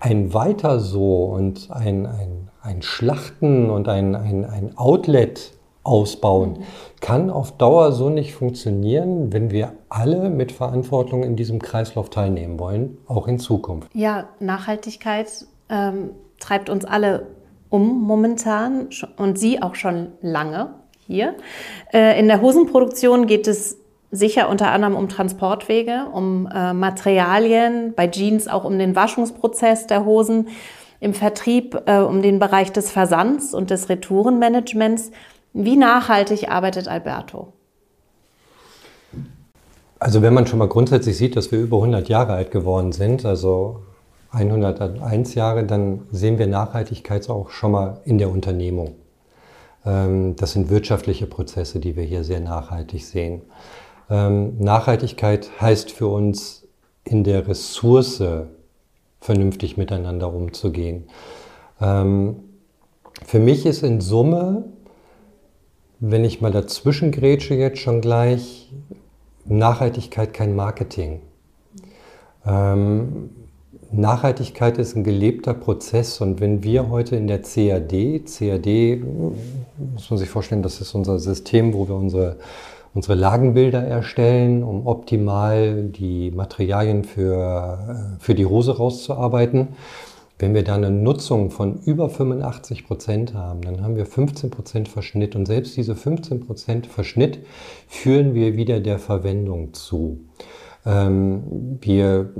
ein 0.01 0.33
Weiter 0.33 0.79
so 0.79 1.23
und 1.23 1.69
ein, 1.71 2.05
ein, 2.05 2.49
ein 2.61 2.81
Schlachten 2.81 3.69
und 3.69 3.87
ein, 3.87 4.15
ein, 4.15 4.43
ein 4.43 4.77
Outlet 4.77 5.53
ausbauen. 5.83 6.63
Kann 7.01 7.29
auf 7.29 7.57
Dauer 7.57 7.91
so 7.91 8.09
nicht 8.09 8.33
funktionieren, 8.33 9.33
wenn 9.33 9.51
wir 9.51 9.73
alle 9.89 10.29
mit 10.29 10.51
Verantwortung 10.51 11.23
in 11.23 11.35
diesem 11.35 11.59
Kreislauf 11.59 12.09
teilnehmen 12.09 12.59
wollen, 12.59 12.97
auch 13.07 13.27
in 13.27 13.39
Zukunft. 13.39 13.89
Ja, 13.93 14.29
Nachhaltigkeit 14.39 15.45
ähm, 15.69 16.11
treibt 16.39 16.69
uns 16.69 16.85
alle 16.85 17.27
um 17.69 18.01
momentan 18.01 18.89
und 19.17 19.39
Sie 19.39 19.61
auch 19.61 19.75
schon 19.75 20.09
lange 20.21 20.75
hier. 21.07 21.35
Äh, 21.91 22.19
in 22.19 22.27
der 22.27 22.41
Hosenproduktion 22.41 23.27
geht 23.27 23.47
es 23.47 23.77
sicher 24.11 24.49
unter 24.49 24.71
anderem 24.71 24.95
um 24.95 25.09
Transportwege, 25.09 26.07
um 26.13 26.47
äh, 26.53 26.73
Materialien, 26.73 27.93
bei 27.95 28.07
Jeans 28.07 28.47
auch 28.47 28.65
um 28.65 28.77
den 28.77 28.95
Waschungsprozess 28.95 29.87
der 29.87 30.05
Hosen, 30.05 30.49
im 30.99 31.13
Vertrieb 31.13 31.81
äh, 31.87 31.97
um 31.97 32.21
den 32.21 32.37
Bereich 32.37 32.71
des 32.71 32.91
Versands 32.91 33.53
und 33.53 33.71
des 33.71 33.89
Retourenmanagements. 33.89 35.11
Wie 35.53 35.75
nachhaltig 35.75 36.49
arbeitet 36.49 36.87
Alberto? 36.87 37.53
Also 39.99 40.21
wenn 40.21 40.33
man 40.33 40.47
schon 40.47 40.59
mal 40.59 40.67
grundsätzlich 40.67 41.17
sieht, 41.17 41.35
dass 41.35 41.51
wir 41.51 41.59
über 41.59 41.77
100 41.77 42.09
Jahre 42.09 42.33
alt 42.33 42.51
geworden 42.51 42.91
sind, 42.91 43.25
also 43.25 43.83
101 44.31 45.35
Jahre, 45.35 45.65
dann 45.65 46.07
sehen 46.11 46.39
wir 46.39 46.47
Nachhaltigkeit 46.47 47.29
auch 47.29 47.49
schon 47.49 47.71
mal 47.71 48.01
in 48.05 48.17
der 48.17 48.29
Unternehmung. 48.29 48.95
Ähm, 49.85 50.35
das 50.37 50.53
sind 50.53 50.69
wirtschaftliche 50.69 51.27
Prozesse, 51.27 51.79
die 51.79 51.95
wir 51.95 52.03
hier 52.03 52.23
sehr 52.23 52.39
nachhaltig 52.39 53.05
sehen. 53.05 53.41
Ähm, 54.09 54.57
Nachhaltigkeit 54.57 55.49
heißt 55.59 55.91
für 55.91 56.07
uns 56.07 56.67
in 57.03 57.23
der 57.23 57.47
Ressource 57.47 58.23
vernünftig 59.19 59.77
miteinander 59.77 60.33
umzugehen. 60.33 61.07
Ähm, 61.79 62.37
für 63.25 63.39
mich 63.39 63.65
ist 63.65 63.83
in 63.83 64.01
Summe, 64.01 64.65
wenn 66.01 66.25
ich 66.25 66.41
mal 66.41 66.51
dazwischen 66.51 67.11
grätsche 67.11 67.53
jetzt 67.53 67.79
schon 67.79 68.01
gleich, 68.01 68.69
Nachhaltigkeit 69.45 70.33
kein 70.33 70.55
Marketing. 70.55 71.21
Nachhaltigkeit 73.91 74.79
ist 74.79 74.95
ein 74.95 75.03
gelebter 75.03 75.53
Prozess 75.53 76.19
und 76.19 76.41
wenn 76.41 76.63
wir 76.63 76.89
heute 76.89 77.15
in 77.15 77.27
der 77.27 77.43
CAD, 77.43 78.23
CAD 78.25 79.03
muss 79.93 80.09
man 80.09 80.17
sich 80.17 80.29
vorstellen, 80.29 80.63
das 80.63 80.81
ist 80.81 80.95
unser 80.95 81.19
System, 81.19 81.73
wo 81.75 81.87
wir 81.87 81.95
unsere, 81.95 82.37
unsere 82.95 83.13
Lagenbilder 83.13 83.83
erstellen, 83.83 84.63
um 84.63 84.87
optimal 84.87 85.83
die 85.83 86.31
Materialien 86.31 87.03
für, 87.03 88.17
für 88.19 88.33
die 88.33 88.47
Hose 88.47 88.75
rauszuarbeiten. 88.75 89.67
Wenn 90.41 90.55
wir 90.55 90.63
da 90.63 90.73
eine 90.73 90.89
Nutzung 90.89 91.51
von 91.51 91.77
über 91.85 92.09
85 92.09 92.87
Prozent 92.87 93.35
haben, 93.35 93.61
dann 93.61 93.83
haben 93.83 93.95
wir 93.95 94.07
15 94.07 94.49
Prozent 94.49 94.87
Verschnitt 94.89 95.35
und 95.35 95.45
selbst 95.45 95.77
diese 95.77 95.95
15 95.95 96.47
Prozent 96.47 96.87
Verschnitt 96.87 97.45
führen 97.87 98.33
wir 98.33 98.55
wieder 98.55 98.79
der 98.79 98.97
Verwendung 98.97 99.75
zu. 99.75 100.21
Ähm, 100.83 101.77
wir, 101.79 102.31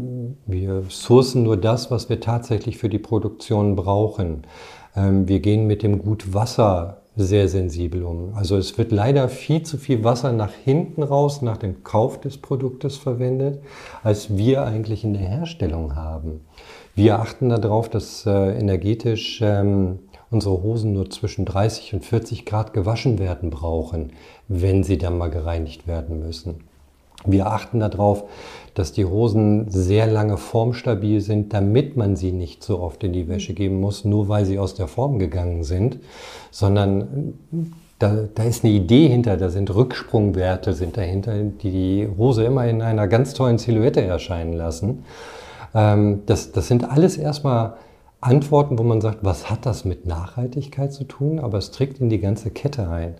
wir 0.48 0.84
sourcen 0.90 1.44
nur 1.44 1.58
das, 1.58 1.92
was 1.92 2.10
wir 2.10 2.20
tatsächlich 2.20 2.80
für 2.80 2.90
die 2.90 2.98
Produktion 2.98 3.76
brauchen. 3.76 4.48
Ähm, 4.96 5.28
wir 5.28 5.40
gehen 5.40 5.68
mit 5.68 5.84
dem 5.84 6.00
Gut 6.00 6.34
Wasser 6.34 7.02
sehr 7.16 7.48
sensibel 7.50 8.04
um. 8.04 8.34
Also 8.34 8.58
es 8.58 8.78
wird 8.80 8.92
leider 8.92 9.30
viel 9.30 9.62
zu 9.62 9.78
viel 9.78 10.04
Wasser 10.04 10.32
nach 10.32 10.54
hinten 10.54 11.04
raus, 11.04 11.42
nach 11.42 11.58
dem 11.58 11.84
Kauf 11.84 12.20
des 12.20 12.38
Produktes 12.38 12.98
verwendet, 12.98 13.62
als 14.02 14.38
wir 14.38 14.64
eigentlich 14.64 15.04
in 15.04 15.14
der 15.14 15.22
Herstellung 15.22 15.96
haben. 15.96 16.42
Wir 16.96 17.20
achten 17.20 17.50
darauf, 17.50 17.90
dass 17.90 18.26
äh, 18.26 18.58
energetisch 18.60 19.42
ähm, 19.42 20.00
unsere 20.30 20.62
Hosen 20.62 20.94
nur 20.94 21.10
zwischen 21.10 21.46
30 21.46 21.94
und 21.94 22.06
40 22.06 22.46
Grad 22.46 22.74
gewaschen 22.74 23.20
werden 23.20 23.50
brauchen, 23.50 24.12
wenn 24.48 24.84
sie 24.84 24.98
dann 24.98 25.18
mal 25.18 25.30
gereinigt 25.30 25.88
werden 25.88 26.20
müssen. 26.20 26.62
Wir 27.26 27.48
achten 27.48 27.80
darauf, 27.80 28.24
dass 28.74 28.94
die 28.94 29.06
Hosen 29.06 29.70
sehr 29.70 30.08
lange 30.08 30.38
formstabil 30.38 31.22
sind, 31.22 31.54
damit 31.54 31.96
man 31.96 32.16
sie 32.16 32.32
nicht 32.32 32.64
so 32.64 32.80
oft 32.80 33.04
in 33.04 33.14
die 33.14 33.28
Wäsche 33.28 33.54
geben 33.54 33.80
muss, 33.80 34.06
nur 34.06 34.28
weil 34.28 34.46
sie 34.46 34.58
aus 34.58 34.74
der 34.74 34.88
Form 34.88 35.20
gegangen 35.20 35.64
sind, 35.64 36.00
sondern 36.50 37.36
da, 38.00 38.28
da 38.34 38.44
ist 38.44 38.64
eine 38.64 38.74
Idee 38.74 39.08
hinter, 39.08 39.38
da 39.38 39.50
sind 39.50 39.74
Rücksprungwerte 39.74 40.74
sind 40.74 40.98
dahinter, 40.98 41.44
die 41.44 41.72
die 41.72 42.10
Hose 42.18 42.44
immer 42.44 42.68
in 42.68 42.82
einer 42.82 43.08
ganz 43.08 43.36
tollen 43.36 43.60
Silhouette 43.60 44.02
erscheinen 44.02 44.54
lassen. 44.54 45.04
Ähm, 45.74 46.24
das, 46.26 46.52
das 46.52 46.68
sind 46.68 46.90
alles 46.90 47.18
erstmal 47.18 47.76
Antworten, 48.20 48.78
wo 48.78 48.84
man 48.84 49.02
sagt, 49.02 49.20
was 49.24 49.50
hat 49.50 49.66
das 49.66 49.84
mit 49.84 50.06
Nachhaltigkeit 50.06 50.94
zu 50.94 51.06
tun, 51.06 51.40
aber 51.40 51.58
es 51.58 51.72
trägt 51.72 52.00
in 52.00 52.10
die 52.10 52.20
ganze 52.20 52.52
Kette 52.52 52.88
ein. 52.90 53.16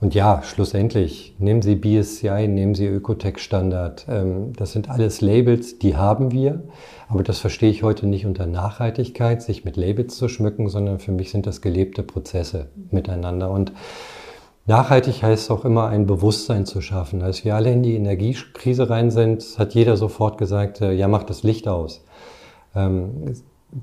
Und 0.00 0.14
ja, 0.14 0.42
schlussendlich, 0.42 1.34
nehmen 1.38 1.62
Sie 1.62 1.76
BSCI, 1.76 2.46
nehmen 2.46 2.74
Sie 2.74 2.86
Ökotech 2.86 3.38
Standard. 3.38 4.04
Ähm, 4.08 4.52
das 4.54 4.72
sind 4.72 4.90
alles 4.90 5.22
Labels, 5.22 5.78
die 5.78 5.96
haben 5.96 6.30
wir. 6.30 6.62
Aber 7.08 7.22
das 7.22 7.38
verstehe 7.38 7.70
ich 7.70 7.82
heute 7.82 8.06
nicht 8.06 8.26
unter 8.26 8.44
Nachhaltigkeit, 8.44 9.40
sich 9.40 9.64
mit 9.64 9.78
Labels 9.78 10.16
zu 10.16 10.28
schmücken, 10.28 10.68
sondern 10.68 10.98
für 10.98 11.12
mich 11.12 11.30
sind 11.30 11.46
das 11.46 11.62
gelebte 11.62 12.02
Prozesse 12.02 12.66
miteinander. 12.90 13.50
Und 13.50 13.72
nachhaltig 14.66 15.22
heißt 15.22 15.50
auch 15.50 15.64
immer 15.64 15.88
ein 15.88 16.06
Bewusstsein 16.06 16.66
zu 16.66 16.80
schaffen. 16.80 17.22
Als 17.22 17.44
wir 17.44 17.54
alle 17.54 17.72
in 17.72 17.82
die 17.82 17.94
Energiekrise 17.96 18.90
rein 18.90 19.10
sind, 19.10 19.44
hat 19.58 19.74
jeder 19.74 19.96
sofort 19.96 20.38
gesagt, 20.38 20.80
äh, 20.80 20.92
ja, 20.92 21.08
macht 21.08 21.30
das 21.30 21.42
Licht 21.42 21.68
aus. 21.68 22.04
Ähm, 22.74 23.34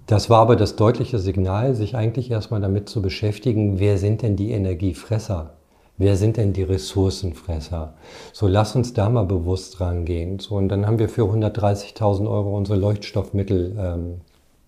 das 0.07 0.29
war 0.29 0.39
aber 0.39 0.55
das 0.55 0.77
deutliche 0.77 1.19
Signal, 1.19 1.75
sich 1.75 1.95
eigentlich 1.95 2.31
erstmal 2.31 2.61
damit 2.61 2.87
zu 2.87 3.01
beschäftigen, 3.01 3.79
wer 3.79 3.97
sind 3.97 4.21
denn 4.21 4.35
die 4.37 4.51
Energiefresser? 4.51 5.53
Wer 5.97 6.15
sind 6.15 6.37
denn 6.37 6.53
die 6.53 6.63
Ressourcenfresser? 6.63 7.93
So, 8.33 8.47
lass 8.47 8.75
uns 8.75 8.93
da 8.93 9.09
mal 9.09 9.25
bewusst 9.25 9.81
rangehen. 9.81 10.39
So, 10.39 10.55
und 10.55 10.69
dann 10.69 10.87
haben 10.87 10.97
wir 10.97 11.09
für 11.09 11.23
130.000 11.23 12.27
Euro 12.27 12.57
unsere 12.57 12.79
Leuchtstoffmittel 12.79 13.75
ähm, 13.77 14.21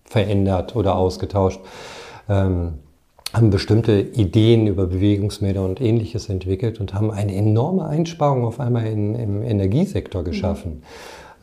verändert 0.04 0.76
oder 0.76 0.94
ausgetauscht. 0.96 1.60
Ähm, 2.28 2.74
haben 3.34 3.50
bestimmte 3.50 4.00
Ideen 4.00 4.66
über 4.66 4.86
Bewegungsmelder 4.86 5.64
und 5.64 5.80
ähnliches 5.80 6.28
entwickelt 6.28 6.80
und 6.80 6.94
haben 6.94 7.10
eine 7.10 7.34
enorme 7.34 7.86
Einsparung 7.86 8.44
auf 8.44 8.60
einmal 8.60 8.86
in, 8.86 9.14
im 9.14 9.42
Energiesektor 9.42 10.22
geschaffen. 10.22 10.74
Mhm. 10.74 10.82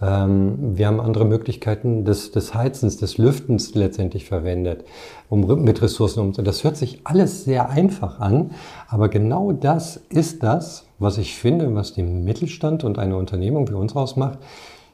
Ähm, 0.01 0.77
wir 0.77 0.87
haben 0.87 0.99
andere 0.99 1.25
Möglichkeiten 1.25 2.05
des, 2.05 2.31
des 2.31 2.55
Heizens, 2.55 2.97
des 2.97 3.17
Lüftens 3.17 3.75
letztendlich 3.75 4.25
verwendet, 4.25 4.85
um 5.29 5.63
mit 5.63 5.81
Ressourcen 5.81 6.21
umzugehen. 6.21 6.45
Das 6.45 6.63
hört 6.63 6.77
sich 6.77 7.01
alles 7.03 7.43
sehr 7.43 7.69
einfach 7.69 8.19
an, 8.19 8.51
aber 8.87 9.09
genau 9.09 9.51
das 9.51 9.97
ist 10.09 10.43
das, 10.43 10.85
was 10.97 11.17
ich 11.17 11.35
finde, 11.35 11.73
was 11.75 11.93
den 11.93 12.23
Mittelstand 12.23 12.83
und 12.83 12.97
eine 12.97 13.17
Unternehmung 13.17 13.69
wie 13.69 13.73
uns 13.73 13.95
ausmacht. 13.95 14.39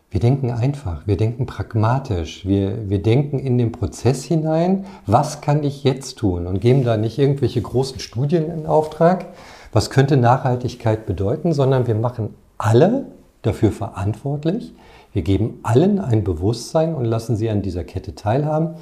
Wir 0.09 0.21
denken 0.21 0.51
einfach, 0.51 1.05
wir 1.05 1.17
denken 1.17 1.45
pragmatisch, 1.45 2.45
wir, 2.45 2.89
wir 2.89 3.01
denken 3.01 3.39
in 3.39 3.57
den 3.57 3.73
Prozess 3.73 4.23
hinein, 4.23 4.85
was 5.05 5.41
kann 5.41 5.63
ich 5.63 5.83
jetzt 5.83 6.17
tun 6.17 6.47
und 6.47 6.61
geben 6.61 6.85
da 6.85 6.95
nicht 6.95 7.19
irgendwelche 7.19 7.61
großen 7.61 7.99
Studien 7.99 8.49
in 8.49 8.65
Auftrag, 8.65 9.25
was 9.73 9.89
könnte 9.89 10.15
Nachhaltigkeit 10.15 11.05
bedeuten, 11.05 11.51
sondern 11.51 11.87
wir 11.87 11.95
machen 11.95 12.33
alle 12.57 13.07
dafür 13.41 13.73
verantwortlich, 13.73 14.73
wir 15.11 15.23
geben 15.23 15.59
allen 15.63 15.99
ein 15.99 16.23
Bewusstsein 16.23 16.95
und 16.95 17.03
lassen 17.03 17.35
sie 17.35 17.49
an 17.49 17.61
dieser 17.61 17.83
Kette 17.83 18.15
teilhaben. 18.15 18.75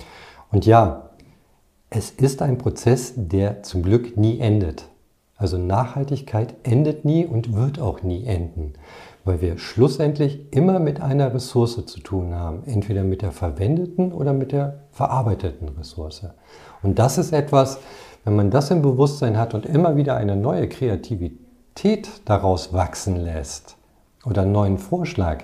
Und 0.51 0.65
ja, 0.65 1.09
es 1.89 2.11
ist 2.11 2.41
ein 2.41 2.57
Prozess, 2.57 3.13
der 3.15 3.63
zum 3.63 3.81
Glück 3.81 4.15
nie 4.15 4.39
endet. 4.39 4.89
Also 5.37 5.57
Nachhaltigkeit 5.57 6.55
endet 6.63 7.03
nie 7.03 7.25
und 7.25 7.53
wird 7.53 7.79
auch 7.79 8.03
nie 8.03 8.25
enden. 8.25 8.73
Weil 9.25 9.41
wir 9.41 9.57
schlussendlich 9.57 10.39
immer 10.51 10.79
mit 10.79 11.01
einer 11.01 11.33
Ressource 11.33 11.83
zu 11.85 11.99
tun 11.99 12.33
haben, 12.35 12.63
entweder 12.65 13.03
mit 13.03 13.23
der 13.23 13.31
verwendeten 13.31 14.13
oder 14.13 14.33
mit 14.33 14.51
der 14.51 14.83
verarbeiteten 14.91 15.69
Ressource. 15.69 16.27
Und 16.83 16.99
das 16.99 17.17
ist 17.17 17.33
etwas, 17.33 17.79
wenn 18.23 18.35
man 18.35 18.51
das 18.51 18.71
im 18.71 18.83
Bewusstsein 18.83 19.37
hat 19.37 19.55
und 19.55 19.65
immer 19.65 19.97
wieder 19.97 20.15
eine 20.15 20.35
neue 20.35 20.69
Kreativität 20.69 22.07
daraus 22.25 22.71
wachsen 22.71 23.17
lässt 23.17 23.77
oder 24.25 24.43
einen 24.43 24.51
neuen 24.51 24.77
Vorschlag, 24.77 25.43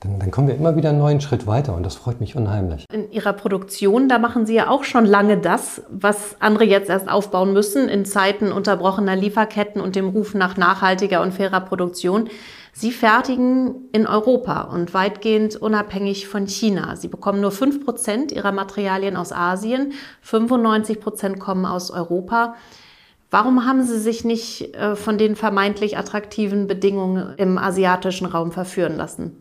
dann, 0.00 0.18
dann, 0.18 0.30
kommen 0.30 0.48
wir 0.48 0.54
immer 0.54 0.76
wieder 0.76 0.88
einen 0.88 0.98
neuen 0.98 1.20
Schritt 1.20 1.46
weiter 1.46 1.76
und 1.76 1.84
das 1.84 1.94
freut 1.94 2.20
mich 2.20 2.34
unheimlich. 2.34 2.86
In 2.90 3.12
Ihrer 3.12 3.34
Produktion, 3.34 4.08
da 4.08 4.18
machen 4.18 4.46
Sie 4.46 4.54
ja 4.54 4.70
auch 4.70 4.82
schon 4.82 5.04
lange 5.04 5.36
das, 5.36 5.82
was 5.90 6.36
andere 6.40 6.64
jetzt 6.64 6.88
erst 6.88 7.10
aufbauen 7.10 7.52
müssen 7.52 7.88
in 7.88 8.06
Zeiten 8.06 8.50
unterbrochener 8.50 9.14
Lieferketten 9.14 9.80
und 9.80 9.96
dem 9.96 10.08
Ruf 10.08 10.32
nach 10.34 10.56
nachhaltiger 10.56 11.20
und 11.20 11.34
fairer 11.34 11.60
Produktion. 11.60 12.30
Sie 12.72 12.92
fertigen 12.92 13.88
in 13.92 14.06
Europa 14.06 14.62
und 14.62 14.94
weitgehend 14.94 15.56
unabhängig 15.56 16.28
von 16.28 16.46
China. 16.46 16.96
Sie 16.96 17.08
bekommen 17.08 17.40
nur 17.40 17.50
5% 17.50 18.32
ihrer 18.32 18.52
Materialien 18.52 19.16
aus 19.16 19.32
Asien, 19.32 19.92
95% 20.24 21.38
kommen 21.38 21.66
aus 21.66 21.90
Europa. 21.90 22.54
Warum 23.30 23.64
haben 23.64 23.84
Sie 23.84 23.98
sich 23.98 24.24
nicht 24.24 24.74
äh, 24.74 24.96
von 24.96 25.18
den 25.18 25.36
vermeintlich 25.36 25.96
attraktiven 25.96 26.66
Bedingungen 26.66 27.34
im 27.36 27.58
asiatischen 27.58 28.26
Raum 28.26 28.50
verführen 28.50 28.96
lassen? 28.96 29.36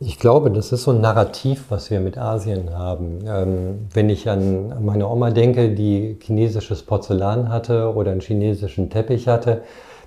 Ich 0.00 0.18
glaube, 0.18 0.50
das 0.50 0.72
ist 0.72 0.82
so 0.82 0.90
ein 0.90 1.00
Narrativ, 1.00 1.66
was 1.68 1.90
wir 1.90 2.00
mit 2.00 2.18
Asien 2.18 2.76
haben. 2.76 3.20
Ähm, 3.26 3.86
wenn 3.92 4.10
ich 4.10 4.28
an 4.28 4.84
meine 4.84 5.08
Oma 5.08 5.30
denke, 5.30 5.70
die 5.70 6.18
chinesisches 6.20 6.82
Porzellan 6.82 7.48
hatte 7.48 7.94
oder 7.94 8.10
einen 8.10 8.20
chinesischen 8.20 8.90
Teppich 8.90 9.28
hatte, 9.28 9.62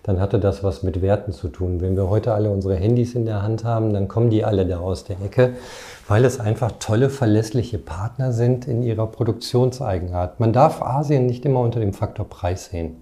dann 0.08 0.22
hatte 0.22 0.40
das 0.40 0.64
was 0.64 0.84
mit 0.84 1.02
Werten 1.02 1.34
zu 1.34 1.50
tun. 1.50 1.82
Wenn 1.82 1.98
wir 1.98 2.10
heute 2.10 2.34
alle 2.34 2.50
unsere 2.50 2.76
Handys 2.76 3.14
in 3.14 3.26
der 3.26 3.44
Hand 3.44 3.66
haben, 3.66 3.94
dann 3.94 4.08
kommen 4.08 4.30
die 4.30 4.46
alle 4.46 4.66
da 4.66 4.80
aus 4.80 5.04
der 5.04 5.18
Ecke, 5.24 5.56
weil 6.08 6.24
es 6.24 6.40
einfach 6.40 6.72
tolle, 6.80 7.10
verlässliche 7.10 7.78
Partner 7.78 8.32
sind 8.32 8.70
in 8.70 8.82
ihrer 8.82 9.06
Produktionseigenart. 9.08 10.40
Man 10.40 10.54
darf 10.54 10.82
Asien 10.82 11.26
nicht 11.26 11.46
immer 11.46 11.60
unter 11.60 11.82
dem 11.82 11.92
Faktor 11.92 12.26
Preis 12.26 12.68
sehen, 12.68 13.02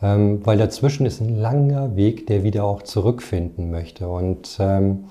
ähm, 0.00 0.40
weil 0.46 0.56
dazwischen 0.56 1.04
ist 1.04 1.20
ein 1.20 1.38
langer 1.38 1.94
Weg, 1.94 2.26
der 2.26 2.42
wieder 2.42 2.64
auch 2.64 2.80
zurückfinden 2.80 3.70
möchte. 3.70 4.08
Und 4.08 4.56
ähm, 4.60 5.04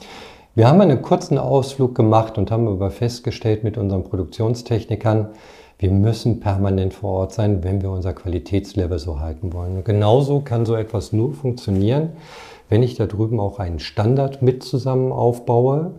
wir 0.55 0.67
haben 0.67 0.81
einen 0.81 1.03
kurzen 1.03 1.37
Ausflug 1.37 1.93
gemacht 1.93 2.39
und 2.39 2.49
haben 2.49 2.67
aber 2.67 2.89
festgestellt 2.89 3.63
mit 3.63 3.77
unseren 3.77 4.03
Produktionstechnikern, 4.03 5.27
wir 5.83 5.91
müssen 5.91 6.39
permanent 6.39 6.93
vor 6.93 7.11
Ort 7.11 7.33
sein, 7.33 7.63
wenn 7.63 7.81
wir 7.81 7.91
unser 7.91 8.13
Qualitätslevel 8.13 8.99
so 8.99 9.19
halten 9.19 9.51
wollen. 9.51 9.75
Und 9.75 9.85
genauso 9.85 10.39
kann 10.39 10.65
so 10.65 10.75
etwas 10.75 11.11
nur 11.11 11.33
funktionieren, 11.33 12.13
wenn 12.69 12.81
ich 12.81 12.95
da 12.95 13.05
drüben 13.05 13.39
auch 13.39 13.59
einen 13.59 13.79
Standard 13.79 14.41
mit 14.41 14.63
zusammen 14.63 15.11
aufbaue, 15.11 15.91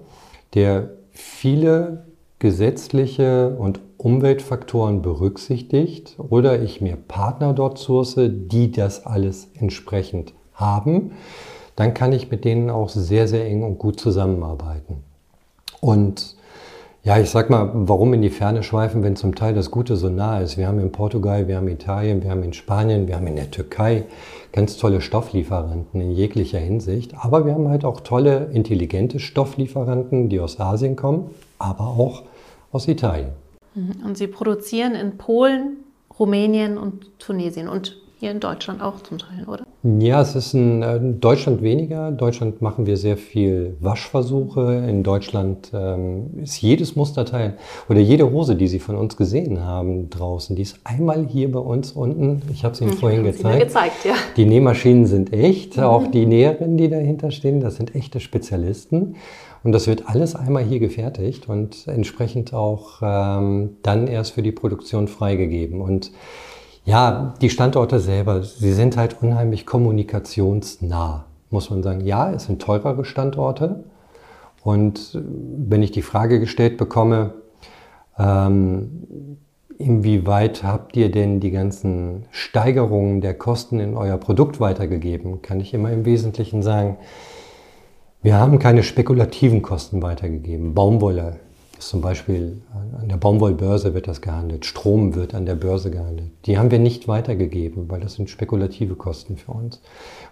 der 0.54 0.88
viele 1.12 2.06
gesetzliche 2.38 3.56
und 3.58 3.80
Umweltfaktoren 3.98 5.02
berücksichtigt 5.02 6.16
oder 6.18 6.62
ich 6.62 6.80
mir 6.80 6.96
Partner 6.96 7.52
dort 7.52 7.78
source, 7.78 8.16
die 8.18 8.72
das 8.72 9.04
alles 9.04 9.48
entsprechend 9.54 10.32
haben 10.54 11.12
dann 11.76 11.94
kann 11.94 12.12
ich 12.12 12.30
mit 12.30 12.44
denen 12.44 12.70
auch 12.70 12.88
sehr, 12.88 13.28
sehr 13.28 13.46
eng 13.46 13.62
und 13.62 13.78
gut 13.78 13.98
zusammenarbeiten. 13.98 15.02
Und 15.80 16.36
ja, 17.04 17.18
ich 17.18 17.28
sag 17.28 17.50
mal, 17.50 17.70
warum 17.74 18.14
in 18.14 18.22
die 18.22 18.30
Ferne 18.30 18.62
schweifen, 18.62 19.02
wenn 19.02 19.14
zum 19.14 19.34
Teil 19.34 19.52
das 19.52 19.70
Gute 19.70 19.94
so 19.96 20.08
nah 20.08 20.40
ist? 20.40 20.56
Wir 20.56 20.66
haben 20.66 20.78
in 20.80 20.90
Portugal, 20.90 21.46
wir 21.48 21.56
haben 21.56 21.68
Italien, 21.68 22.22
wir 22.22 22.30
haben 22.30 22.42
in 22.42 22.54
Spanien, 22.54 23.06
wir 23.06 23.16
haben 23.16 23.26
in 23.26 23.36
der 23.36 23.50
Türkei 23.50 24.06
ganz 24.52 24.78
tolle 24.78 25.02
Stofflieferanten 25.02 26.00
in 26.00 26.12
jeglicher 26.12 26.58
Hinsicht. 26.58 27.12
Aber 27.20 27.44
wir 27.44 27.52
haben 27.52 27.68
halt 27.68 27.84
auch 27.84 28.00
tolle, 28.00 28.48
intelligente 28.54 29.20
Stofflieferanten, 29.20 30.30
die 30.30 30.40
aus 30.40 30.58
Asien 30.58 30.96
kommen, 30.96 31.30
aber 31.58 31.88
auch 31.88 32.22
aus 32.72 32.88
Italien. 32.88 33.32
Mhm. 33.74 34.02
Und 34.02 34.16
Sie 34.16 34.26
produzieren 34.26 34.94
in 34.94 35.18
Polen, 35.18 35.84
Rumänien 36.18 36.78
und 36.78 37.18
Tunesien 37.18 37.68
und 37.68 38.00
hier 38.24 38.30
in 38.30 38.40
Deutschland 38.40 38.80
auch 38.80 39.02
zum 39.02 39.18
Teil, 39.18 39.44
oder? 39.46 39.64
Ja, 39.82 40.22
es 40.22 40.34
ist 40.34 40.54
in 40.54 40.82
äh, 40.82 40.98
Deutschland 40.98 41.60
weniger. 41.60 42.08
In 42.08 42.16
Deutschland 42.16 42.62
machen 42.62 42.86
wir 42.86 42.96
sehr 42.96 43.18
viel 43.18 43.76
Waschversuche. 43.80 44.82
In 44.88 45.02
Deutschland 45.02 45.70
ähm, 45.74 46.30
ist 46.42 46.62
jedes 46.62 46.96
Musterteil 46.96 47.58
oder 47.90 48.00
jede 48.00 48.32
Hose, 48.32 48.56
die 48.56 48.66
Sie 48.66 48.78
von 48.78 48.96
uns 48.96 49.18
gesehen 49.18 49.62
haben 49.62 50.08
draußen, 50.08 50.56
die 50.56 50.62
ist 50.62 50.78
einmal 50.84 51.26
hier 51.26 51.52
bei 51.52 51.58
uns 51.58 51.92
unten. 51.92 52.40
Ich 52.50 52.64
habe 52.64 52.72
es 52.72 52.80
Ihnen 52.80 52.94
ich 52.94 52.98
vorhin 52.98 53.24
gezeigt. 53.24 53.60
gezeigt 53.60 54.04
ja. 54.06 54.14
Die 54.38 54.46
Nähmaschinen 54.46 55.04
sind 55.04 55.34
echt. 55.34 55.76
Mhm. 55.76 55.82
Auch 55.82 56.06
die 56.06 56.24
Näherinnen, 56.24 56.78
die 56.78 56.88
dahinter 56.88 57.30
stehen, 57.30 57.60
das 57.60 57.76
sind 57.76 57.94
echte 57.94 58.20
Spezialisten. 58.20 59.16
Und 59.64 59.72
das 59.72 59.86
wird 59.86 60.08
alles 60.08 60.34
einmal 60.34 60.64
hier 60.64 60.78
gefertigt 60.78 61.46
und 61.46 61.86
entsprechend 61.88 62.54
auch 62.54 63.00
ähm, 63.02 63.76
dann 63.82 64.06
erst 64.06 64.32
für 64.32 64.42
die 64.42 64.52
Produktion 64.52 65.08
freigegeben. 65.08 65.82
Und 65.82 66.10
ja, 66.84 67.34
die 67.40 67.50
Standorte 67.50 67.98
selber, 67.98 68.42
sie 68.42 68.72
sind 68.72 68.96
halt 68.96 69.22
unheimlich 69.22 69.64
kommunikationsnah, 69.64 71.24
muss 71.50 71.70
man 71.70 71.82
sagen. 71.82 72.00
Ja, 72.02 72.30
es 72.30 72.44
sind 72.44 72.60
teurere 72.60 73.04
Standorte. 73.04 73.84
Und 74.62 75.18
wenn 75.22 75.82
ich 75.82 75.92
die 75.92 76.02
Frage 76.02 76.40
gestellt 76.40 76.76
bekomme, 76.76 77.34
ähm, 78.18 79.38
inwieweit 79.78 80.62
habt 80.62 80.96
ihr 80.96 81.10
denn 81.10 81.40
die 81.40 81.50
ganzen 81.50 82.26
Steigerungen 82.30 83.20
der 83.20 83.34
Kosten 83.34 83.80
in 83.80 83.96
euer 83.96 84.18
Produkt 84.18 84.60
weitergegeben, 84.60 85.42
kann 85.42 85.60
ich 85.60 85.74
immer 85.74 85.90
im 85.90 86.04
Wesentlichen 86.04 86.62
sagen, 86.62 86.98
wir 88.22 88.36
haben 88.38 88.58
keine 88.58 88.82
spekulativen 88.82 89.60
Kosten 89.62 90.00
weitergegeben. 90.02 90.74
Baumwolle 90.74 91.40
zum 91.88 92.00
Beispiel 92.00 92.62
an 93.00 93.08
der 93.08 93.16
Baumwollbörse 93.16 93.94
wird 93.94 94.08
das 94.08 94.20
gehandelt, 94.20 94.64
Strom 94.64 95.14
wird 95.14 95.34
an 95.34 95.46
der 95.46 95.54
Börse 95.54 95.90
gehandelt. 95.90 96.30
Die 96.46 96.58
haben 96.58 96.70
wir 96.70 96.78
nicht 96.78 97.08
weitergegeben, 97.08 97.90
weil 97.90 98.00
das 98.00 98.14
sind 98.14 98.30
spekulative 98.30 98.94
Kosten 98.94 99.36
für 99.36 99.52
uns. 99.52 99.80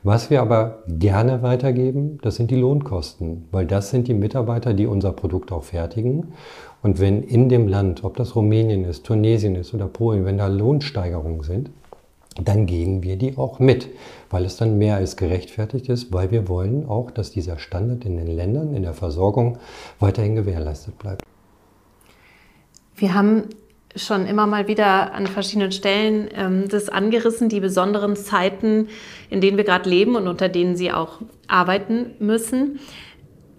Was 0.03 0.31
wir 0.31 0.41
aber 0.41 0.83
gerne 0.89 1.43
weitergeben, 1.43 2.19
das 2.23 2.37
sind 2.37 2.51
die 2.51 2.57
Lohnkosten, 2.57 3.49
weil 3.51 3.67
das 3.67 3.91
sind 3.91 4.09
die 4.09 4.15
Mitarbeiter, 4.15 4.75
die 4.75 4.87
unser 4.87 5.13
Produkt 5.13 5.53
auch 5.53 5.65
fertigen. 5.65 6.33
Und 6.83 6.99
wenn 7.01 7.23
in 7.23 7.49
dem 7.49 7.69
Land, 7.69 8.05
ob 8.05 8.17
das 8.17 8.35
Rumänien 8.35 8.85
ist, 8.85 9.05
Tunesien 9.05 9.55
ist 9.55 9.73
oder 9.75 9.87
Polen, 9.87 10.25
wenn 10.25 10.39
da 10.39 10.49
Lohnsteigerungen 10.49 11.43
sind, 11.43 11.71
dann 12.43 12.67
gehen 12.67 13.03
wir 13.03 13.17
die 13.17 13.37
auch 13.37 13.59
mit, 13.59 13.89
weil 14.31 14.45
es 14.45 14.57
dann 14.57 14.79
mehr 14.79 14.97
als 14.97 15.17
gerechtfertigt 15.17 15.89
ist, 15.89 16.13
weil 16.13 16.31
wir 16.31 16.49
wollen 16.49 16.89
auch, 16.89 17.11
dass 17.11 17.31
dieser 17.31 17.59
Standard 17.59 18.05
in 18.05 18.17
den 18.17 18.27
Ländern, 18.27 18.75
in 18.75 18.83
der 18.83 18.95
Versorgung 18.95 19.59
weiterhin 20.01 20.35
gewährleistet 20.35 20.99
bleibt. 20.99 21.25
Wir 22.97 23.15
haben 23.15 23.45
schon 23.97 24.27
immer 24.27 24.47
mal 24.47 24.69
wieder 24.69 25.13
an 25.13 25.27
verschiedenen 25.27 25.73
Stellen 25.73 26.29
ähm, 26.35 26.69
das 26.69 26.89
angerissen, 26.89 27.49
die 27.49 27.61
besonderen 27.61 28.17
Zeiten, 28.17 28.89
in 29.29 29.41
denen 29.41 29.57
wir 29.57 29.65
gerade 29.65 29.89
leben 29.89 30.17
und 30.17 30.29
unter 30.29 30.49
denen 30.49 30.77
Sie 30.77 30.93
auch 30.93 31.21
arbeiten 31.47 32.13
müssen. 32.19 32.81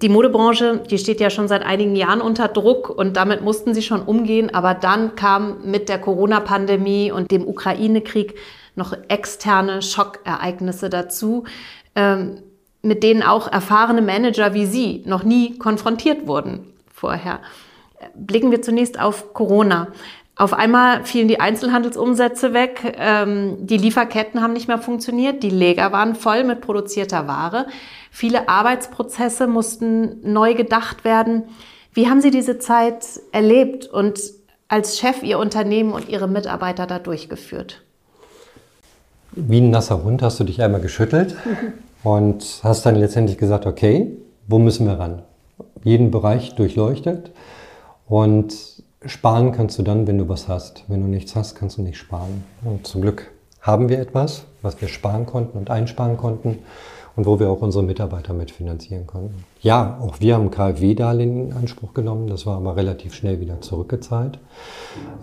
Die 0.02 0.10
Modebranche, 0.10 0.82
die 0.90 0.98
steht 0.98 1.22
ja 1.22 1.30
schon 1.30 1.48
seit 1.48 1.64
einigen 1.64 1.96
Jahren 1.96 2.20
unter 2.20 2.48
Druck 2.48 2.90
und 2.90 3.16
damit 3.16 3.42
mussten 3.42 3.74
sie 3.74 3.82
schon 3.82 4.02
umgehen. 4.02 4.54
Aber 4.54 4.74
dann 4.74 5.16
kam 5.16 5.70
mit 5.70 5.88
der 5.88 5.98
Corona-Pandemie 5.98 7.12
und 7.12 7.32
dem 7.32 7.48
Ukraine-Krieg 7.48 8.36
noch 8.76 8.94
externe 9.08 9.82
Schockereignisse 9.82 10.90
dazu, 10.90 11.46
ähm, 11.96 12.40
mit 12.82 13.02
denen 13.02 13.24
auch 13.24 13.50
erfahrene 13.50 14.02
Manager 14.02 14.54
wie 14.54 14.66
Sie 14.66 15.04
noch 15.06 15.24
nie 15.24 15.58
konfrontiert 15.58 16.28
wurden 16.28 16.74
vorher 16.92 17.40
blicken 18.16 18.52
wir 18.52 18.62
zunächst 18.62 19.00
auf 19.00 19.34
Corona. 19.34 19.88
Auf 20.36 20.54
einmal 20.54 21.04
fielen 21.06 21.28
die 21.28 21.40
Einzelhandelsumsätze 21.40 22.54
weg, 22.54 22.96
ähm, 22.98 23.68
die 23.68 23.78
Lieferketten 23.78 24.42
haben 24.42 24.54
nicht 24.54 24.68
mehr 24.68 24.80
funktioniert, 24.80 25.44
die 25.44 25.52
Läger 25.52 25.92
waren 25.92 26.16
voll 26.16 26.44
mit 26.44 26.60
produzierter 26.60 27.28
Ware, 27.28 27.68
viele 28.10 28.50
Arbeitsprozesse 28.50 29.46
mussten 29.46 30.20
neu 30.24 30.56
gedacht 30.56 31.06
werden. 31.06 31.44
Wie 31.94 32.10
haben 32.10 32.20
Sie 32.20 32.32
diese 32.32 32.58
Zeit 32.58 33.06
erlebt 33.32 33.86
und 33.86 34.20
als 34.68 34.98
Chef 34.98 35.22
Ihr 35.22 35.38
Unternehmen 35.38 35.92
und 35.92 36.10
Ihre 36.10 36.28
Mitarbeiter 36.28 36.88
da 36.88 36.98
durchgeführt? 36.98 37.84
Wie 39.34 39.62
ein 39.62 39.70
nasser 39.70 40.04
Hund 40.04 40.24
hast 40.24 40.40
du 40.40 40.44
dich 40.46 40.64
einmal 40.64 40.82
geschüttelt 40.82 41.36
und 42.04 42.60
hast 42.64 42.88
dann 42.88 42.96
letztendlich 42.96 43.38
gesagt, 43.38 43.68
okay, 43.68 44.18
wo 44.48 44.58
müssen 44.58 44.88
wir 44.88 44.98
ran? 44.98 45.22
Jeden 45.84 46.10
Bereich 46.10 46.56
durchleuchtet 46.56 47.30
und 48.08 48.84
sparen 49.06 49.52
kannst 49.52 49.78
du 49.80 49.84
dann, 49.84 50.08
wenn 50.08 50.18
du 50.18 50.30
was 50.30 50.48
hast. 50.48 50.86
Wenn 50.88 51.02
du 51.02 51.08
nichts 51.08 51.36
hast, 51.36 51.56
kannst 51.56 51.78
du 51.78 51.82
nicht 51.82 51.98
sparen. 51.98 52.44
Und 52.64 52.88
zum 52.88 53.02
Glück 53.02 53.32
haben 53.62 53.90
wir 53.90 54.00
etwas, 54.00 54.46
was 54.62 54.80
wir 54.82 54.88
sparen 54.88 55.26
konnten 55.26 55.58
und 55.58 55.70
einsparen 55.70 56.18
konnten 56.18 56.60
und 57.16 57.26
wo 57.26 57.40
wir 57.40 57.50
auch 57.50 57.62
unsere 57.62 57.84
Mitarbeiter 57.84 58.34
mitfinanzieren 58.34 59.08
konnten. 59.08 59.46
Ja, 59.62 60.00
auch 60.02 60.20
wir 60.20 60.36
haben 60.36 60.52
KfW-Darlehen 60.52 61.50
in 61.50 61.54
Anspruch 61.54 61.94
genommen, 61.94 62.28
das 62.28 62.46
war 62.46 62.58
aber 62.58 62.76
relativ 62.76 63.14
schnell 63.14 63.40
wieder 63.40 63.62
zurückgezahlt. 63.62 64.40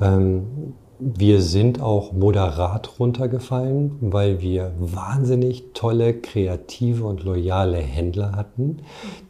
Ähm, 0.00 0.74
wir 1.00 1.40
sind 1.40 1.80
auch 1.80 2.12
moderat 2.12 2.98
runtergefallen, 2.98 3.96
weil 4.00 4.40
wir 4.40 4.72
wahnsinnig 4.78 5.72
tolle, 5.74 6.14
kreative 6.14 7.04
und 7.04 7.24
loyale 7.24 7.78
Händler 7.78 8.32
hatten, 8.32 8.78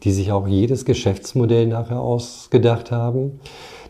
die 0.03 0.11
sich 0.11 0.31
auch 0.31 0.47
jedes 0.47 0.85
Geschäftsmodell 0.85 1.67
nachher 1.67 1.99
ausgedacht 1.99 2.91
haben. 2.91 3.39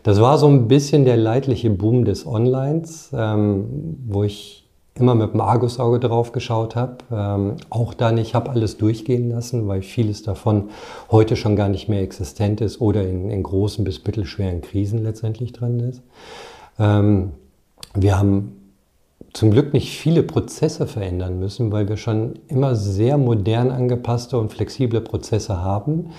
Das 0.02 0.20
war 0.20 0.38
so 0.38 0.48
ein 0.48 0.68
bisschen 0.68 1.04
der 1.04 1.16
leidliche 1.16 1.70
Boom 1.70 2.04
des 2.04 2.26
Onlines, 2.26 3.10
ähm, 3.14 3.98
wo 4.06 4.24
ich 4.24 4.68
immer 4.94 5.14
mit 5.14 5.32
dem 5.32 5.40
Argusauge 5.40 6.00
drauf 6.00 6.32
geschaut 6.32 6.76
habe. 6.76 6.98
Ähm, 7.10 7.56
auch 7.70 7.94
dann, 7.94 8.18
ich 8.18 8.34
habe 8.34 8.50
alles 8.50 8.76
durchgehen 8.76 9.30
lassen, 9.30 9.66
weil 9.68 9.82
vieles 9.82 10.22
davon 10.22 10.70
heute 11.10 11.36
schon 11.36 11.56
gar 11.56 11.68
nicht 11.68 11.88
mehr 11.88 12.02
existent 12.02 12.60
ist 12.60 12.80
oder 12.80 13.02
in, 13.06 13.30
in 13.30 13.42
großen 13.42 13.84
bis 13.84 14.04
mittelschweren 14.04 14.60
Krisen 14.60 15.02
letztendlich 15.02 15.52
drin 15.52 15.80
ist. 15.80 16.02
Ähm, 16.78 17.32
wir 17.94 18.18
haben 18.18 18.58
zum 19.32 19.50
Glück 19.50 19.72
nicht 19.72 19.96
viele 19.96 20.22
Prozesse 20.22 20.86
verändern 20.86 21.38
müssen, 21.38 21.72
weil 21.72 21.88
wir 21.88 21.96
schon 21.96 22.34
immer 22.48 22.76
sehr 22.76 23.16
modern 23.16 23.70
angepasste 23.70 24.38
und 24.38 24.52
flexible 24.52 25.00
Prozesse 25.00 25.62
haben, 25.62 26.10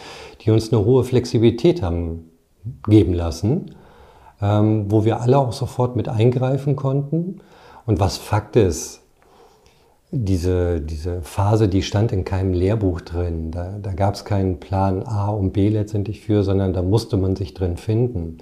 die 0.41 0.51
uns 0.51 0.73
eine 0.73 0.83
hohe 0.83 1.03
Flexibilität 1.03 1.83
haben 1.83 2.31
geben 2.87 3.13
lassen, 3.13 3.75
ähm, 4.41 4.85
wo 4.89 5.05
wir 5.05 5.21
alle 5.21 5.37
auch 5.37 5.53
sofort 5.53 5.95
mit 5.95 6.09
eingreifen 6.09 6.75
konnten. 6.75 7.41
Und 7.85 7.99
was 7.99 8.17
Fakt 8.17 8.55
ist, 8.55 9.01
diese, 10.11 10.79
diese 10.79 11.21
Phase, 11.21 11.67
die 11.67 11.81
stand 11.81 12.11
in 12.11 12.23
keinem 12.23 12.53
Lehrbuch 12.53 13.01
drin. 13.01 13.51
Da, 13.51 13.77
da 13.81 13.93
gab 13.93 14.13
es 14.13 14.25
keinen 14.25 14.59
Plan 14.59 15.03
A 15.03 15.29
und 15.29 15.53
B 15.53 15.69
letztendlich 15.69 16.21
für, 16.21 16.43
sondern 16.43 16.71
da 16.71 16.81
musste 16.81 17.17
man 17.17 17.35
sich 17.35 17.53
drin 17.53 17.77
finden. 17.77 18.37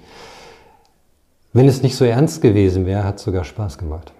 Wenn 1.52 1.68
es 1.68 1.82
nicht 1.82 1.96
so 1.96 2.04
ernst 2.04 2.40
gewesen 2.40 2.86
wäre, 2.86 3.04
hat 3.04 3.16
es 3.16 3.24
sogar 3.24 3.44
Spaß 3.44 3.76
gemacht. 3.76 4.12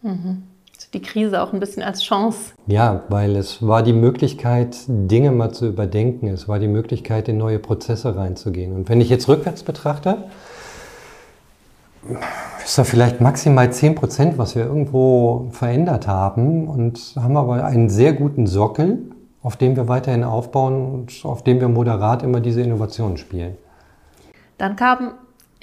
Mhm. 0.00 0.44
Also 0.74 0.88
die 0.94 1.02
Krise 1.02 1.42
auch 1.42 1.52
ein 1.52 1.60
bisschen 1.60 1.82
als 1.82 2.02
Chance. 2.02 2.52
Ja, 2.66 3.02
weil 3.08 3.36
es 3.36 3.66
war 3.66 3.82
die 3.82 3.92
Möglichkeit, 3.92 4.76
Dinge 4.88 5.30
mal 5.32 5.52
zu 5.52 5.68
überdenken. 5.68 6.28
Es 6.28 6.48
war 6.48 6.58
die 6.58 6.68
Möglichkeit, 6.68 7.28
in 7.28 7.36
neue 7.36 7.58
Prozesse 7.58 8.16
reinzugehen. 8.16 8.72
Und 8.72 8.88
wenn 8.88 9.00
ich 9.00 9.10
jetzt 9.10 9.28
rückwärts 9.28 9.62
betrachte, 9.62 10.24
ist 12.64 12.78
da 12.78 12.84
vielleicht 12.84 13.20
maximal 13.20 13.70
10 13.70 13.94
Prozent, 13.94 14.38
was 14.38 14.56
wir 14.56 14.64
irgendwo 14.64 15.48
verändert 15.52 16.08
haben 16.08 16.68
und 16.68 17.14
haben 17.16 17.36
aber 17.36 17.64
einen 17.64 17.90
sehr 17.90 18.12
guten 18.12 18.46
Sockel, 18.46 18.98
auf 19.42 19.56
dem 19.56 19.76
wir 19.76 19.88
weiterhin 19.88 20.24
aufbauen 20.24 20.90
und 20.92 21.20
auf 21.24 21.44
dem 21.44 21.60
wir 21.60 21.68
moderat 21.68 22.22
immer 22.22 22.40
diese 22.40 22.62
Innovationen 22.62 23.18
spielen. 23.18 23.56
Dann 24.58 24.74
kam 24.74 25.12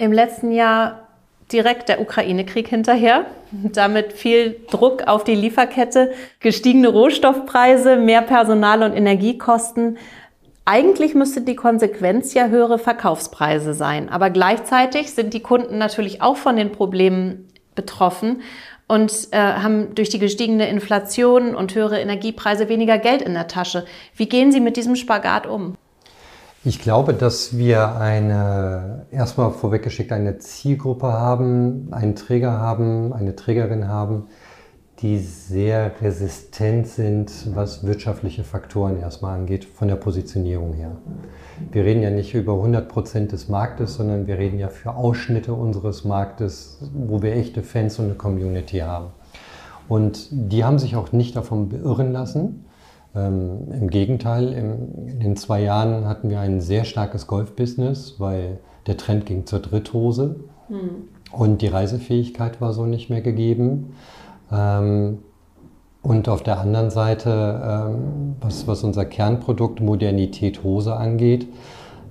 im 0.00 0.12
letzten 0.12 0.50
Jahr 0.50 1.06
direkt 1.52 1.88
der 1.88 2.00
Ukraine-Krieg 2.00 2.68
hinterher. 2.68 3.26
Damit 3.50 4.12
viel 4.12 4.56
Druck 4.70 5.06
auf 5.06 5.24
die 5.24 5.34
Lieferkette, 5.34 6.12
gestiegene 6.38 6.88
Rohstoffpreise, 6.88 7.96
mehr 7.96 8.22
Personal- 8.22 8.82
und 8.82 8.94
Energiekosten. 8.94 9.98
Eigentlich 10.64 11.14
müsste 11.14 11.42
die 11.42 11.56
Konsequenz 11.56 12.32
ja 12.32 12.46
höhere 12.46 12.78
Verkaufspreise 12.78 13.74
sein. 13.74 14.08
Aber 14.08 14.30
gleichzeitig 14.30 15.10
sind 15.12 15.34
die 15.34 15.40
Kunden 15.40 15.76
natürlich 15.76 16.22
auch 16.22 16.36
von 16.36 16.56
den 16.56 16.72
Problemen 16.72 17.48
betroffen 17.74 18.42
und 18.86 19.28
äh, 19.32 19.36
haben 19.36 19.94
durch 19.94 20.08
die 20.08 20.18
gestiegene 20.18 20.68
Inflation 20.68 21.54
und 21.54 21.74
höhere 21.74 22.00
Energiepreise 22.00 22.68
weniger 22.68 22.98
Geld 22.98 23.20
in 23.20 23.34
der 23.34 23.48
Tasche. 23.48 23.84
Wie 24.16 24.28
gehen 24.28 24.50
Sie 24.50 24.60
mit 24.60 24.76
diesem 24.76 24.96
Spagat 24.96 25.46
um? 25.46 25.74
Ich 26.62 26.78
glaube, 26.78 27.14
dass 27.14 27.56
wir 27.56 27.96
eine, 27.96 29.06
erstmal 29.10 29.50
vorweggeschickt, 29.50 30.12
eine 30.12 30.36
Zielgruppe 30.36 31.06
haben, 31.06 31.88
einen 31.90 32.14
Träger 32.14 32.52
haben, 32.52 33.14
eine 33.14 33.34
Trägerin 33.34 33.88
haben, 33.88 34.24
die 34.98 35.16
sehr 35.16 35.92
resistent 36.02 36.86
sind, 36.86 37.32
was 37.54 37.86
wirtschaftliche 37.86 38.44
Faktoren 38.44 39.00
erstmal 39.00 39.38
angeht, 39.38 39.64
von 39.64 39.88
der 39.88 39.96
Positionierung 39.96 40.74
her. 40.74 40.98
Wir 41.72 41.86
reden 41.86 42.02
ja 42.02 42.10
nicht 42.10 42.34
über 42.34 42.52
100 42.52 42.90
Prozent 42.90 43.32
des 43.32 43.48
Marktes, 43.48 43.94
sondern 43.94 44.26
wir 44.26 44.36
reden 44.36 44.58
ja 44.58 44.68
für 44.68 44.94
Ausschnitte 44.94 45.54
unseres 45.54 46.04
Marktes, 46.04 46.90
wo 46.92 47.22
wir 47.22 47.32
echte 47.36 47.62
Fans 47.62 47.98
und 47.98 48.04
eine 48.04 48.14
Community 48.16 48.80
haben. 48.80 49.06
Und 49.88 50.28
die 50.30 50.62
haben 50.62 50.78
sich 50.78 50.94
auch 50.94 51.12
nicht 51.12 51.34
davon 51.36 51.70
beirren 51.70 52.12
lassen, 52.12 52.66
ähm, 53.14 53.72
Im 53.72 53.90
Gegenteil, 53.90 54.52
im, 54.52 55.08
in 55.08 55.20
den 55.20 55.36
zwei 55.36 55.62
Jahren 55.62 56.06
hatten 56.06 56.30
wir 56.30 56.40
ein 56.40 56.60
sehr 56.60 56.84
starkes 56.84 57.26
Golf-Business, 57.26 58.16
weil 58.18 58.58
der 58.86 58.96
Trend 58.96 59.26
ging 59.26 59.46
zur 59.46 59.58
Dritthose 59.58 60.36
hm. 60.68 61.08
und 61.32 61.60
die 61.62 61.66
Reisefähigkeit 61.66 62.60
war 62.60 62.72
so 62.72 62.86
nicht 62.86 63.10
mehr 63.10 63.20
gegeben. 63.20 63.94
Ähm, 64.52 65.18
und 66.02 66.28
auf 66.28 66.42
der 66.42 66.60
anderen 66.60 66.90
Seite, 66.90 67.60
ähm, 67.62 68.36
was, 68.40 68.66
was 68.66 68.84
unser 68.84 69.04
Kernprodukt 69.04 69.80
Modernität 69.80 70.62
Hose 70.62 70.96
angeht, 70.96 71.46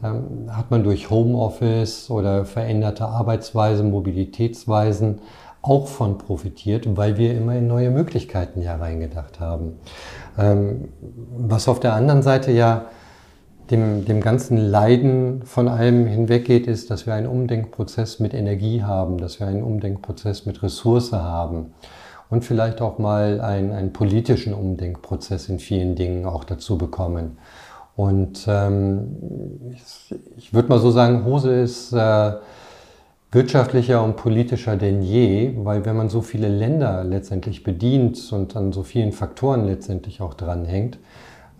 ähm, 0.03 0.49
hat 0.49 0.69
man 0.69 0.83
durch 0.83 1.09
Homeoffice 1.09 2.11
oder 2.11 2.45
veränderte 2.45 3.07
Arbeitsweisen, 3.07 3.89
Mobilitätsweisen 3.89 5.19
auch 5.61 5.87
von 5.87 6.17
profitiert, 6.17 6.85
weil 6.97 7.17
wir 7.17 7.35
immer 7.35 7.55
in 7.55 7.67
neue 7.67 7.89
Möglichkeiten 7.89 8.61
ja 8.61 8.75
reingedacht 8.75 9.39
haben. 9.39 9.79
Ähm, 10.37 10.89
was 11.37 11.67
auf 11.67 11.79
der 11.79 11.93
anderen 11.93 12.21
Seite 12.21 12.51
ja 12.51 12.85
dem, 13.69 14.05
dem 14.05 14.21
ganzen 14.21 14.57
Leiden 14.57 15.43
von 15.43 15.67
allem 15.67 16.07
hinweggeht, 16.07 16.65
ist, 16.65 16.89
dass 16.89 17.05
wir 17.05 17.13
einen 17.13 17.27
Umdenkprozess 17.27 18.19
mit 18.19 18.33
Energie 18.33 18.83
haben, 18.83 19.17
dass 19.17 19.39
wir 19.39 19.47
einen 19.47 19.63
Umdenkprozess 19.63 20.45
mit 20.45 20.63
Ressource 20.63 21.11
haben 21.11 21.73
und 22.29 22.45
vielleicht 22.45 22.81
auch 22.81 22.97
mal 22.97 23.41
einen, 23.41 23.71
einen 23.71 23.93
politischen 23.93 24.53
Umdenkprozess 24.53 25.49
in 25.49 25.59
vielen 25.59 25.95
Dingen 25.95 26.25
auch 26.25 26.43
dazu 26.43 26.77
bekommen. 26.77 27.37
Und 27.95 28.45
ähm, 28.47 29.71
ich, 29.73 30.15
ich 30.37 30.53
würde 30.53 30.69
mal 30.69 30.79
so 30.79 30.89
sagen, 30.89 31.25
Hose 31.25 31.51
ist 31.53 31.91
äh, 31.91 32.31
wirtschaftlicher 33.31 34.03
und 34.03 34.15
politischer 34.15 34.75
denn 34.75 35.01
je, 35.01 35.53
weil 35.57 35.85
wenn 35.85 35.95
man 35.95 36.09
so 36.09 36.21
viele 36.21 36.47
Länder 36.47 37.03
letztendlich 37.03 37.63
bedient 37.63 38.31
und 38.31 38.55
an 38.55 38.71
so 38.73 38.83
vielen 38.83 39.11
Faktoren 39.11 39.65
letztendlich 39.65 40.21
auch 40.21 40.33
dranhängt, 40.33 40.97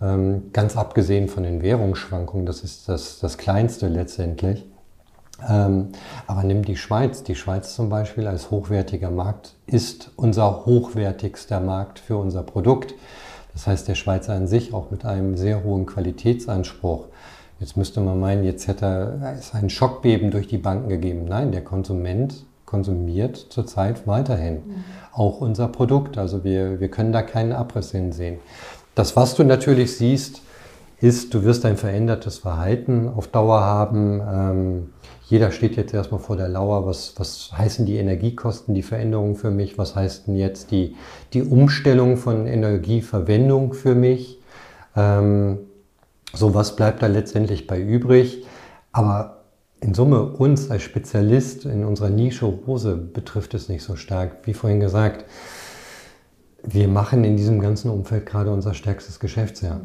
ähm, 0.02 0.50
ganz 0.52 0.76
abgesehen 0.76 1.28
von 1.28 1.44
den 1.44 1.62
Währungsschwankungen, 1.62 2.46
das 2.46 2.62
ist 2.62 2.88
das, 2.88 3.20
das 3.20 3.38
Kleinste 3.38 3.88
letztendlich. 3.88 4.66
Ähm, 5.48 5.88
aber 6.26 6.42
nimm 6.42 6.64
die 6.64 6.76
Schweiz. 6.76 7.22
Die 7.22 7.34
Schweiz 7.34 7.74
zum 7.74 7.88
Beispiel 7.88 8.26
als 8.26 8.50
hochwertiger 8.50 9.10
Markt 9.10 9.54
ist 9.66 10.10
unser 10.16 10.66
hochwertigster 10.66 11.60
Markt 11.60 11.98
für 11.98 12.16
unser 12.16 12.42
Produkt. 12.42 12.94
Das 13.52 13.66
heißt, 13.66 13.88
der 13.88 13.94
Schweizer 13.94 14.34
an 14.34 14.46
sich 14.46 14.74
auch 14.74 14.90
mit 14.90 15.04
einem 15.04 15.36
sehr 15.36 15.64
hohen 15.64 15.86
Qualitätsanspruch 15.86 17.06
Jetzt 17.60 17.76
müsste 17.76 18.00
man 18.00 18.18
meinen, 18.18 18.42
jetzt 18.42 18.66
hätte 18.68 19.20
es 19.38 19.52
ein 19.52 19.68
Schockbeben 19.68 20.30
durch 20.30 20.48
die 20.48 20.56
Banken 20.56 20.88
gegeben. 20.88 21.26
Nein, 21.28 21.52
der 21.52 21.62
Konsument 21.62 22.46
konsumiert 22.64 23.36
zurzeit 23.36 24.06
weiterhin 24.06 24.54
mhm. 24.54 24.84
auch 25.12 25.42
unser 25.42 25.68
Produkt. 25.68 26.16
Also 26.16 26.42
wir, 26.42 26.80
wir 26.80 26.88
können 26.88 27.12
da 27.12 27.20
keinen 27.20 27.52
Abriss 27.52 27.90
hinsehen. 27.90 28.38
Das, 28.94 29.14
was 29.14 29.34
du 29.34 29.44
natürlich 29.44 29.96
siehst, 29.96 30.40
ist, 31.00 31.34
du 31.34 31.44
wirst 31.44 31.66
ein 31.66 31.76
verändertes 31.76 32.38
Verhalten 32.38 33.08
auf 33.08 33.28
Dauer 33.28 33.60
haben. 33.60 34.20
Ähm, 34.20 34.92
jeder 35.28 35.50
steht 35.50 35.76
jetzt 35.76 35.92
erstmal 35.92 36.20
vor 36.20 36.36
der 36.36 36.48
Lauer. 36.48 36.86
Was, 36.86 37.14
was 37.18 37.52
heißen 37.56 37.84
die 37.84 37.96
Energiekosten, 37.96 38.74
die 38.74 38.82
Veränderungen 38.82 39.36
für 39.36 39.50
mich? 39.50 39.76
Was 39.76 39.96
heißt 39.96 40.28
denn 40.28 40.36
jetzt 40.36 40.70
die, 40.70 40.96
die 41.34 41.42
Umstellung 41.42 42.16
von 42.16 42.46
Energieverwendung 42.46 43.74
für 43.74 43.94
mich? 43.94 44.40
Ähm, 44.96 45.58
so, 46.32 46.54
was 46.54 46.76
bleibt 46.76 47.02
da 47.02 47.06
letztendlich 47.06 47.66
bei 47.66 47.80
übrig? 47.80 48.44
Aber 48.92 49.44
in 49.80 49.94
Summe 49.94 50.22
uns 50.22 50.70
als 50.70 50.82
Spezialist 50.82 51.64
in 51.64 51.84
unserer 51.84 52.10
Nische 52.10 52.46
Hose 52.66 52.96
betrifft 52.96 53.54
es 53.54 53.68
nicht 53.68 53.82
so 53.82 53.96
stark. 53.96 54.46
Wie 54.46 54.54
vorhin 54.54 54.80
gesagt, 54.80 55.24
wir 56.62 56.88
machen 56.88 57.24
in 57.24 57.36
diesem 57.36 57.60
ganzen 57.60 57.90
Umfeld 57.90 58.26
gerade 58.26 58.52
unser 58.52 58.74
stärkstes 58.74 59.20
Geschäftsjahr. 59.20 59.80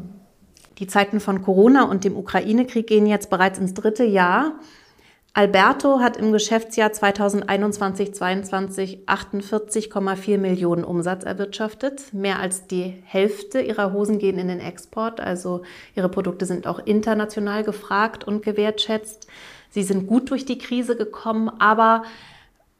Die 0.78 0.86
Zeiten 0.86 1.20
von 1.20 1.42
Corona 1.42 1.84
und 1.84 2.04
dem 2.04 2.16
Ukraine-Krieg 2.16 2.86
gehen 2.86 3.06
jetzt 3.06 3.30
bereits 3.30 3.58
ins 3.58 3.72
dritte 3.72 4.04
Jahr. 4.04 4.60
Alberto 5.36 6.00
hat 6.00 6.16
im 6.16 6.32
Geschäftsjahr 6.32 6.88
2021-22 6.88 9.04
48,4 9.04 10.38
Millionen 10.38 10.82
Umsatz 10.82 11.24
erwirtschaftet. 11.24 12.14
Mehr 12.14 12.38
als 12.38 12.68
die 12.68 12.94
Hälfte 13.04 13.60
ihrer 13.60 13.92
Hosen 13.92 14.18
gehen 14.18 14.38
in 14.38 14.48
den 14.48 14.60
Export, 14.60 15.20
also 15.20 15.60
ihre 15.94 16.08
Produkte 16.08 16.46
sind 16.46 16.66
auch 16.66 16.78
international 16.78 17.64
gefragt 17.64 18.24
und 18.24 18.42
gewertschätzt. 18.42 19.26
Sie 19.68 19.82
sind 19.82 20.06
gut 20.06 20.30
durch 20.30 20.46
die 20.46 20.56
Krise 20.56 20.96
gekommen, 20.96 21.50
aber 21.58 22.04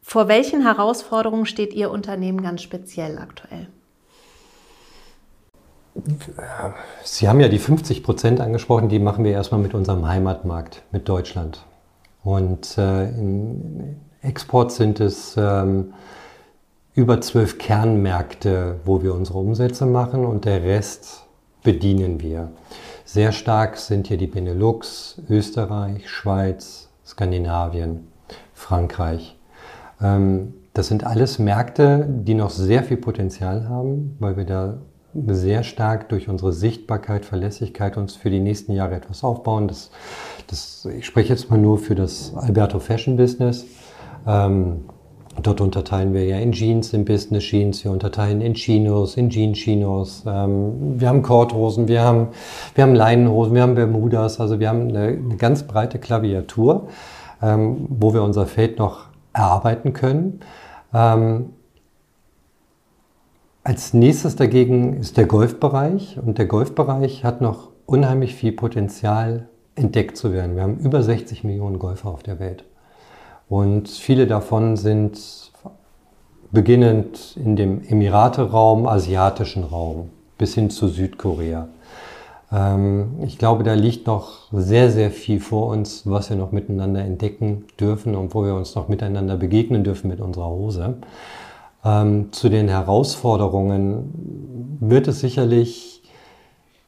vor 0.00 0.28
welchen 0.28 0.62
Herausforderungen 0.62 1.44
steht 1.44 1.74
Ihr 1.74 1.90
Unternehmen 1.90 2.42
ganz 2.42 2.62
speziell 2.62 3.18
aktuell? 3.18 3.68
Sie 7.04 7.28
haben 7.28 7.40
ja 7.40 7.48
die 7.48 7.58
50 7.58 8.02
Prozent 8.02 8.40
angesprochen, 8.40 8.88
die 8.88 8.98
machen 8.98 9.26
wir 9.26 9.32
erstmal 9.32 9.60
mit 9.60 9.74
unserem 9.74 10.08
Heimatmarkt, 10.08 10.80
mit 10.90 11.06
Deutschland. 11.06 11.66
Und 12.26 12.76
äh, 12.76 13.08
im 13.10 13.98
Export 14.20 14.72
sind 14.72 14.98
es 14.98 15.36
ähm, 15.38 15.94
über 16.92 17.20
zwölf 17.20 17.56
Kernmärkte, 17.56 18.80
wo 18.84 19.00
wir 19.00 19.14
unsere 19.14 19.38
Umsätze 19.38 19.86
machen 19.86 20.24
und 20.24 20.44
der 20.44 20.64
Rest 20.64 21.24
bedienen 21.62 22.20
wir. 22.20 22.50
Sehr 23.04 23.30
stark 23.30 23.76
sind 23.76 24.08
hier 24.08 24.16
die 24.16 24.26
Benelux, 24.26 25.22
Österreich, 25.30 26.10
Schweiz, 26.10 26.88
Skandinavien, 27.06 28.08
Frankreich. 28.54 29.38
Ähm, 30.02 30.52
das 30.74 30.88
sind 30.88 31.04
alles 31.04 31.38
Märkte, 31.38 32.08
die 32.08 32.34
noch 32.34 32.50
sehr 32.50 32.82
viel 32.82 32.96
Potenzial 32.96 33.68
haben, 33.68 34.16
weil 34.18 34.36
wir 34.36 34.46
da 34.46 34.78
sehr 35.14 35.62
stark 35.62 36.08
durch 36.08 36.28
unsere 36.28 36.52
Sichtbarkeit, 36.52 37.24
Verlässlichkeit 37.24 37.96
uns 37.96 38.16
für 38.16 38.30
die 38.30 38.40
nächsten 38.40 38.72
Jahre 38.72 38.96
etwas 38.96 39.22
aufbauen. 39.22 39.68
Das, 39.68 39.92
das, 40.46 40.86
ich 40.96 41.06
spreche 41.06 41.30
jetzt 41.30 41.50
mal 41.50 41.58
nur 41.58 41.78
für 41.78 41.94
das 41.94 42.34
Alberto 42.36 42.78
Fashion 42.78 43.16
Business. 43.16 43.66
Ähm, 44.26 44.84
dort 45.42 45.60
unterteilen 45.60 46.14
wir 46.14 46.24
ja 46.24 46.38
in 46.38 46.52
Jeans, 46.52 46.92
in 46.92 47.04
Business 47.04 47.44
Jeans, 47.44 47.84
wir 47.84 47.90
unterteilen 47.90 48.40
in 48.40 48.54
Chinos, 48.54 49.16
in 49.16 49.30
Jeans-Chinos. 49.30 50.24
Ähm, 50.26 51.00
wir 51.00 51.08
haben 51.08 51.22
Korthosen, 51.22 51.88
wir 51.88 52.02
haben, 52.02 52.28
wir 52.74 52.84
haben 52.84 52.94
Leinenhosen, 52.94 53.54
wir 53.54 53.62
haben 53.62 53.74
Bermudas. 53.74 54.40
Also 54.40 54.60
wir 54.60 54.68
haben 54.68 54.88
eine, 54.88 55.08
eine 55.08 55.36
ganz 55.36 55.64
breite 55.64 55.98
Klaviatur, 55.98 56.88
ähm, 57.42 57.86
wo 57.88 58.14
wir 58.14 58.22
unser 58.22 58.46
Feld 58.46 58.78
noch 58.78 59.06
erarbeiten 59.32 59.92
können. 59.92 60.40
Ähm, 60.94 61.50
als 63.64 63.92
nächstes 63.92 64.36
dagegen 64.36 64.98
ist 64.98 65.16
der 65.16 65.26
Golfbereich 65.26 66.18
und 66.24 66.38
der 66.38 66.46
Golfbereich 66.46 67.24
hat 67.24 67.40
noch 67.40 67.70
unheimlich 67.84 68.34
viel 68.34 68.52
Potenzial 68.52 69.48
entdeckt 69.76 70.16
zu 70.16 70.32
werden. 70.32 70.56
Wir 70.56 70.62
haben 70.62 70.78
über 70.78 71.02
60 71.02 71.44
Millionen 71.44 71.78
Golfer 71.78 72.10
auf 72.10 72.22
der 72.22 72.40
Welt 72.40 72.64
und 73.48 73.88
viele 73.88 74.26
davon 74.26 74.76
sind 74.76 75.52
beginnend 76.50 77.36
in 77.36 77.56
dem 77.56 77.84
Emirate-Raum, 77.84 78.86
asiatischen 78.86 79.64
Raum 79.64 80.10
bis 80.38 80.54
hin 80.54 80.70
zu 80.70 80.88
Südkorea. 80.88 81.68
Ähm, 82.52 83.16
ich 83.24 83.38
glaube, 83.38 83.64
da 83.64 83.74
liegt 83.74 84.06
noch 84.06 84.52
sehr, 84.52 84.90
sehr 84.90 85.10
viel 85.10 85.40
vor 85.40 85.68
uns, 85.68 86.02
was 86.04 86.30
wir 86.30 86.36
noch 86.36 86.52
miteinander 86.52 87.00
entdecken 87.00 87.64
dürfen 87.80 88.14
und 88.14 88.34
wo 88.34 88.44
wir 88.44 88.54
uns 88.54 88.74
noch 88.74 88.88
miteinander 88.88 89.36
begegnen 89.36 89.84
dürfen 89.84 90.08
mit 90.08 90.20
unserer 90.20 90.48
Hose. 90.48 90.94
Ähm, 91.84 92.32
zu 92.32 92.48
den 92.48 92.68
Herausforderungen 92.68 94.78
wird 94.80 95.08
es 95.08 95.20
sicherlich 95.20 95.95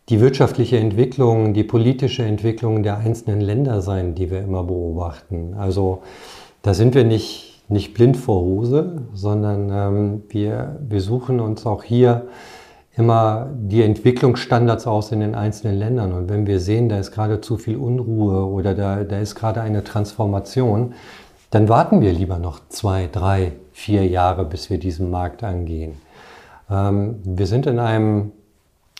die 0.09 0.21
wirtschaftliche 0.21 0.79
Entwicklung, 0.79 1.53
die 1.53 1.65
politische 1.65 2.23
Entwicklung 2.23 2.83
der 2.83 2.99
einzelnen 2.99 3.41
Länder 3.41 3.83
sein, 3.83 4.15
die 4.15 4.31
wir 4.31 4.41
immer 4.41 4.65
beobachten. 4.65 5.55
Also 5.55 6.03
da 6.63 6.75
sind 6.75 6.95
wir 6.95 7.05
nicht, 7.05 7.63
nicht 7.69 7.95
blind 7.95 8.17
vor 8.17 8.41
Hose, 8.41 9.03
sondern 9.13 9.71
ähm, 9.71 10.23
wir, 10.29 10.79
wir 10.89 11.01
suchen 11.01 11.41
uns 11.41 11.67
auch 11.67 11.83
hier 11.83 12.29
immer 12.97 13.49
die 13.55 13.83
Entwicklungsstandards 13.83 14.87
aus 14.87 15.13
in 15.13 15.21
den 15.21 15.35
einzelnen 15.35 15.79
Ländern. 15.79 16.13
Und 16.13 16.29
wenn 16.29 16.47
wir 16.47 16.59
sehen, 16.59 16.89
da 16.89 16.99
ist 16.99 17.13
gerade 17.13 17.41
zu 17.41 17.57
viel 17.57 17.77
Unruhe 17.77 18.45
oder 18.45 18.75
da, 18.75 19.05
da 19.05 19.21
ist 19.21 19.37
gerade 19.37 19.61
eine 19.61 19.85
Transformation, 19.85 20.95
dann 21.51 21.69
warten 21.69 22.01
wir 22.01 22.13
lieber 22.13 22.39
noch 22.39 22.61
zwei, 22.69 23.09
drei, 23.11 23.53
vier 23.73 24.07
Jahre, 24.07 24.45
bis 24.45 24.69
wir 24.69 24.79
diesen 24.79 25.11
Markt 25.11 25.45
angehen. 25.45 25.95
Ähm, 26.71 27.21
wir 27.25 27.47
sind 27.47 27.67
in 27.67 27.79
einem, 27.79 28.33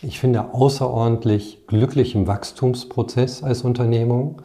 ich 0.01 0.19
finde, 0.19 0.53
außerordentlich 0.53 1.67
glücklichen 1.67 2.27
Wachstumsprozess 2.27 3.43
als 3.43 3.63
Unternehmung. 3.63 4.41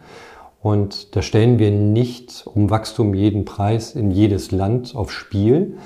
Und 0.61 1.14
da 1.14 1.22
stellen 1.22 1.59
wir 1.59 1.70
nicht 1.70 2.46
um 2.46 2.70
Wachstum 2.70 3.14
jeden 3.14 3.44
Preis 3.44 3.94
in 3.94 4.11
jedes 4.11 4.50
Land 4.50 4.96
aufs 4.96 5.12
Spiel, 5.12 5.76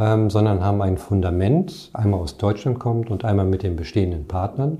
ähm, 0.00 0.30
sondern 0.30 0.64
haben 0.64 0.80
ein 0.82 0.96
Fundament, 0.96 1.90
einmal 1.92 2.20
aus 2.20 2.38
Deutschland 2.38 2.78
kommt 2.78 3.10
und 3.10 3.24
einmal 3.24 3.46
mit 3.46 3.62
den 3.62 3.76
bestehenden 3.76 4.26
Partnern. 4.26 4.78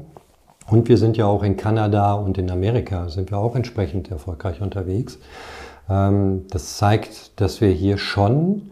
Und 0.68 0.88
wir 0.88 0.96
sind 0.96 1.16
ja 1.16 1.26
auch 1.26 1.42
in 1.42 1.56
Kanada 1.56 2.14
und 2.14 2.38
in 2.38 2.50
Amerika, 2.50 3.08
sind 3.08 3.30
wir 3.30 3.38
auch 3.38 3.54
entsprechend 3.54 4.10
erfolgreich 4.10 4.62
unterwegs. 4.62 5.18
Ähm, 5.88 6.46
das 6.50 6.78
zeigt, 6.78 7.40
dass 7.40 7.60
wir 7.60 7.70
hier 7.70 7.98
schon 7.98 8.70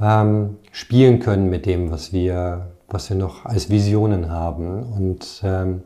ähm, 0.00 0.56
spielen 0.72 1.20
können 1.20 1.48
mit 1.48 1.64
dem, 1.64 1.90
was 1.90 2.12
wir, 2.12 2.71
was 2.92 3.10
wir 3.10 3.16
noch 3.16 3.44
als 3.44 3.70
Visionen 3.70 4.30
haben. 4.30 4.82
Und 4.82 5.42
ähm, 5.44 5.82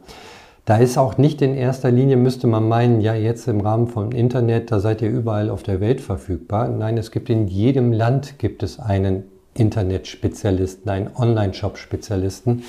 da 0.64 0.78
ist 0.78 0.98
auch 0.98 1.16
nicht 1.16 1.42
in 1.42 1.54
erster 1.54 1.90
Linie, 1.90 2.16
müsste 2.16 2.46
man 2.46 2.68
meinen, 2.68 3.00
ja, 3.00 3.14
jetzt 3.14 3.46
im 3.46 3.60
Rahmen 3.60 3.86
von 3.86 4.10
Internet, 4.12 4.72
da 4.72 4.80
seid 4.80 5.00
ihr 5.00 5.10
überall 5.10 5.48
auf 5.48 5.62
der 5.62 5.80
Welt 5.80 6.00
verfügbar. 6.00 6.68
Nein, 6.68 6.98
es 6.98 7.10
gibt 7.10 7.30
in 7.30 7.46
jedem 7.46 7.92
Land 7.92 8.38
gibt 8.38 8.62
es 8.62 8.80
einen 8.80 9.24
Internetspezialisten, 9.54 10.90
einen 10.90 11.10
Online-Shop-Spezialisten, 11.14 12.64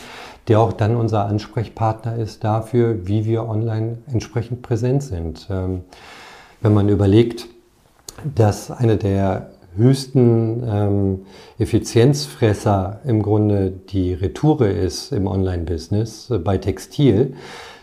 der 0.48 0.60
auch 0.60 0.74
dann 0.74 0.96
unser 0.96 1.26
Ansprechpartner 1.26 2.16
ist 2.16 2.44
dafür, 2.44 3.08
wie 3.08 3.26
wir 3.26 3.48
online 3.48 3.98
entsprechend 4.12 4.62
präsent 4.62 5.04
sind. 5.04 5.48
Ähm, 5.50 5.82
wenn 6.62 6.74
man 6.74 6.90
überlegt, 6.90 7.48
dass 8.36 8.72
eine 8.72 8.98
der 8.98 9.50
höchsten 9.78 10.64
ähm, 10.68 11.20
Effizienzfresser 11.60 13.02
im 13.06 13.24
Grunde 13.24 13.72
die 13.72 14.14
Retoure 14.14 14.70
ist 14.70 15.12
im 15.12 15.28
Online-Business 15.28 16.30
äh, 16.30 16.40
bei 16.40 16.58
Textil, 16.58 17.36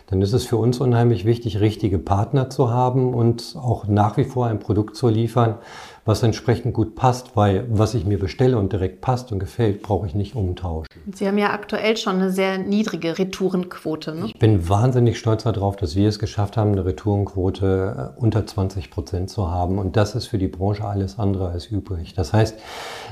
dann 0.07 0.21
ist 0.21 0.33
es 0.33 0.45
für 0.45 0.57
uns 0.57 0.79
unheimlich 0.79 1.25
wichtig, 1.25 1.59
richtige 1.59 1.97
Partner 1.97 2.49
zu 2.49 2.69
haben 2.69 3.13
und 3.13 3.55
auch 3.59 3.87
nach 3.87 4.17
wie 4.17 4.23
vor 4.23 4.45
ein 4.45 4.59
Produkt 4.59 4.95
zu 4.95 5.09
liefern, 5.09 5.55
was 6.05 6.21
entsprechend 6.21 6.75
gut 6.75 6.95
passt, 6.95 7.35
weil 7.35 7.65
was 7.67 7.95
ich 7.95 8.05
mir 8.05 8.19
bestelle 8.19 8.59
und 8.59 8.71
direkt 8.71 9.01
passt 9.01 9.31
und 9.31 9.39
gefällt, 9.39 9.81
brauche 9.81 10.05
ich 10.05 10.13
nicht 10.13 10.35
umtauschen. 10.35 10.85
Sie 11.11 11.27
haben 11.27 11.39
ja 11.39 11.51
aktuell 11.51 11.97
schon 11.97 12.17
eine 12.17 12.29
sehr 12.29 12.59
niedrige 12.59 13.17
Retourenquote. 13.17 14.13
Ne? 14.13 14.27
Ich 14.27 14.39
bin 14.39 14.69
wahnsinnig 14.69 15.17
stolz 15.17 15.43
darauf, 15.43 15.75
dass 15.75 15.95
wir 15.95 16.07
es 16.07 16.19
geschafft 16.19 16.57
haben, 16.57 16.73
eine 16.73 16.85
Retourenquote 16.85 18.13
äh, 18.15 18.21
unter 18.21 18.45
20 18.45 18.91
Prozent 18.91 19.31
zu 19.31 19.49
haben. 19.49 19.79
Und 19.79 19.97
das 19.97 20.13
ist 20.13 20.27
für 20.27 20.37
die 20.37 20.47
Branche 20.47 20.85
alles 20.85 21.17
andere 21.17 21.49
als 21.49 21.65
übrig. 21.65 22.13
Das 22.13 22.33
heißt, 22.33 22.59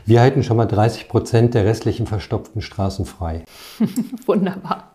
wir 0.06 0.22
halten 0.22 0.44
schon 0.44 0.58
mal 0.58 0.66
30 0.66 1.10
Prozent 1.10 1.56
der 1.56 1.66
restlichen 1.66 2.06
verstopften 2.06 2.62
Straßen 2.62 3.06
frei. 3.06 3.44
Wunderbar. 4.28 4.94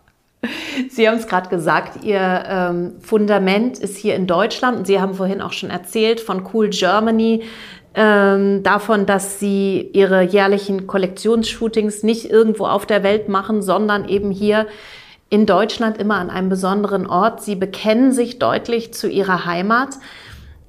Sie 0.88 1.09
haben 1.09 1.16
es 1.16 1.26
gerade 1.26 1.49
gesagt, 1.49 2.05
Ihr 2.05 2.44
ähm, 2.46 2.92
Fundament 3.01 3.78
ist 3.78 3.96
hier 3.96 4.14
in 4.14 4.28
Deutschland 4.28 4.78
und 4.78 4.86
Sie 4.86 5.01
haben 5.01 5.14
vorhin 5.14 5.40
auch 5.40 5.53
schon 5.53 5.70
erzählt 5.70 6.20
von 6.20 6.46
Cool 6.53 6.68
Germany, 6.68 7.42
ähm, 8.01 8.62
davon, 8.62 9.07
dass 9.07 9.40
Sie 9.40 9.90
Ihre 9.92 10.22
jährlichen 10.22 10.86
Kollektionsshootings 10.86 12.05
nicht 12.05 12.30
irgendwo 12.30 12.66
auf 12.66 12.86
der 12.86 13.03
Welt 13.03 13.28
machen, 13.28 13.61
sondern 13.61 14.09
eben 14.09 14.30
hier 14.30 14.68
in 15.30 15.46
Deutschland 15.46 15.99
immer 15.99 16.14
an 16.14 16.30
einem 16.30 16.49
besonderen 16.49 17.09
Ort. 17.09 17.42
Sie 17.42 17.57
bekennen 17.57 18.12
sich 18.12 18.38
deutlich 18.38 18.94
zu 18.94 19.09
Ihrer 19.09 19.46
Heimat. 19.46 19.96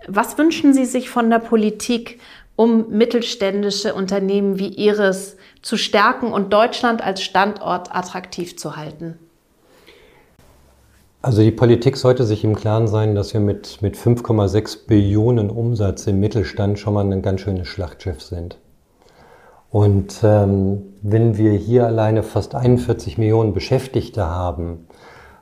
Was 0.08 0.40
wünschen 0.40 0.74
Sie 0.74 0.86
sich 0.86 1.12
von 1.12 1.30
der 1.30 1.38
Politik, 1.38 2.20
um 2.56 2.90
mittelständische 2.90 3.94
Unternehmen 3.94 4.58
wie 4.58 4.70
Ihres 4.70 5.38
zu 5.62 5.78
stärken 5.78 6.34
und 6.34 6.52
Deutschland 6.52 7.06
als 7.06 7.22
Standort 7.22 7.96
attraktiv 7.96 8.58
zu 8.58 8.76
halten? 8.76 9.20
Also 11.22 11.42
die 11.42 11.52
Politik 11.52 11.98
sollte 11.98 12.24
sich 12.24 12.46
im 12.46 12.56
Klaren 12.56 12.88
sein, 12.88 13.14
dass 13.14 13.34
wir 13.34 13.42
mit, 13.42 13.82
mit 13.82 13.98
5,6 13.98 14.88
Billionen 14.88 15.50
Umsatz 15.50 16.08
im 16.08 16.22
Mittelstand 16.22 16.80
schon 16.80 16.94
mal 16.94 17.12
ein 17.12 17.22
ganz 17.22 17.42
schönes 17.42 17.68
Schlachtschiff 17.68 18.22
sind. 18.22 18.58
Und 19.70 20.22
ähm, 20.24 20.82
wenn 21.02 21.38
wir 21.38 21.52
hier 21.52 21.86
alleine 21.86 22.24
fast 22.24 22.56
41 22.56 23.18
Millionen 23.18 23.54
Beschäftigte 23.54 24.28
haben, 24.28 24.88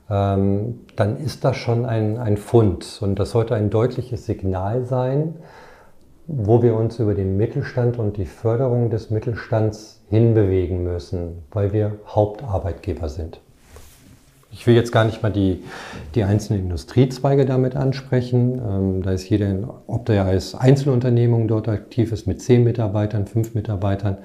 ähm, 0.10 0.80
dann 0.96 1.18
ist 1.18 1.46
das 1.46 1.58
schon 1.58 1.86
ein, 1.86 2.18
ein 2.18 2.38
Fund. 2.38 2.98
Und 3.02 3.20
das 3.20 3.30
sollte 3.30 3.54
ein 3.54 3.70
deutliches 3.70 4.26
Signal 4.26 4.84
sein, 4.86 5.36
wo 6.26 6.64
wir 6.64 6.76
uns 6.76 6.98
über 6.98 7.14
den 7.14 7.38
Mittelstand 7.38 8.00
und 8.00 8.18
die 8.18 8.26
Förderung 8.26 8.90
des 8.90 9.12
Mittelstands 9.12 10.02
hinbewegen 10.10 10.84
müssen, 10.84 11.44
weil 11.52 11.72
wir 11.72 12.00
Hauptarbeitgeber 12.08 13.10
sind. 13.10 13.42
Ich 14.58 14.66
will 14.66 14.74
jetzt 14.74 14.92
gar 14.92 15.06
nicht 15.06 15.22
mal 15.22 15.32
die, 15.32 15.64
die 16.16 16.24
einzelnen 16.24 16.64
Industriezweige 16.64 17.46
damit 17.46 17.76
ansprechen. 17.76 18.60
Ähm, 18.60 19.04
da 19.04 19.12
ist 19.12 19.30
jeder, 19.30 19.82
ob 19.86 20.08
der 20.08 20.26
als 20.26 20.56
Einzelunternehmung 20.56 21.48
dort 21.48 21.68
aktiv 21.68 22.12
ist 22.12 22.26
mit 22.26 22.42
10 22.42 22.64
Mitarbeitern, 22.64 23.28
5 23.28 23.54
Mitarbeitern 23.54 24.18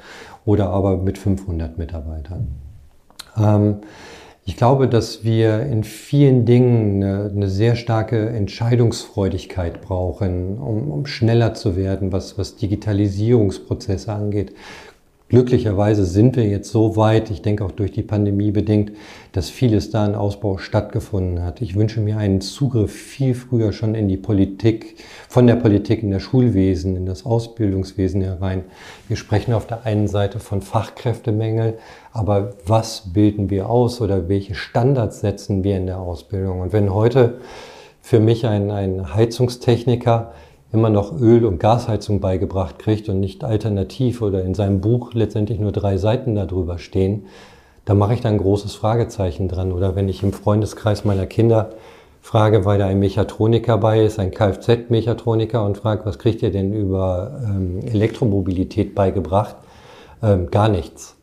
oder 0.47 0.71
aber 0.71 0.97
mit 0.97 1.19
500 1.19 1.77
Mitarbeitern. 1.77 2.49
Ähm, 3.37 3.77
ich 4.45 4.57
glaube, 4.57 4.89
dass 4.89 5.23
wir 5.23 5.61
in 5.61 5.85
vielen 5.85 6.47
Dingen 6.47 7.03
eine, 7.03 7.31
eine 7.31 7.49
sehr 7.49 7.77
starke 7.77 8.31
Entscheidungsfreudigkeit 8.31 9.83
brauchen, 9.83 10.59
um, 10.59 10.91
um, 10.91 11.07
schneller 11.07 11.55
zu 11.55 11.77
werden, 11.77 12.11
was, 12.11 12.39
was 12.39 12.57
Digitalisierungsprozesse 12.57 14.13
angeht. 14.13 14.53
Glücklicherweise 15.33 16.05
sind 16.05 16.37
wir 16.37 16.45
jetzt 16.45 16.71
so 16.71 16.95
weit, 16.95 17.31
ich 17.31 17.41
denke 17.41 17.65
auch 17.65 17.71
durch 17.71 17.91
die 17.91 18.03
Pandemie 18.03 18.51
bedingt, 18.51 18.93
dass 19.33 19.49
vieles 19.49 19.89
da 19.91 20.05
in 20.05 20.15
Ausbau 20.15 20.59
stattgefunden 20.59 21.43
hat. 21.43 21.63
Ich 21.63 21.75
wünsche 21.75 22.03
mir 22.03 22.19
einen 22.19 22.43
Zugriff 22.43 22.93
viel 22.93 23.35
früher 23.35 23.73
schon 23.73 23.95
in 23.95 24.09
die 24.09 24.19
Politik, 24.19 24.97
von 25.31 25.47
der 25.47 25.57
Politik 25.57 26.03
in 26.03 26.11
das 26.11 26.23
Schulwesen, 26.23 26.97
in 26.97 27.07
das 27.07 27.25
Ausbildungswesen 27.25 28.21
herein. 28.21 28.65
Wir 29.09 29.17
sprechen 29.17 29.55
auf 29.55 29.67
der 29.67 29.87
einen 29.87 30.07
Seite 30.07 30.39
von 30.39 30.61
Fachkräftemängel, 30.61 31.79
aber 32.13 32.51
was 32.67 33.15
bilden 33.15 33.49
wir 33.49 33.71
aus 33.71 34.03
oder 34.03 34.29
welche 34.29 34.55
Standards 34.55 35.21
setzen 35.21 35.65
wir 35.65 35.79
in 35.79 35.87
der 35.87 35.99
Ausbildung? 35.99 36.61
Und 36.61 36.75
wenn 36.75 36.93
heute 36.93 37.39
für 38.03 38.21
mich 38.21 38.47
ein, 38.47 38.71
ein 38.71 39.15
Heizungstechniker 39.15 40.35
immer 40.73 40.91
noch 40.91 41.21
Öl- 41.21 41.45
und 41.45 41.61
Gasheizung 41.61 42.21
beigebracht 42.21 42.79
kriegt 42.79 43.09
und 43.09 43.21
nicht 43.21 43.45
alternativ 43.45 44.23
oder 44.23 44.43
in 44.43 44.55
seinem 44.55 44.81
Buch 44.81 45.13
letztendlich 45.13 45.61
nur 45.61 45.73
drei 45.73 45.99
Seiten 45.99 46.35
darüber 46.35 46.79
stehen, 46.79 47.27
da 47.85 47.95
mache 47.95 48.15
ich 48.15 48.21
da 48.21 48.29
ein 48.29 48.39
großes 48.39 48.75
Fragezeichen 48.75 49.49
dran. 49.49 49.73
Oder 49.73 49.97
wenn 49.97 50.09
ich 50.09 50.23
im 50.23 50.33
Freundeskreis 50.33 51.05
meiner 51.05 51.27
Kinder 51.27 51.71
frage, 52.21 52.65
weil 52.65 52.79
da 52.79 52.87
ein 52.87 53.01
Mechatroniker 53.01 53.77
bei 53.79 54.05
ist, 54.05 54.19
ein 54.19 54.31
Kfz-Mechatroniker 54.31 55.65
und 55.65 55.79
frage, 55.79 56.07
was 56.07 56.19
kriegt 56.19 56.43
ihr 56.43 56.53
denn 56.53 56.73
über 56.73 57.41
ähm, 57.45 57.81
Elektromobilität 57.81 58.95
beigebracht? 58.95 59.57
Ähm, 60.23 60.51
gar 60.51 60.69
nichts. 60.69 61.17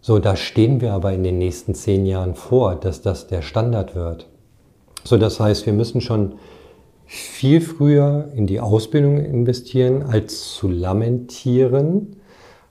So, 0.00 0.18
da 0.18 0.36
stehen 0.36 0.80
wir 0.80 0.92
aber 0.94 1.12
in 1.12 1.22
den 1.22 1.38
nächsten 1.38 1.74
zehn 1.74 2.06
Jahren 2.06 2.34
vor, 2.34 2.74
dass 2.74 3.02
das 3.02 3.26
der 3.26 3.42
Standard 3.42 3.94
wird. 3.94 4.26
So, 5.04 5.18
das 5.18 5.38
heißt, 5.38 5.66
wir 5.66 5.74
müssen 5.74 6.00
schon 6.00 6.34
viel 7.06 7.60
früher 7.60 8.30
in 8.34 8.46
die 8.46 8.60
Ausbildung 8.60 9.18
investieren, 9.18 10.02
als 10.02 10.54
zu 10.54 10.68
lamentieren. 10.68 12.16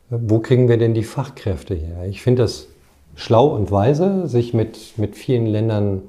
Wo 0.10 0.40
kriegen 0.40 0.68
wir 0.68 0.78
denn 0.78 0.94
die 0.94 1.04
Fachkräfte 1.04 1.76
her? 1.76 2.06
Ich 2.08 2.22
finde 2.22 2.44
das 2.44 2.68
schlau 3.16 3.48
und 3.48 3.72
weise, 3.72 4.28
sich 4.28 4.54
mit, 4.54 4.98
mit 4.98 5.16
vielen 5.16 5.46
Ländern 5.46 6.04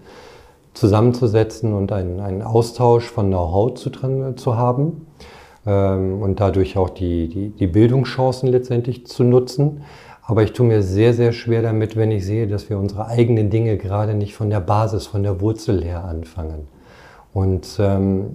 zusammenzusetzen 0.72 1.72
und 1.72 1.92
einen, 1.92 2.20
einen 2.20 2.42
Austausch 2.42 3.04
von 3.04 3.28
Know-how 3.28 3.74
zu, 3.74 3.90
zu 4.34 4.56
haben 4.56 5.06
ähm, 5.66 6.20
und 6.20 6.40
dadurch 6.40 6.76
auch 6.76 6.90
die, 6.90 7.28
die, 7.28 7.50
die 7.50 7.66
Bildungschancen 7.66 8.48
letztendlich 8.48 9.06
zu 9.06 9.22
nutzen. 9.22 9.82
Aber 10.26 10.42
ich 10.42 10.52
tue 10.52 10.66
mir 10.66 10.82
sehr, 10.82 11.12
sehr 11.12 11.32
schwer 11.32 11.62
damit, 11.62 11.96
wenn 11.96 12.10
ich 12.10 12.24
sehe, 12.24 12.46
dass 12.46 12.70
wir 12.70 12.78
unsere 12.78 13.06
eigenen 13.06 13.50
Dinge 13.50 13.76
gerade 13.76 14.14
nicht 14.14 14.34
von 14.34 14.50
der 14.50 14.60
Basis, 14.60 15.06
von 15.06 15.22
der 15.22 15.40
Wurzel 15.40 15.84
her 15.84 16.04
anfangen. 16.04 16.66
Und 17.34 17.78
ähm, 17.80 18.30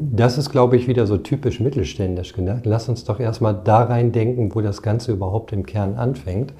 das 0.00 0.38
ist, 0.38 0.50
glaube 0.50 0.76
ich, 0.76 0.88
wieder 0.88 1.06
so 1.06 1.18
typisch 1.18 1.60
mittelständisch 1.60 2.32
gedacht. 2.32 2.64
Lass 2.64 2.88
uns 2.88 3.04
doch 3.04 3.20
erstmal 3.20 3.60
da 3.62 3.82
rein 3.82 4.10
denken, 4.10 4.54
wo 4.54 4.62
das 4.62 4.80
Ganze 4.80 5.12
überhaupt 5.12 5.52
im 5.52 5.66
Kern 5.66 5.96
anfängt. 5.96 6.54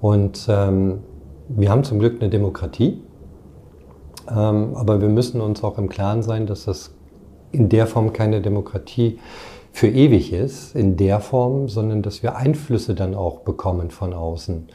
Und 0.00 0.46
ähm, 0.48 1.00
wir 1.48 1.70
haben 1.70 1.84
zum 1.84 1.98
Glück 1.98 2.20
eine 2.20 2.30
Demokratie, 2.30 3.02
ähm, 4.30 4.74
aber 4.74 5.02
wir 5.02 5.10
müssen 5.10 5.42
uns 5.42 5.62
auch 5.62 5.76
im 5.76 5.90
Klaren 5.90 6.22
sein, 6.22 6.46
dass 6.46 6.64
das 6.64 6.94
in 7.52 7.68
der 7.68 7.86
Form 7.86 8.14
keine 8.14 8.40
Demokratie 8.40 9.18
für 9.72 9.88
ewig 9.88 10.32
ist, 10.32 10.74
in 10.74 10.96
der 10.96 11.20
Form, 11.20 11.68
sondern 11.68 12.00
dass 12.00 12.22
wir 12.22 12.36
Einflüsse 12.36 12.94
dann 12.94 13.14
auch 13.14 13.40
bekommen 13.40 13.90
von 13.90 14.14
außen. 14.14 14.68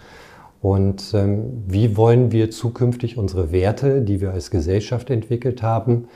Und 0.63 1.13
ähm, 1.13 1.61
wie 1.67 1.97
wollen 1.97 2.31
wir 2.31 2.49
zukünftig 2.49 3.17
unsere 3.17 3.51
Werte, 3.51 4.01
die 4.01 4.21
wir 4.21 4.31
als 4.31 4.49
Gesellschaft 4.49 5.09
entwickelt 5.09 5.61
haben, 5.61 6.07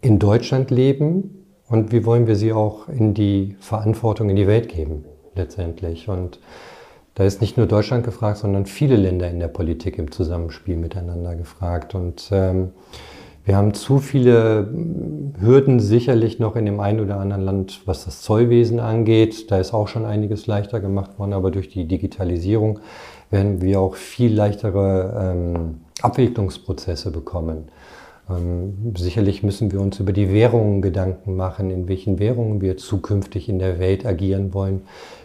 in 0.00 0.18
Deutschland 0.18 0.72
leben 0.72 1.46
und 1.68 1.92
wie 1.92 2.04
wollen 2.04 2.26
wir 2.26 2.34
sie 2.34 2.52
auch 2.52 2.88
in 2.88 3.14
die 3.14 3.54
Verantwortung 3.60 4.28
in 4.30 4.34
die 4.34 4.48
Welt 4.48 4.68
geben 4.68 5.04
letztendlich. 5.36 6.08
Und 6.08 6.40
da 7.14 7.22
ist 7.22 7.40
nicht 7.40 7.56
nur 7.56 7.66
Deutschland 7.66 8.04
gefragt, 8.04 8.38
sondern 8.38 8.66
viele 8.66 8.96
Länder 8.96 9.30
in 9.30 9.38
der 9.38 9.46
Politik 9.46 9.96
im 9.96 10.10
Zusammenspiel 10.10 10.76
miteinander 10.76 11.36
gefragt. 11.36 11.94
Und 11.94 12.30
ähm, 12.32 12.70
wir 13.44 13.56
haben 13.56 13.74
zu 13.74 13.98
viele 13.98 14.74
Hürden 15.38 15.78
sicherlich 15.78 16.40
noch 16.40 16.56
in 16.56 16.66
dem 16.66 16.80
einen 16.80 16.98
oder 16.98 17.18
anderen 17.18 17.44
Land, 17.44 17.82
was 17.86 18.06
das 18.06 18.22
Zollwesen 18.22 18.80
angeht. 18.80 19.52
Da 19.52 19.58
ist 19.58 19.72
auch 19.72 19.86
schon 19.86 20.04
einiges 20.04 20.48
leichter 20.48 20.80
gemacht 20.80 21.16
worden, 21.20 21.32
aber 21.32 21.52
durch 21.52 21.68
die 21.68 21.86
Digitalisierung 21.86 22.80
werden 23.32 23.62
wir 23.62 23.80
auch 23.80 23.96
viel 23.96 24.32
leichtere 24.32 25.34
ähm, 25.34 25.80
Abwicklungsprozesse 26.02 27.10
bekommen. 27.10 27.68
Ähm, 28.30 28.94
sicherlich 28.96 29.42
müssen 29.42 29.72
wir 29.72 29.80
uns 29.80 29.98
über 29.98 30.12
die 30.12 30.32
Währungen 30.32 30.82
Gedanken 30.82 31.34
machen, 31.34 31.70
in 31.70 31.88
welchen 31.88 32.18
Währungen 32.18 32.60
wir 32.60 32.76
zukünftig 32.76 33.48
in 33.48 33.58
der 33.58 33.78
Welt 33.78 34.06
agieren 34.06 34.54
wollen, 34.54 34.82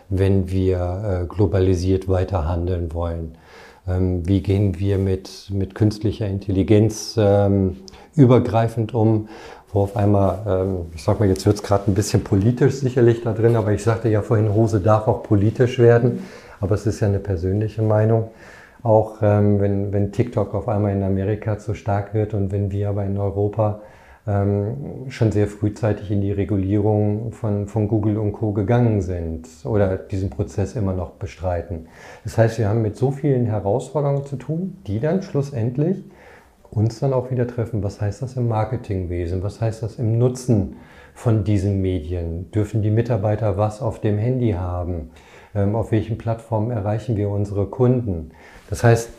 wenn 0.09 0.49
wir 0.49 1.23
äh, 1.23 1.25
globalisiert 1.27 2.07
weiter 2.07 2.47
handeln 2.47 2.93
wollen. 2.93 3.37
Ähm, 3.87 4.25
wie 4.25 4.41
gehen 4.41 4.79
wir 4.79 4.97
mit, 4.97 5.49
mit 5.51 5.75
künstlicher 5.75 6.27
Intelligenz 6.27 7.15
ähm, 7.17 7.77
übergreifend 8.15 8.93
um? 8.93 9.27
Wo 9.73 9.81
auf 9.81 9.97
einmal, 9.97 10.39
ähm, 10.47 10.85
ich 10.95 11.03
sag 11.03 11.19
mal, 11.19 11.27
jetzt 11.27 11.45
wird 11.45 11.57
es 11.57 11.63
gerade 11.63 11.91
ein 11.91 11.93
bisschen 11.93 12.23
politisch 12.23 12.75
sicherlich 12.75 13.21
da 13.21 13.33
drin, 13.33 13.57
aber 13.57 13.73
ich 13.73 13.83
sagte 13.83 14.07
ja 14.07 14.21
vorhin, 14.21 14.53
Hose 14.53 14.79
darf 14.79 15.09
auch 15.09 15.23
politisch 15.23 15.77
werden 15.77 16.19
aber 16.59 16.75
es 16.75 16.85
ist 16.85 16.99
ja 16.99 17.07
eine 17.07 17.19
persönliche 17.19 17.81
Meinung. 17.81 18.29
Auch 18.83 19.21
ähm, 19.21 19.59
wenn, 19.59 19.91
wenn 19.91 20.11
TikTok 20.11 20.53
auf 20.53 20.67
einmal 20.67 20.93
in 20.93 21.03
Amerika 21.03 21.57
zu 21.57 21.73
stark 21.73 22.13
wird 22.13 22.33
und 22.33 22.51
wenn 22.51 22.71
wir 22.71 22.89
aber 22.89 23.05
in 23.05 23.17
Europa 23.17 23.81
ähm, 24.27 25.05
schon 25.09 25.31
sehr 25.31 25.47
frühzeitig 25.47 26.11
in 26.11 26.21
die 26.21 26.31
Regulierung 26.31 27.31
von, 27.31 27.67
von 27.67 27.87
Google 27.87 28.17
und 28.17 28.33
Co. 28.33 28.51
gegangen 28.51 29.01
sind 29.01 29.47
oder 29.63 29.97
diesen 29.97 30.29
Prozess 30.29 30.75
immer 30.75 30.93
noch 30.93 31.11
bestreiten. 31.11 31.87
Das 32.23 32.37
heißt, 32.37 32.59
wir 32.59 32.67
haben 32.67 32.81
mit 32.81 32.97
so 32.97 33.11
vielen 33.11 33.45
Herausforderungen 33.45 34.25
zu 34.25 34.35
tun, 34.35 34.77
die 34.85 34.99
dann 34.99 35.21
schlussendlich 35.21 36.03
uns 36.69 36.99
dann 36.99 37.13
auch 37.13 37.31
wieder 37.31 37.47
treffen. 37.47 37.83
Was 37.83 38.01
heißt 38.01 38.21
das 38.21 38.35
im 38.35 38.49
Marketingwesen? 38.49 39.43
Was 39.43 39.61
heißt 39.61 39.81
das 39.81 39.95
im 39.95 40.17
Nutzen 40.17 40.75
von 41.13 41.45
diesen 41.45 41.81
Medien? 41.81 42.51
Dürfen 42.51 42.81
die 42.81 42.91
Mitarbeiter 42.91 43.57
was 43.57 43.81
auf 43.81 44.01
dem 44.01 44.17
Handy 44.17 44.51
haben? 44.51 45.11
Ähm, 45.55 45.75
auf 45.75 45.91
welchen 45.91 46.17
Plattformen 46.17 46.71
erreichen 46.71 47.17
wir 47.17 47.29
unsere 47.29 47.65
Kunden. 47.67 48.31
Das 48.69 48.83
heißt, 48.83 49.09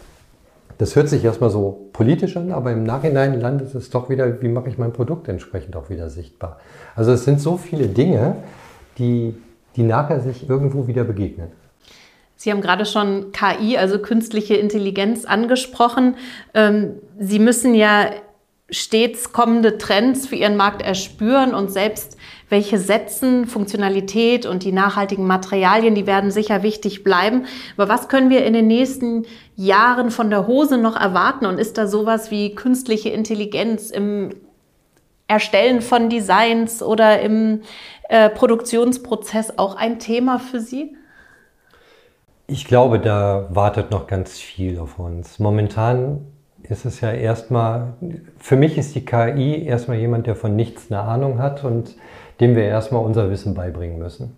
das 0.79 0.95
hört 0.95 1.09
sich 1.09 1.25
erstmal 1.25 1.51
so 1.51 1.89
politisch 1.93 2.37
an, 2.37 2.53
aber 2.53 2.71
im 2.71 2.85
Nachhinein 2.85 3.41
landet 3.41 3.75
es 3.75 3.91
doch 3.91 4.09
wieder, 4.09 4.41
wie 4.41 4.49
mache 4.49 4.69
ich 4.69 4.79
mein 4.79 4.93
Produkt 4.93 5.29
entsprechend 5.29 5.75
auch 5.75 5.91
wieder 5.91 6.09
sichtbar. 6.09 6.59
Also 6.95 7.13
es 7.13 7.25
sind 7.25 7.41
so 7.41 7.57
viele 7.57 7.89
Dinge, 7.89 8.37
die, 8.97 9.35
die 9.75 9.83
nachher 9.83 10.21
sich 10.21 10.49
irgendwo 10.49 10.87
wieder 10.87 11.03
begegnen. 11.03 11.49
Sie 12.37 12.53
haben 12.53 12.61
gerade 12.61 12.87
schon 12.87 13.33
KI, 13.33 13.77
also 13.77 13.99
künstliche 13.99 14.55
Intelligenz, 14.55 15.25
angesprochen. 15.25 16.15
Ähm, 16.55 17.01
Sie 17.19 17.41
müssen 17.41 17.75
ja 17.75 18.11
stets 18.71 19.33
kommende 19.33 19.79
Trends 19.79 20.27
für 20.27 20.37
Ihren 20.37 20.57
Markt 20.57 20.83
erspüren 20.83 21.55
und 21.55 21.71
selbst 21.71 22.17
welche 22.51 22.79
setzen, 22.79 23.47
Funktionalität 23.47 24.47
und 24.47 24.65
die 24.65 24.73
nachhaltigen 24.73 25.27
Materialien, 25.27 25.95
die 25.95 26.07
werden 26.07 26.31
sicher 26.31 26.63
wichtig 26.63 27.05
bleiben. 27.05 27.47
Aber 27.77 27.89
was 27.89 28.09
können 28.09 28.31
wir 28.31 28.45
in 28.45 28.55
den 28.55 28.67
nächsten 28.67 29.27
Jahren 29.55 30.11
von 30.11 30.31
der 30.31 30.47
Hose 30.47 30.79
noch 30.79 30.97
erwarten? 30.97 31.47
Und 31.47 31.59
ist 31.59 31.77
da 31.77 31.87
sowas 31.87 32.31
wie 32.31 32.55
künstliche 32.55 33.11
Intelligenz 33.11 33.91
im 33.91 34.31
Erstellen 35.27 35.83
von 35.83 36.09
Designs 36.09 36.83
oder 36.83 37.21
im 37.21 37.63
äh, 38.09 38.31
Produktionsprozess 38.31 39.59
auch 39.59 39.77
ein 39.77 39.99
Thema 39.99 40.39
für 40.39 40.61
Sie? 40.61 40.97
Ich 42.47 42.65
glaube, 42.65 42.99
da 42.99 43.47
wartet 43.51 43.91
noch 43.91 44.07
ganz 44.07 44.39
viel 44.39 44.79
auf 44.79 44.99
uns. 44.99 45.39
Momentan 45.39 46.25
ist 46.71 46.85
es 46.85 47.01
ja 47.01 47.13
erstmal, 47.13 47.95
für 48.39 48.57
mich 48.57 48.77
ist 48.77 48.95
die 48.95 49.05
KI 49.05 49.65
erstmal 49.65 49.99
jemand, 49.99 50.27
der 50.27 50.37
von 50.37 50.55
nichts 50.55 50.91
eine 50.91 51.01
Ahnung 51.01 51.39
hat 51.39 51.65
und 51.65 51.97
dem 52.41 52.55
wir 52.55 52.65
erstmal 52.65 53.05
unser 53.05 53.31
Wissen 53.31 53.55
beibringen 53.55 53.99
müssen. 53.99 54.37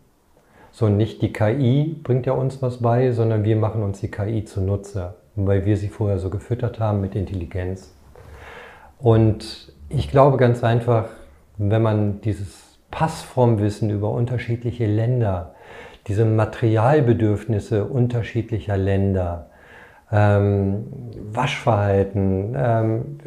So 0.72 0.88
nicht 0.88 1.20
die 1.22 1.32
KI 1.32 1.96
bringt 2.02 2.26
ja 2.26 2.32
uns 2.32 2.62
was 2.62 2.78
bei, 2.78 3.10
sondern 3.12 3.44
wir 3.44 3.56
machen 3.56 3.82
uns 3.82 4.00
die 4.00 4.10
KI 4.10 4.44
zunutze, 4.44 5.14
weil 5.34 5.64
wir 5.64 5.76
sie 5.76 5.88
vorher 5.88 6.18
so 6.18 6.30
gefüttert 6.30 6.78
haben 6.78 7.00
mit 7.00 7.14
Intelligenz. 7.16 7.92
Und 8.98 9.72
ich 9.88 10.10
glaube 10.10 10.36
ganz 10.36 10.62
einfach, 10.62 11.08
wenn 11.58 11.82
man 11.82 12.20
dieses 12.20 12.78
Passformwissen 12.90 13.90
über 13.90 14.10
unterschiedliche 14.10 14.86
Länder, 14.86 15.54
diese 16.06 16.24
Materialbedürfnisse 16.24 17.84
unterschiedlicher 17.84 18.76
Länder, 18.76 19.49
ähm, 20.12 20.86
Waschverhalten, 21.32 22.54
ähm, 22.56 23.18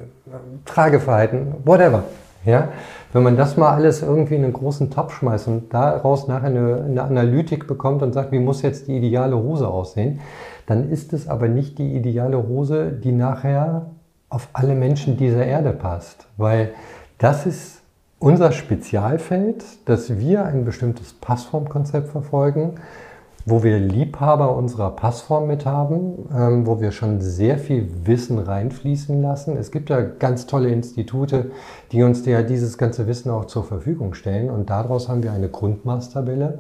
Trageverhalten, 0.66 1.56
whatever, 1.64 2.04
ja, 2.46 2.70
wenn 3.14 3.24
man 3.24 3.38
das 3.38 3.56
mal 3.56 3.70
alles 3.70 4.02
irgendwie 4.02 4.36
in 4.36 4.44
einen 4.44 4.54
großen 4.54 4.92
Topf 4.92 5.14
schmeißt 5.14 5.48
und 5.48 5.74
daraus 5.74 6.28
nachher 6.28 6.48
eine, 6.48 6.84
eine 6.84 7.04
Analytik 7.04 7.68
bekommt 7.68 8.02
und 8.02 8.14
sagt, 8.14 8.32
wie 8.32 8.40
muss 8.40 8.62
jetzt 8.62 8.88
die 8.88 8.98
ideale 8.98 9.38
Hose 9.38 9.68
aussehen, 9.68 10.20
dann 10.66 10.90
ist 10.90 11.14
es 11.14 11.28
aber 11.28 11.48
nicht 11.48 11.78
die 11.78 11.96
ideale 11.96 12.48
Hose, 12.48 12.92
die 12.92 13.12
nachher 13.12 13.88
auf 14.30 14.50
alle 14.54 14.76
Menschen 14.76 15.16
dieser 15.16 15.46
Erde 15.46 15.72
passt. 15.72 16.28
Weil 16.38 16.72
das 17.18 17.46
ist 17.46 17.82
unser 18.20 18.52
Spezialfeld, 18.52 19.64
dass 19.86 20.18
wir 20.18 20.46
ein 20.46 20.66
bestimmtes 20.66 21.14
Passformkonzept 21.14 22.10
verfolgen 22.10 22.76
wo 23.46 23.64
wir 23.64 23.78
Liebhaber 23.78 24.56
unserer 24.56 24.92
Passform 24.92 25.48
mit 25.48 25.66
haben, 25.66 26.30
ähm, 26.36 26.66
wo 26.66 26.80
wir 26.80 26.92
schon 26.92 27.20
sehr 27.20 27.58
viel 27.58 27.90
Wissen 28.06 28.40
reinfließen 28.40 29.22
lassen. 29.22 29.58
Es 29.58 29.72
gibt 29.72 29.90
ja 29.90 30.02
ganz 30.02 30.46
tolle 30.48 30.70
Institute, 30.70 31.52
die 31.92 32.04
uns 32.04 32.26
ja 32.26 32.42
dieses 32.42 32.78
ganze 32.78 33.06
Wissen 33.08 33.30
auch 33.32 33.46
zur 33.46 33.66
Verfügung 33.66 34.14
stellen. 34.14 34.50
Und 34.50 34.70
daraus 34.70 35.10
haben 35.10 35.24
wir 35.24 35.34
eine 35.34 35.50
Grundmaßtabelle 35.50 36.60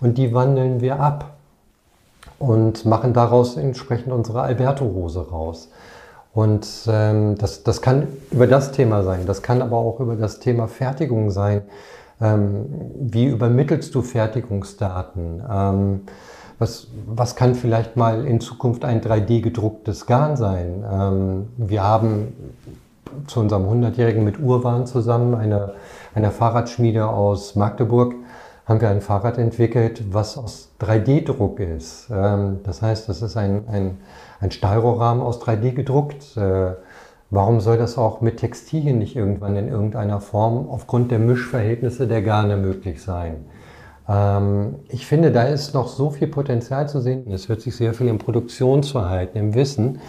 und 0.00 0.18
die 0.18 0.34
wandeln 0.34 0.80
wir 0.80 0.98
ab 0.98 1.34
und 2.38 2.84
machen 2.84 3.12
daraus 3.12 3.56
entsprechend 3.56 4.12
unsere 4.12 4.42
Alberto-Rose 4.42 5.30
raus. 5.30 5.68
Und 6.32 6.66
ähm, 6.88 7.38
das, 7.38 7.62
das 7.62 7.80
kann 7.80 8.08
über 8.32 8.48
das 8.48 8.72
Thema 8.72 9.04
sein, 9.04 9.24
das 9.24 9.40
kann 9.42 9.62
aber 9.62 9.76
auch 9.76 10.00
über 10.00 10.16
das 10.16 10.40
Thema 10.40 10.66
Fertigung 10.66 11.30
sein. 11.30 11.62
Ähm, 12.20 12.66
wie 12.98 13.26
übermittelst 13.26 13.94
du 13.94 14.02
Fertigungsdaten? 14.02 15.42
Ähm, 15.50 16.00
was, 16.58 16.88
was 17.06 17.34
kann 17.34 17.54
vielleicht 17.54 17.96
mal 17.96 18.24
in 18.24 18.40
Zukunft 18.40 18.84
ein 18.84 19.00
3D-gedrucktes 19.00 20.06
Garn 20.06 20.36
sein? 20.36 20.84
Ähm, 20.90 21.48
wir 21.56 21.82
haben 21.82 22.32
zu 23.26 23.40
unserem 23.40 23.64
100-Jährigen 23.64 24.24
mit 24.24 24.38
Urwahn 24.40 24.86
zusammen, 24.86 25.34
einer 25.34 25.72
eine 26.14 26.30
Fahrradschmiede 26.30 27.08
aus 27.08 27.56
Magdeburg, 27.56 28.14
haben 28.66 28.80
wir 28.80 28.88
ein 28.88 29.00
Fahrrad 29.00 29.36
entwickelt, 29.36 30.04
was 30.12 30.38
aus 30.38 30.70
3D-Druck 30.80 31.60
ist. 31.60 32.08
Ähm, 32.10 32.60
das 32.64 32.80
heißt, 32.80 33.08
das 33.08 33.20
ist 33.20 33.36
ein, 33.36 33.64
ein, 33.68 33.98
ein 34.40 34.50
Stahlrohrrahmen 34.50 35.22
aus 35.22 35.42
3D 35.42 35.72
gedruckt. 35.72 36.36
Äh, 36.36 36.72
warum 37.34 37.60
soll 37.60 37.76
das 37.76 37.98
auch 37.98 38.20
mit 38.20 38.38
Textilien 38.38 38.98
nicht 38.98 39.16
irgendwann 39.16 39.56
in 39.56 39.68
irgendeiner 39.68 40.20
Form 40.20 40.68
aufgrund 40.68 41.10
der 41.10 41.18
Mischverhältnisse 41.18 42.06
der 42.06 42.22
Garne 42.22 42.56
möglich 42.56 43.02
sein? 43.02 43.44
Ähm, 44.08 44.76
ich 44.88 45.06
finde, 45.06 45.32
da 45.32 45.44
ist 45.44 45.74
noch 45.74 45.88
so 45.88 46.10
viel 46.10 46.28
Potenzial 46.28 46.88
zu 46.88 47.00
sehen. 47.00 47.30
Es 47.30 47.48
wird 47.48 47.60
sich 47.60 47.74
sehr 47.76 47.94
viel 47.94 48.08
im 48.08 48.18
Produktionsverhalten, 48.18 49.40
im 49.40 49.54
Wissen 49.54 50.00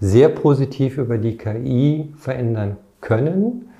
sehr 0.00 0.28
positiv 0.28 0.98
über 0.98 1.18
die 1.18 1.36
KI 1.36 2.12
verändern 2.16 2.76
können. 3.00 3.70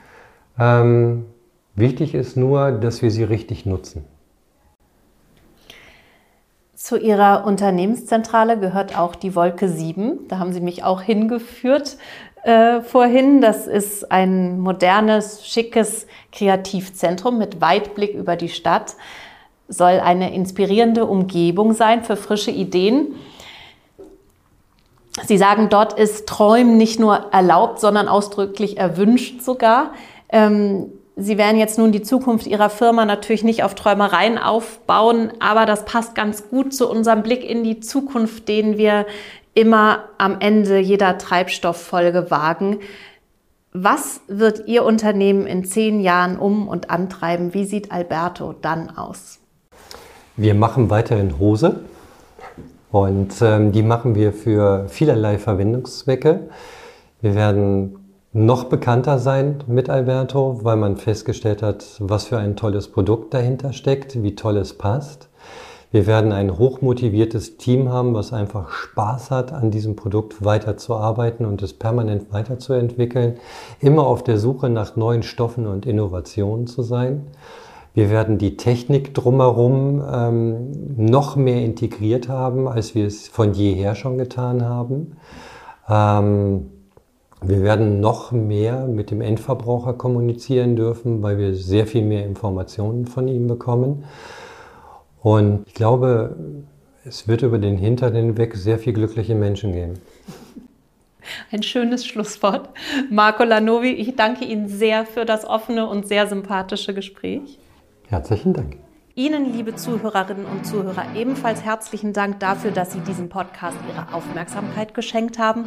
Ähm, 0.58 1.26
wichtig 1.74 2.14
ist 2.14 2.36
nur, 2.36 2.72
dass 2.72 3.02
wir 3.02 3.10
sie 3.10 3.24
richtig 3.24 3.66
nutzen. 3.66 4.04
Zu 6.74 6.98
Ihrer 6.98 7.46
Unternehmenszentrale 7.46 8.58
gehört 8.58 8.98
auch 8.98 9.14
die 9.14 9.34
Wolke 9.34 9.68
7. 9.68 10.28
Da 10.28 10.38
haben 10.38 10.52
Sie 10.52 10.60
mich 10.60 10.84
auch 10.84 11.00
hingeführt 11.00 11.96
äh, 12.44 12.80
vorhin. 12.82 13.40
Das 13.40 13.66
ist 13.66 14.10
ein 14.10 14.60
modernes, 14.60 15.46
schickes 15.46 16.06
Kreativzentrum 16.32 17.38
mit 17.38 17.60
Weitblick 17.60 18.14
über 18.14 18.36
die 18.36 18.48
Stadt 18.48 18.96
soll 19.68 20.00
eine 20.00 20.34
inspirierende 20.34 21.06
Umgebung 21.06 21.72
sein 21.72 22.04
für 22.04 22.16
frische 22.16 22.50
Ideen. 22.50 23.14
Sie 25.26 25.38
sagen, 25.38 25.68
dort 25.70 25.98
ist 25.98 26.26
Träumen 26.26 26.76
nicht 26.76 26.98
nur 26.98 27.32
erlaubt, 27.32 27.80
sondern 27.80 28.08
ausdrücklich 28.08 28.76
erwünscht 28.76 29.42
sogar. 29.42 29.92
Ähm, 30.28 30.92
Sie 31.16 31.38
werden 31.38 31.60
jetzt 31.60 31.78
nun 31.78 31.92
die 31.92 32.02
Zukunft 32.02 32.44
Ihrer 32.48 32.70
Firma 32.70 33.04
natürlich 33.04 33.44
nicht 33.44 33.62
auf 33.62 33.76
Träumereien 33.76 34.36
aufbauen, 34.36 35.32
aber 35.38 35.64
das 35.64 35.84
passt 35.84 36.16
ganz 36.16 36.48
gut 36.48 36.74
zu 36.74 36.90
unserem 36.90 37.22
Blick 37.22 37.48
in 37.48 37.62
die 37.62 37.78
Zukunft, 37.78 38.48
den 38.48 38.78
wir 38.78 39.06
immer 39.54 40.04
am 40.18 40.36
Ende 40.40 40.78
jeder 40.78 41.18
Treibstofffolge 41.18 42.30
wagen. 42.30 42.78
Was 43.72 44.20
wird 44.28 44.66
Ihr 44.66 44.84
Unternehmen 44.84 45.46
in 45.46 45.64
zehn 45.64 46.00
Jahren 46.00 46.38
um 46.38 46.68
und 46.68 46.90
antreiben? 46.90 47.54
Wie 47.54 47.64
sieht 47.64 47.90
Alberto 47.90 48.52
dann 48.52 48.96
aus? 48.96 49.40
Wir 50.36 50.54
machen 50.54 50.90
weiterhin 50.90 51.38
Hose 51.38 51.80
und 52.90 53.34
ähm, 53.40 53.72
die 53.72 53.82
machen 53.82 54.14
wir 54.14 54.32
für 54.32 54.88
vielerlei 54.88 55.38
Verwendungszwecke. 55.38 56.48
Wir 57.20 57.34
werden 57.34 58.04
noch 58.32 58.64
bekannter 58.64 59.18
sein 59.18 59.62
mit 59.68 59.88
Alberto, 59.88 60.60
weil 60.62 60.76
man 60.76 60.96
festgestellt 60.96 61.62
hat, 61.62 61.84
was 62.00 62.26
für 62.26 62.38
ein 62.38 62.56
tolles 62.56 62.88
Produkt 62.88 63.32
dahinter 63.32 63.72
steckt, 63.72 64.22
wie 64.22 64.34
toll 64.34 64.56
es 64.56 64.76
passt. 64.76 65.28
Wir 65.94 66.08
werden 66.08 66.32
ein 66.32 66.58
hochmotiviertes 66.58 67.56
Team 67.56 67.88
haben, 67.88 68.14
was 68.14 68.32
einfach 68.32 68.68
Spaß 68.68 69.30
hat, 69.30 69.52
an 69.52 69.70
diesem 69.70 69.94
Produkt 69.94 70.44
weiterzuarbeiten 70.44 71.46
und 71.46 71.62
es 71.62 71.72
permanent 71.72 72.32
weiterzuentwickeln, 72.32 73.36
immer 73.78 74.04
auf 74.04 74.24
der 74.24 74.38
Suche 74.38 74.68
nach 74.70 74.96
neuen 74.96 75.22
Stoffen 75.22 75.68
und 75.68 75.86
Innovationen 75.86 76.66
zu 76.66 76.82
sein. 76.82 77.28
Wir 77.94 78.10
werden 78.10 78.38
die 78.38 78.56
Technik 78.56 79.14
drumherum 79.14 80.02
ähm, 80.12 80.72
noch 80.96 81.36
mehr 81.36 81.64
integriert 81.64 82.28
haben, 82.28 82.66
als 82.66 82.96
wir 82.96 83.06
es 83.06 83.28
von 83.28 83.54
jeher 83.54 83.94
schon 83.94 84.18
getan 84.18 84.64
haben. 84.64 85.16
Ähm, 85.88 86.72
wir 87.40 87.62
werden 87.62 88.00
noch 88.00 88.32
mehr 88.32 88.88
mit 88.88 89.12
dem 89.12 89.20
Endverbraucher 89.20 89.92
kommunizieren 89.92 90.74
dürfen, 90.74 91.22
weil 91.22 91.38
wir 91.38 91.54
sehr 91.54 91.86
viel 91.86 92.02
mehr 92.02 92.26
Informationen 92.26 93.06
von 93.06 93.28
ihm 93.28 93.46
bekommen. 93.46 94.02
Und 95.24 95.66
ich 95.66 95.72
glaube, 95.72 96.36
es 97.06 97.26
wird 97.26 97.40
über 97.40 97.58
den 97.58 97.78
Hintern 97.78 98.14
hinweg 98.14 98.54
sehr 98.54 98.78
viel 98.78 98.92
glückliche 98.92 99.34
Menschen 99.34 99.72
geben. 99.72 99.94
Ein 101.50 101.62
schönes 101.62 102.04
Schlusswort. 102.04 102.68
Marco 103.10 103.42
Lanovi, 103.42 103.88
ich 103.88 104.14
danke 104.16 104.44
Ihnen 104.44 104.68
sehr 104.68 105.06
für 105.06 105.24
das 105.24 105.46
offene 105.46 105.88
und 105.88 106.06
sehr 106.06 106.26
sympathische 106.26 106.92
Gespräch. 106.92 107.58
Herzlichen 108.08 108.52
Dank. 108.52 108.76
Ihnen, 109.16 109.52
liebe 109.52 109.76
Zuhörerinnen 109.76 110.44
und 110.44 110.66
Zuhörer, 110.66 111.14
ebenfalls 111.14 111.62
herzlichen 111.62 112.12
Dank 112.12 112.40
dafür, 112.40 112.72
dass 112.72 112.92
Sie 112.92 112.98
diesem 112.98 113.28
Podcast 113.28 113.76
Ihre 113.88 114.12
Aufmerksamkeit 114.12 114.92
geschenkt 114.92 115.38
haben. 115.38 115.66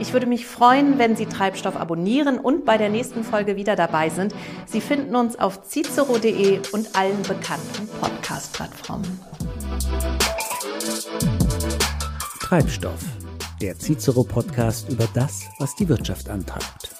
Ich 0.00 0.14
würde 0.14 0.24
mich 0.24 0.46
freuen, 0.46 0.98
wenn 0.98 1.14
Sie 1.14 1.26
Treibstoff 1.26 1.76
abonnieren 1.76 2.38
und 2.38 2.64
bei 2.64 2.78
der 2.78 2.88
nächsten 2.88 3.22
Folge 3.22 3.56
wieder 3.56 3.76
dabei 3.76 4.08
sind. 4.08 4.34
Sie 4.64 4.80
finden 4.80 5.14
uns 5.14 5.38
auf 5.38 5.60
cicero.de 5.64 6.60
und 6.72 6.96
allen 6.96 7.20
bekannten 7.20 7.86
Podcast-Plattformen. 8.00 9.20
Treibstoff, 12.40 13.04
der 13.60 13.78
Cicero-Podcast 13.78 14.88
über 14.88 15.06
das, 15.12 15.42
was 15.58 15.74
die 15.74 15.86
Wirtschaft 15.86 16.30
antreibt. 16.30 16.96